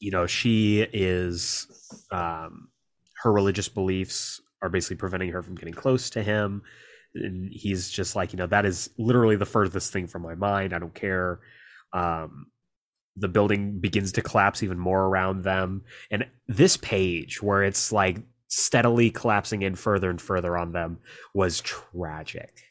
[0.00, 1.66] you know she is
[2.10, 2.68] um
[3.22, 6.62] her religious beliefs are basically preventing her from getting close to him.
[7.14, 10.72] And he's just like you know that is literally the furthest thing from my mind.
[10.72, 11.40] I don't care.
[11.92, 12.46] Um
[13.18, 15.82] the building begins to collapse even more around them.
[16.10, 18.18] And this page where it's like
[18.48, 20.98] steadily collapsing in further and further on them
[21.34, 22.62] was tragic.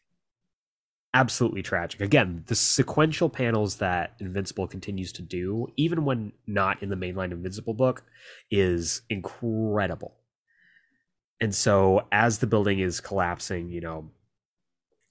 [1.14, 2.02] Absolutely tragic.
[2.02, 7.32] Again the sequential panels that invincible continues to do even when not in the mainline
[7.32, 8.03] invincible book
[8.52, 10.15] is incredible.
[11.40, 14.11] And so as the building is collapsing you know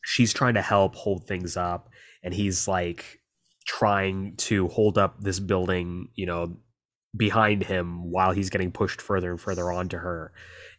[0.05, 1.89] she's trying to help hold things up
[2.23, 3.21] and he's like
[3.67, 6.57] trying to hold up this building you know
[7.17, 10.33] behind him while he's getting pushed further and further onto her.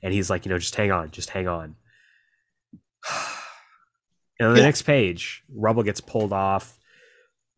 [0.04, 1.76] And he's like you know just hang on just hang on.
[4.40, 4.64] And on the Yeah.
[4.64, 6.78] next page rubble gets pulled off.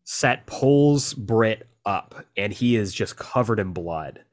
[0.04, 4.24] Set pulls brit up and he is just covered in blood.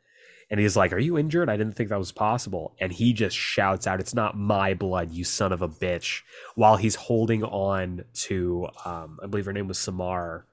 [0.50, 1.50] And he's like are you injured?
[1.50, 2.76] I didn't think that was possible.
[2.80, 6.22] And he just shouts out it's not my blood you son of a bitch
[6.56, 10.46] while he's holding on to um i believe her name was samar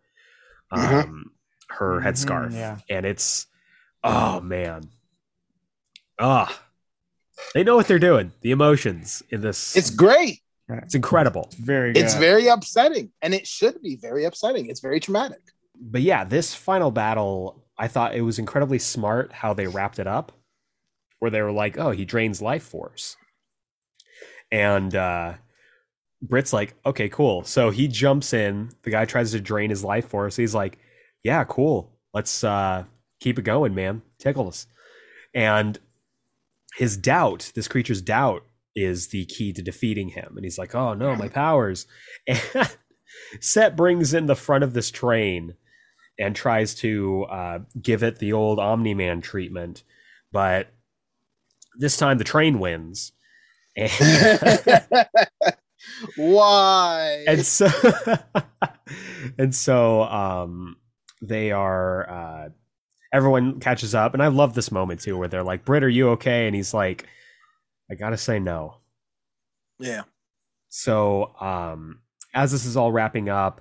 [0.71, 1.23] um Mhm.
[1.77, 2.79] her headscarf yeah.
[2.89, 3.47] and it's
[4.03, 4.89] oh man
[6.19, 6.61] ah
[7.55, 10.41] they know what they're doing the emotions in this It's great.
[10.69, 12.03] it's incredible Very good.
[12.05, 13.11] It's very upsetting.
[13.23, 14.67] And it should be very upsetting.
[14.71, 15.41] It's very traumatic.
[15.79, 20.07] but yeah, this final battle, I thought it was incredibly smart how they wrapped it
[20.07, 20.33] up,
[21.19, 23.17] where they were like, "Oh, he drains life force,"
[24.53, 25.35] and uh,
[26.29, 28.71] Brit's like, "Okay, cool." So he jumps in.
[28.83, 30.37] The guy tries to drain his life force.
[30.37, 30.79] He's like,
[31.23, 31.93] "Yeah, cool.
[32.13, 32.85] Let's uh,
[33.21, 34.03] keep it going, man.
[34.19, 34.67] Tickles."
[35.35, 35.79] And
[36.77, 38.45] his doubt, this creature's doubt,
[38.75, 40.35] is the key to defeating him.
[40.37, 41.87] And he's like, "Oh no, my powers!"
[42.27, 45.55] And Set brings in the front of this train
[46.19, 49.83] and tries to uh, give it the old Omni Man treatment,
[50.33, 50.69] but
[51.79, 53.13] this time the train wins.
[53.77, 53.91] And,
[56.17, 57.25] Why?
[57.29, 57.69] and so
[59.39, 60.77] and so um
[61.23, 62.49] they are uh
[63.13, 66.11] everyone catches up and I love this moment too where they're like, "Brit, are you
[66.11, 66.47] okay?
[66.47, 67.07] And he's like,
[67.91, 68.79] I gotta say no.
[69.79, 70.03] yeah.
[70.69, 72.01] So um
[72.35, 73.61] as this is all wrapping up,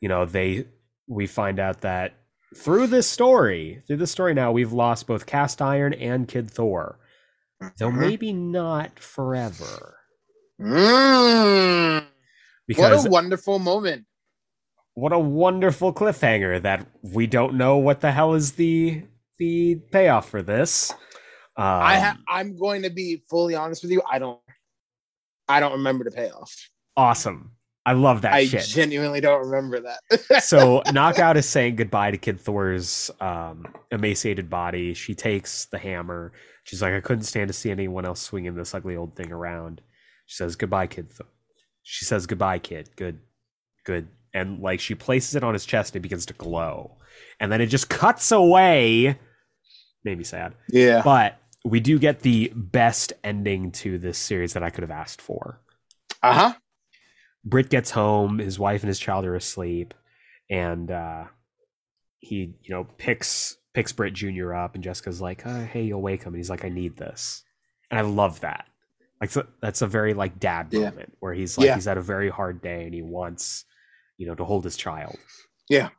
[0.00, 0.66] you know, they
[1.06, 2.14] we find out that
[2.56, 6.98] through this story, through this story now, we've lost both Cast Iron and Kid Thor.
[7.78, 7.98] Though Mhm.
[7.98, 9.96] maybe not forever.
[10.60, 12.06] Mm.
[12.66, 14.06] Because What a wonderful moment.
[14.94, 19.02] what a wonderful cliffhanger that we don't know what the hell is the
[19.38, 20.92] the payoff for this.
[21.56, 24.02] Um, I ha- I'm going to be fully honest with you.
[24.10, 24.40] I don't
[25.48, 26.54] I don't remember the payoff.
[26.96, 27.50] awesome.
[27.86, 28.64] I love that I shit.
[28.64, 30.42] genuinely don't remember that.
[30.42, 36.32] so knockout is saying goodbye to kid thor's um, emaciated body she takes the hammer
[36.62, 39.82] she's like i couldn't stand to see anyone else swinging this ugly old thing around
[40.26, 41.12] she says goodbye kid
[41.84, 42.90] she says goodbye kid.
[42.96, 43.20] Good
[43.84, 44.08] good.
[44.32, 46.96] And like she places it on his chest and it begins to glow.
[47.38, 49.18] And then it just cuts away.
[50.02, 50.54] Made me sad.
[50.68, 51.02] Yeah.
[51.04, 55.22] but we do get the best ending to this series that i could have asked
[55.22, 55.60] for.
[56.22, 56.54] Uh-huh.
[57.44, 59.92] Brit gets home, his wife and his child are asleep,
[60.50, 61.24] and uh,
[62.18, 64.54] he, you know, picks picks Brit Jr.
[64.54, 67.42] up, and Jessica's like, oh, "Hey, you'll wake him," and he's like, "I need this,"
[67.90, 68.66] and I love that.
[69.20, 70.80] Like so, that's a very like dad Yeah.
[70.90, 71.74] moment where he's like Yeah.
[71.76, 73.64] he's had a very hard day and he wants,
[74.18, 75.16] you know, to hold his child.
[75.68, 75.90] Yeah.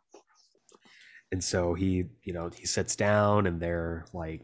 [1.32, 4.42] And so he, you know, he sits down, and they're like,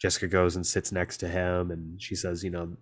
[0.00, 2.76] Jessica goes and sits next to him, and she says, you know,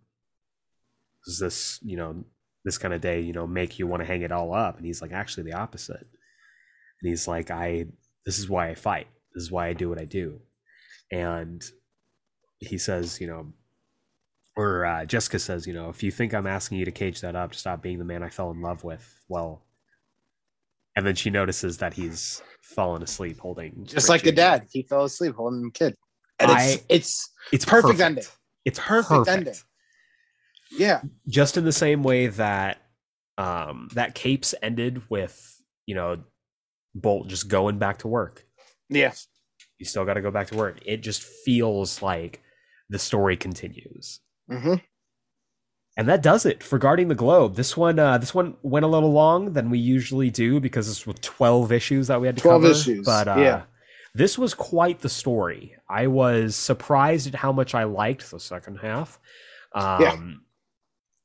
[1.27, 2.25] does this, you know,
[2.65, 4.77] this kind of day, you know, make you want to hang it all up?
[4.77, 6.01] And he's like, actually, the opposite.
[6.01, 7.87] And he's like, I,
[8.25, 9.09] this is why I fight.
[9.35, 10.41] This is why I do what I do.
[11.11, 11.63] And
[12.61, 13.53] he says, you know,
[14.57, 17.35] or uh, Jessica says, you know, if you think I'm asking you to cage that
[17.37, 19.63] up to stop being the man I fell in love with, well,
[20.95, 24.67] and then she notices that he's fallen asleep holding Just Brit like the dad.
[24.71, 25.95] He fell asleep holding the kid.
[26.39, 28.25] And it's I- it's It's Perfect perfect, ending.
[28.65, 29.55] It's Perfect perfect, ending.
[30.71, 31.01] yeah.
[31.29, 32.79] Just in the same way that
[33.39, 36.23] um that Capes ended with, you know,
[36.95, 38.45] Bolt just going back to work.
[38.91, 39.13] Yeah.
[39.79, 40.79] you still got to go back to work.
[40.85, 42.43] It just feels like
[42.91, 44.21] the story continues.
[44.61, 44.75] Hmm
[45.97, 47.57] And that does it for guarding the globe.
[47.57, 51.07] This one, uh, this one went a little long than we usually do because it's
[51.07, 52.73] with twelve issues that we had to 12 cover.
[52.73, 53.63] issues, but uh, yeah.
[54.15, 55.75] this was quite the story.
[55.89, 59.19] I was surprised at how much I liked the second half.
[59.75, 60.17] Um, Yeah.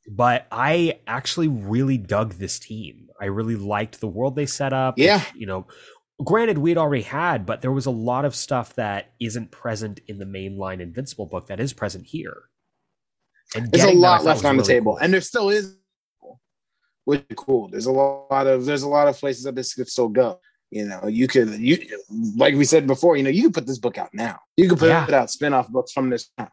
[0.10, 3.10] But I actually really dug this team.
[3.20, 4.98] I really liked the world they set up.
[4.98, 5.18] Yeah.
[5.18, 5.68] which, you know,
[6.24, 10.18] granted we'd already had, but there was a lot of stuff that isn't present in
[10.18, 12.44] the mainline Invincible book that is present here.
[13.56, 15.00] And There's a getting that I lot left on the really table, cool.
[15.00, 15.76] and there still is,
[17.06, 17.70] which is cool.
[17.70, 20.40] There's a lot of there's a lot of places that this could still go.
[20.70, 21.78] You know, you could you
[22.36, 23.16] like we said before.
[23.16, 24.40] You know, you could put this book out now.
[24.58, 25.08] You could put Yeah.
[25.14, 26.50] out spin-off books from this now,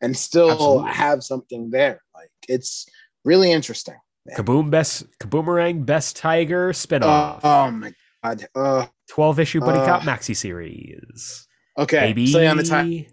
[0.00, 0.90] and still Absolutely.
[0.90, 2.00] have something there.
[2.14, 2.86] Like it's
[3.24, 3.94] really interesting.
[4.36, 7.40] Kaboom best Kaboomerang Best Tiger Uh, spinoff.
[7.44, 7.92] oh my
[8.24, 8.46] god.
[8.56, 11.46] Uh, 12 issue Buddy uh, Cop maxi series.
[11.78, 12.00] okay.
[12.00, 12.26] Baby.
[12.26, 13.04] Stay on the time.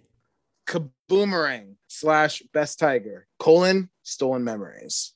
[0.67, 5.13] Kaboomerang slash Best Tiger colon Stolen Memories.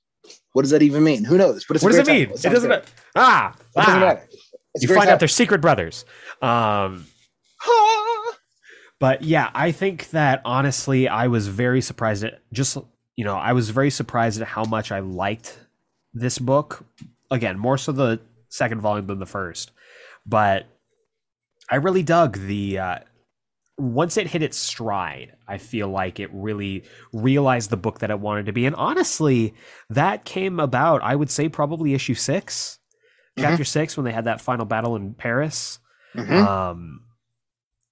[0.52, 1.24] What does that even mean?
[1.24, 1.66] Who knows?
[1.66, 2.28] But What does it mean?
[2.28, 2.52] title.
[2.52, 2.86] It doesn't matter.
[3.16, 4.00] Ah, It doesn't ah.
[4.00, 4.28] matter.
[4.74, 6.04] It's You find out they're secret brothers.
[6.42, 7.06] Um,
[9.00, 12.78] but yeah, I think that honestly, I was very surprised at just
[13.16, 15.58] you know, I was very surprised at how much I liked
[16.14, 16.86] this book.
[17.32, 18.20] Again, more so the
[18.50, 19.72] second volume than the first,
[20.26, 20.66] but
[21.70, 22.80] I really dug the.
[22.80, 23.00] Uh,
[23.78, 28.20] once it hit its stride, I feel like it really realized the book that it
[28.20, 28.66] wanted to be.
[28.66, 29.54] And honestly,
[29.90, 32.80] that came about, I would say, probably issue 6
[33.38, 35.80] chapter six, when they had that final battle in Paris.
[36.16, 36.46] Mhm.
[36.46, 37.02] Um,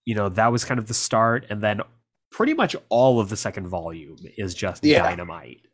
[0.06, 1.46] you know, that was kind of the start.
[1.50, 1.82] And then
[2.32, 5.00] pretty much all of the second volume is just Yeah.
[5.04, 5.68] dynamite.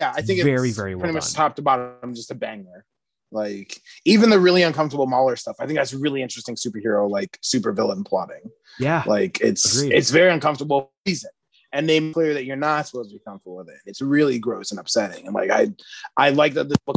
[0.00, 2.84] Yeah, I think Very, it's very well pretty much top to bottom, just a banger.
[3.30, 7.72] Like even the really uncomfortable Mauler stuff, I think that's really interesting superhero, like super
[7.72, 8.50] villain plotting.
[8.78, 9.02] Yeah.
[9.06, 9.92] Like it's Agreed.
[9.92, 11.30] it's very uncomfortable reason.
[11.70, 13.76] And they make clear that you're not supposed to be comfortable with it.
[13.84, 15.26] It's really gross and upsetting.
[15.26, 15.68] And like I
[16.16, 16.96] I like that this book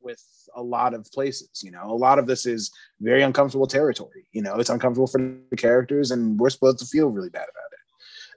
[0.00, 0.22] with
[0.54, 1.90] a lot of places, you know.
[1.90, 2.70] A lot of this is
[3.00, 4.26] very uncomfortable territory.
[4.32, 5.18] You know, it's uncomfortable for
[5.50, 7.78] the characters and we're supposed to feel really bad about it.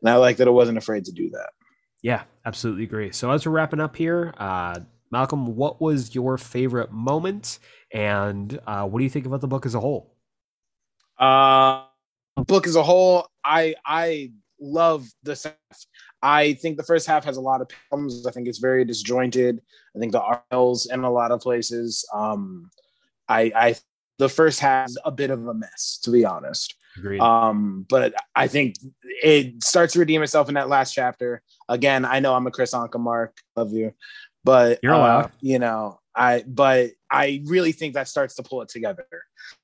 [0.01, 1.51] And I like that it wasn't afraid to do that.
[2.01, 3.11] Yeah, absolutely agree.
[3.11, 4.79] So as we're wrapping up here, uh,
[5.11, 7.59] Malcolm, what was your favorite moment,
[7.91, 10.15] and uh, what do you think about the book as a whole?
[11.17, 11.83] Uh,
[12.45, 15.53] book as a whole, I I love the.
[16.21, 18.25] I think the first half has a lot of problems.
[18.27, 19.61] I think it's very disjointed.
[19.95, 22.05] I think the aisles in a lot of places.
[22.13, 22.69] Um,
[23.27, 23.75] I I
[24.19, 26.75] the first half is a bit of a mess, to be honest.
[26.97, 27.21] Agreed.
[27.21, 28.75] Um, but I think
[29.23, 31.41] it starts to redeem itself in that last chapter.
[31.69, 33.93] Again, I know I'm a Kris Anka mark, love you,
[34.49, 35.31] but You're uh, allowed.
[35.41, 39.05] you know, I but I really think that starts to pull it together.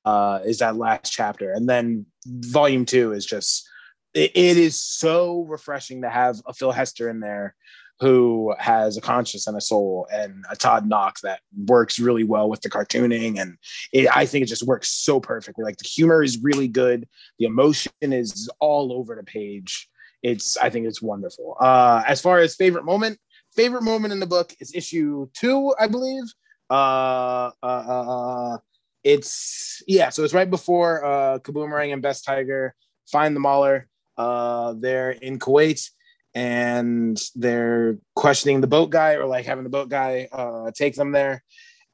[0.04, 3.68] Uh, is that last chapter, and then volume two is just
[4.14, 7.56] it, it is so refreshing to have a Phil Hester in there
[7.98, 12.48] who has a conscience and a soul and a Todd Nauck that works really well
[12.48, 13.56] with the cartooning and
[13.92, 15.64] it, I think it just works so perfectly.
[15.64, 17.08] Like the humor is really good,
[17.40, 19.88] the emotion is all over the page.
[20.22, 21.56] It's I think it's wonderful.
[21.58, 23.18] Uh, as far as favorite moment,
[23.56, 26.24] favorite moment in the book is issue two, I believe.
[26.70, 28.58] Uh, uh, uh, uh,
[29.02, 32.74] it's yeah, so it's right before uh, Kaboomerang and Best Tiger
[33.10, 33.88] find the Mauler.
[34.16, 35.90] Uh, they're in Kuwait
[36.34, 41.12] and they're questioning the boat guy or like having the boat guy uh, take them
[41.12, 41.42] there.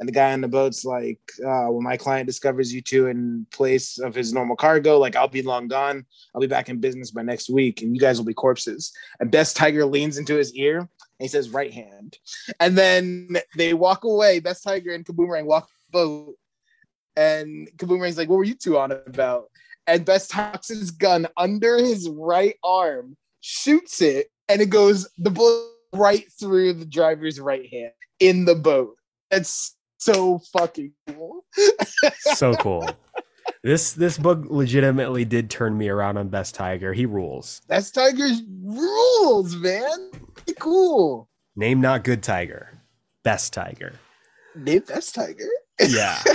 [0.02, 3.46] And the guy on the boat's like, uh, when my client discovers you two in
[3.52, 6.04] place of his normal cargo, like I'll be long gone.
[6.34, 8.92] I'll be back in business by next week, and you guys will be corpses.
[9.20, 10.88] And Best Tiger leans into his ear and
[11.20, 12.18] he says, right hand.
[12.58, 14.40] And then they walk away.
[14.40, 16.34] Best Tiger and Kaboomerang walk boat.
[17.14, 19.50] And Kaboomerang's like, what were you two on about?
[19.86, 25.30] And Best tucks his gun under his right arm, shoots it, and it goes the
[25.30, 28.96] bullet right through the driver's right hand in the boat.
[29.30, 31.44] That's so fucking cool.
[32.34, 32.88] so cool.
[33.62, 36.92] This this book legitimately did turn me around on Best Tiger.
[36.92, 37.60] He rules.
[37.68, 40.10] That's Tiger's rules, man.
[40.34, 41.28] Pretty cool.
[41.54, 42.80] Name not good Tiger.
[43.22, 43.94] Best Tiger.
[44.54, 45.48] Name Best Tiger.
[45.80, 46.22] Yeah.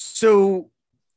[0.00, 0.70] So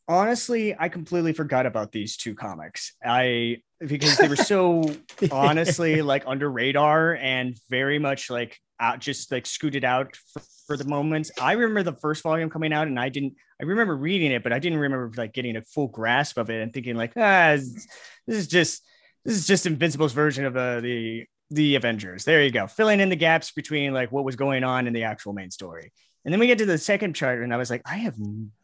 [0.07, 2.93] honestly, I completely forgot about these two comics.
[3.05, 4.83] I because they were so
[5.31, 10.77] honestly like under radar and very much like out just like scooted out for, for
[10.77, 11.31] the moments.
[11.39, 14.51] I remember the first volume coming out and I didn't I remember reading it, but
[14.51, 17.87] I didn't remember like getting a full grasp of it and thinking like, ah, this
[18.27, 18.83] is just
[19.23, 22.25] this is just Invincible's version of uh, the the Avengers.
[22.25, 22.65] There you go.
[22.65, 25.91] Filling in the gaps between like what was going on in the actual main story.
[26.25, 28.15] And then we get to the second chart, and I was like, I have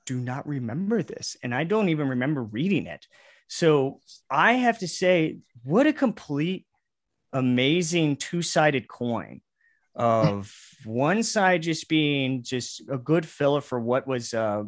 [0.05, 3.05] do not remember this, and I don't even remember reading it.
[3.47, 6.65] So I have to say, what a complete,
[7.33, 9.41] amazing two sided coin
[9.97, 10.53] of
[10.85, 14.63] one side just being just a good filler for what was uh,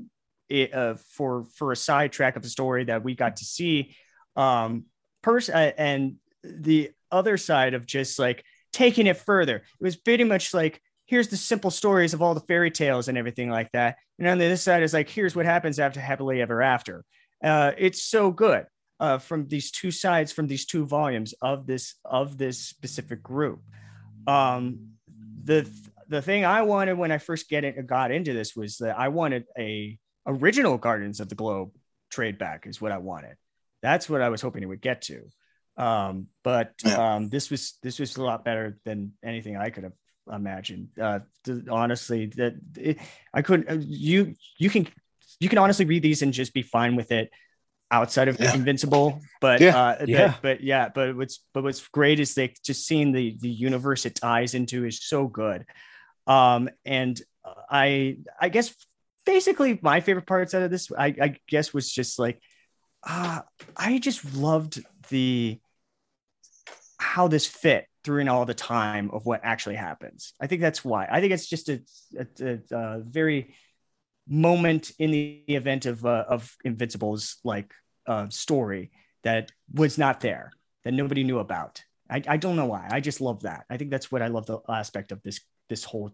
[0.50, 3.96] it, uh, for for a sidetrack of the story that we got to see.
[4.36, 4.86] Um
[5.22, 8.44] pers- uh, and the other side of just like
[8.74, 9.58] taking it further.
[9.58, 13.18] It was pretty much like here's the simple stories of all the fairy tales and
[13.18, 13.98] everything like that.
[14.18, 17.04] And on the other side is like here's what happens after happily ever after.
[17.44, 18.66] Uh it's so good
[19.00, 23.62] uh from these two sides from these two volumes of this of this specific group.
[24.28, 24.94] Um
[25.50, 25.70] the
[26.08, 29.10] the thing i wanted when i first get it got into this was that i
[29.10, 29.98] wanted a
[30.30, 31.72] original Guarding the Globe
[32.10, 33.36] trade back is what I wanted.
[33.82, 35.24] That's what I was hoping it would get to.
[35.78, 39.94] Um, but um, this was this was a lot better than anything I could have
[40.32, 40.90] imagined.
[41.02, 42.98] Uh, th- honestly, that it,
[43.34, 43.70] I couldn't.
[43.70, 44.88] uh, You you can
[45.40, 47.30] you can honestly read these and just be fine with it
[47.92, 48.54] outside of Yeah.
[48.54, 49.22] Invincible.
[49.42, 49.78] But Yeah.
[49.78, 50.36] uh, but- Yeah.
[50.42, 54.16] but yeah, but what's but what's great is they just seeing the the universe it
[54.16, 55.66] ties into is so good.
[56.28, 57.20] Um, and
[57.70, 58.74] I I guess
[59.26, 62.42] basically my favorite parts out of this I, I guess was just like
[63.08, 63.42] uh,
[63.78, 65.60] I just loved the
[67.00, 70.34] how this fit through in all the time of what actually happens.
[70.40, 71.08] I think that's why.
[71.10, 71.82] I think it's just a,
[72.18, 73.56] a, a, a very
[74.30, 77.74] moment in the event of uh, of Invincible's like
[78.08, 78.92] uh, story
[79.24, 80.52] that was not there
[80.84, 81.84] that nobody knew about.
[82.10, 82.88] I, I don't know why.
[82.90, 83.66] I just love that.
[83.70, 86.12] I think that's what I love the aspect of this this whole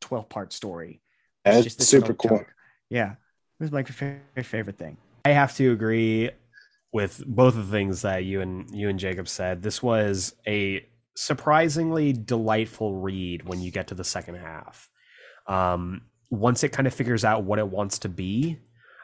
[0.00, 1.00] twelve part story.
[1.44, 2.38] It's That's just super cool.
[2.38, 2.48] chunk.
[2.90, 4.96] Yeah, it was my fa- favorite thing.
[5.24, 6.30] I have to agree
[6.92, 9.62] with both of the things that you and you and Jacob said.
[9.62, 10.86] This was a
[11.16, 14.90] surprisingly delightful read when you get to the second half.
[15.46, 18.58] Um, once it kind of figures out what it wants to be,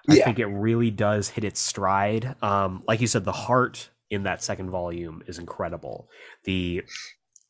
[0.09, 0.25] I Yeah.
[0.25, 2.35] think it really does hit its stride.
[2.43, 6.09] Um, like you said, the heart in that second volume is incredible.
[6.45, 6.83] The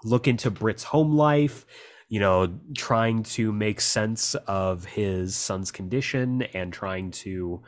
[0.05, 1.65] look into Brit's home life,
[2.09, 7.63] you know, trying to make sense of his son's condition and trying to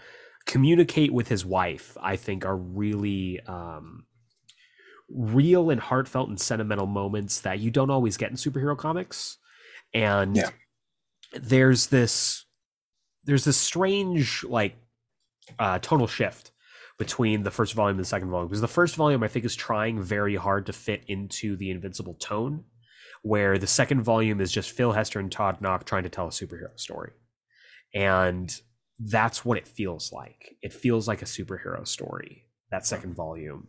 [0.44, 4.04] communicate with his wife, I think are really um,
[5.08, 9.38] real and heartfelt and sentimental moments that you don't always get in superhero comics.
[9.94, 10.50] And Yeah.
[11.40, 12.44] There's this
[13.24, 14.76] there's this strange like
[15.58, 16.52] uh, tonal shift
[16.98, 18.48] between the first volume and the second volume.
[18.48, 22.14] Because the first volume I think is trying very hard to fit into the Invincible
[22.14, 22.64] tone,
[23.22, 26.30] where the second volume is just Phil Hester and Todd Nauck trying to tell a
[26.30, 27.12] superhero story,
[27.94, 28.54] and
[28.98, 30.56] that's what it feels like.
[30.62, 33.68] It feels like a superhero story that second volume,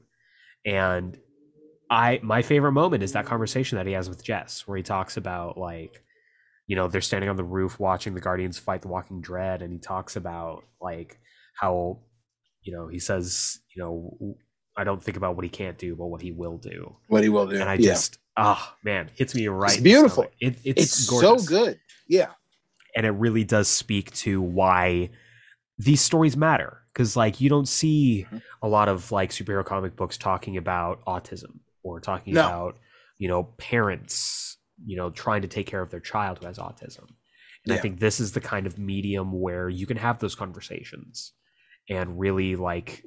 [0.66, 1.18] and
[1.90, 5.18] I my favorite moment is that conversation that he has with Jess, where he talks
[5.18, 6.04] about like
[6.68, 9.72] you know they're standing on the roof watching the guardians fight the walking dread and
[9.74, 11.20] he talks about like
[11.60, 12.00] how
[12.62, 14.36] you know he says you know
[14.78, 17.30] i don't think about what he can't do but what he will do What he
[17.30, 17.56] will do.
[17.60, 17.92] and i yeah.
[17.92, 20.24] just ah man hits me right It's beautiful.
[20.40, 21.46] it, it's, it's gorgeous.
[21.46, 21.80] so good.
[22.08, 22.30] Yeah.
[22.96, 25.10] and it really does speak to why
[25.78, 28.42] these stories matter because like you don't see Mhm.
[28.62, 32.46] a lot of like superhero comic books talking about autism or talking No.
[32.46, 32.78] about
[33.18, 37.08] you know parents you know trying to take care of their child who has autism.
[37.66, 41.34] And i think this is the kind of medium where you can have those conversations
[41.90, 43.06] and really like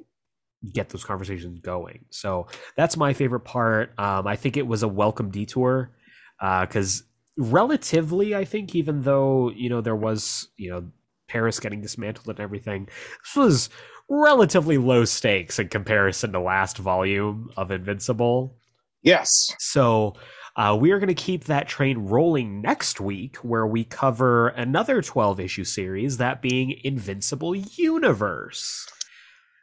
[0.73, 2.05] get those conversations going.
[2.09, 3.93] So that's my favorite part.
[3.99, 5.91] Um, i think it was a welcome detour
[6.39, 7.03] because
[7.37, 10.83] relatively i think even though you know there was you know
[11.27, 12.85] paris getting dismantled and everything
[13.23, 13.69] this was
[14.09, 18.55] relatively low stakes in comparison to last volume of invincible.
[19.03, 19.29] Yes.
[19.59, 20.15] so
[20.57, 25.01] uh, we are going to keep that train rolling next week, where we cover another
[25.03, 28.87] 12 issue series, that being Invincible Universe.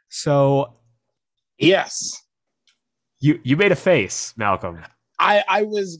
[0.09, 0.77] So
[1.57, 2.21] Yes.
[3.19, 4.81] you you made a face, Malcolm.
[5.19, 5.99] I I was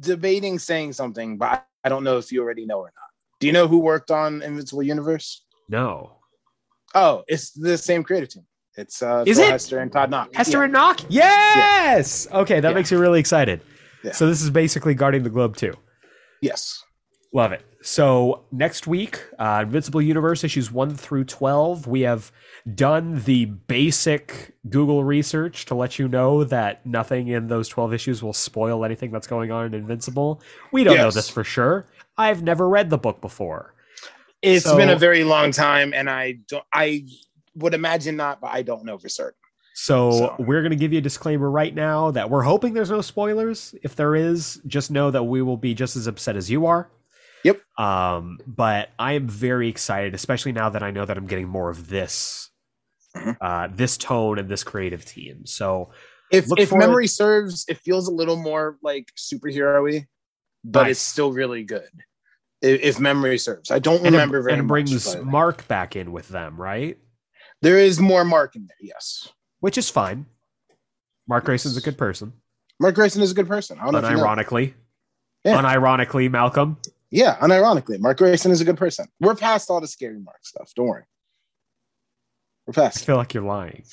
[0.00, 3.10] debating saying something, but I, don't know if you already know or not.
[3.40, 5.44] Do you know who worked on Invincible Universe?
[5.68, 6.18] No,
[6.96, 8.46] Oh, it's the same creative team.
[8.76, 9.50] It's uh, Is Phil it?
[9.52, 10.34] Hester and Todd Nauck.
[10.34, 10.64] Hester Yeah.
[10.64, 11.06] and Nauck.
[11.08, 12.28] Yes.
[12.32, 12.74] Okay, that Yeah.
[12.74, 13.60] makes me really excited.
[14.04, 14.12] Yeah.
[14.12, 15.72] So this is basically guarding the globe too.
[16.40, 16.82] Yes.
[17.32, 17.64] Love it.
[17.82, 21.86] So next week, uh, Invincible Universe issues one through twelve.
[21.88, 22.30] We have
[22.74, 28.22] done the basic Google research to let you know that nothing in those twelve issues
[28.22, 30.40] will spoil anything that's going on in Invincible.
[30.70, 31.86] We don't know this for sure.
[32.16, 33.74] I've never read the book before.
[34.40, 36.64] It's So- been a very long time, and I don't.
[36.72, 37.06] I
[37.56, 39.38] would imagine not, but I don't know for certain.
[39.74, 42.90] So, So- we're going to give you a disclaimer right now that we're hoping there's
[42.90, 43.74] no spoilers.
[43.82, 46.88] If there is, just know that we will be just as upset as you are.
[47.42, 47.60] Yep.
[47.78, 51.68] Um, but I am very excited, especially now that I know that I'm getting more
[51.70, 52.50] of this
[53.16, 53.36] Mhm.
[53.40, 55.44] uh, this tone and this creative team.
[55.46, 55.90] So
[56.32, 60.06] If if memory serves, it feels a little more like superhero-y,
[60.64, 60.90] but Nice.
[60.92, 61.88] it's still really good.
[62.62, 65.68] If, if memory serves, I don't and it, remember very and it much, brings Mark
[65.68, 66.96] back in with them, right?
[67.62, 68.76] there is more Mark in there.
[68.80, 69.28] Yes,
[69.64, 70.26] Which is fine.
[71.26, 72.34] Mark Grayson's a good person.
[72.78, 73.78] Mark Grayson is a good person.
[73.80, 74.08] I don't you know.
[74.22, 74.74] Unironically.
[75.42, 75.56] Yeah.
[75.62, 76.76] Unironically, Malcolm.
[77.10, 79.06] Yeah, unironically, Mark Grayson is a good person.
[79.20, 80.70] We're past all the scary Mark stuff.
[80.76, 81.04] Don't worry.
[82.66, 82.98] We're I past.
[83.00, 83.04] it.
[83.06, 83.84] feel like you're lying.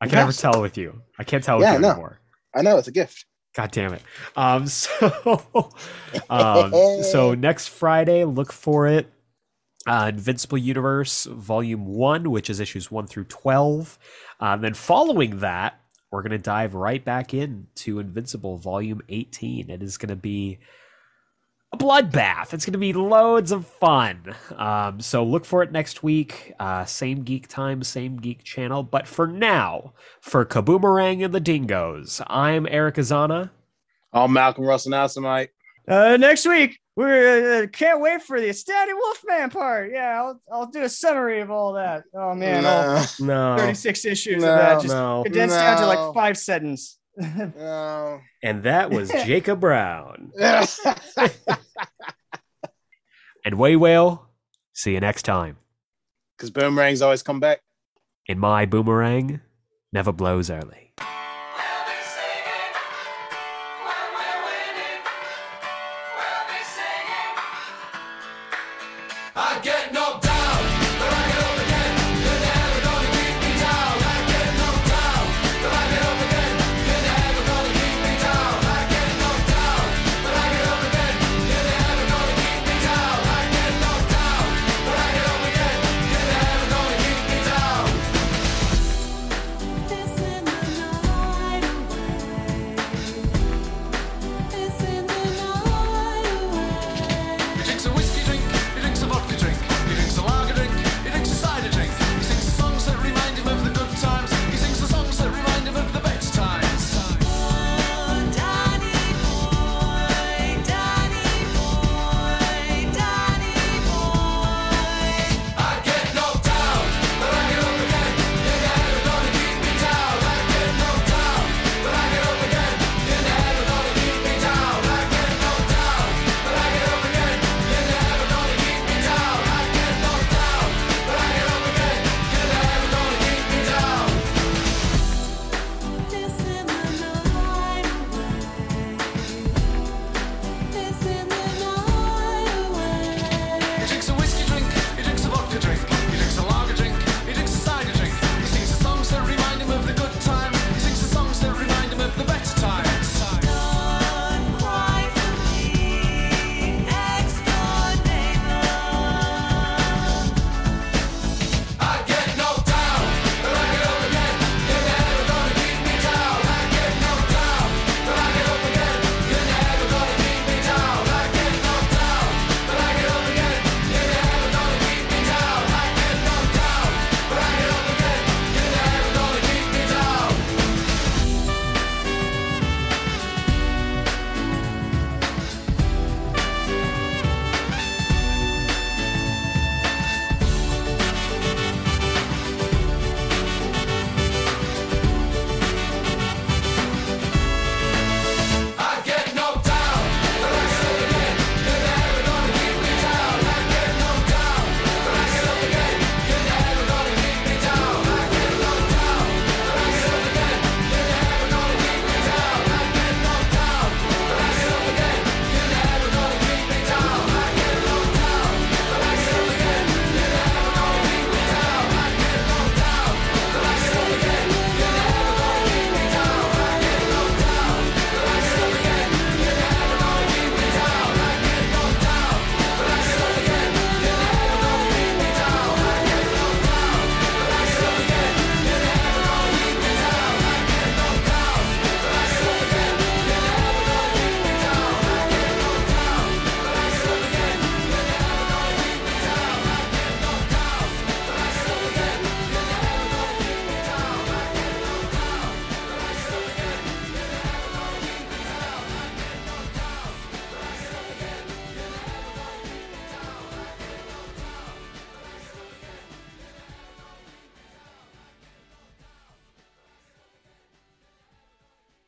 [0.00, 0.38] I I'm can never it.
[0.38, 1.00] tell with you.
[1.20, 2.18] I can't tell with Yeah, you I anymore.
[2.52, 3.26] I know it's a gift.
[3.54, 4.02] God damn it.
[4.34, 5.44] Um, so,
[6.28, 6.72] um,
[7.04, 9.08] so next Friday, look for it.
[9.86, 13.98] Uh, Invincible Universe Volume 1, which is issues 1 through 12.
[14.40, 15.80] Um, then following that,
[16.10, 19.70] we're going to dive right back into Invincible Volume 18.
[19.70, 20.58] It is going to be
[21.72, 22.54] a bloodbath.
[22.54, 24.34] It's going to be loads of fun.
[24.56, 26.52] Um, so look for it next week.
[26.58, 28.82] Uh, same geek time, same geek channel.
[28.82, 33.50] But for now, for Kaboomerang and the Dingoes, I'm Eric Azana.
[34.12, 35.50] I'm Malcolm Russell now tonight.
[35.88, 39.92] Uh, next week, we're uh, can't wait for the Ecstatic Wolfman part.
[39.92, 42.04] Yeah, I'll, I'll do a summary of all that.
[42.14, 43.56] Oh man, no, No.
[43.58, 45.22] 36 issues No, of that just no.
[45.24, 46.98] condensed down to like five sentences.
[47.16, 48.20] no.
[48.42, 50.32] And that was Jacob Brown.
[53.44, 54.28] And Way Whale,
[54.72, 55.56] see you next time.
[56.36, 57.60] Because boomerangs always come back.
[58.26, 59.40] In my boomerang,
[59.92, 60.92] never blows early.
[69.38, 70.25] I get no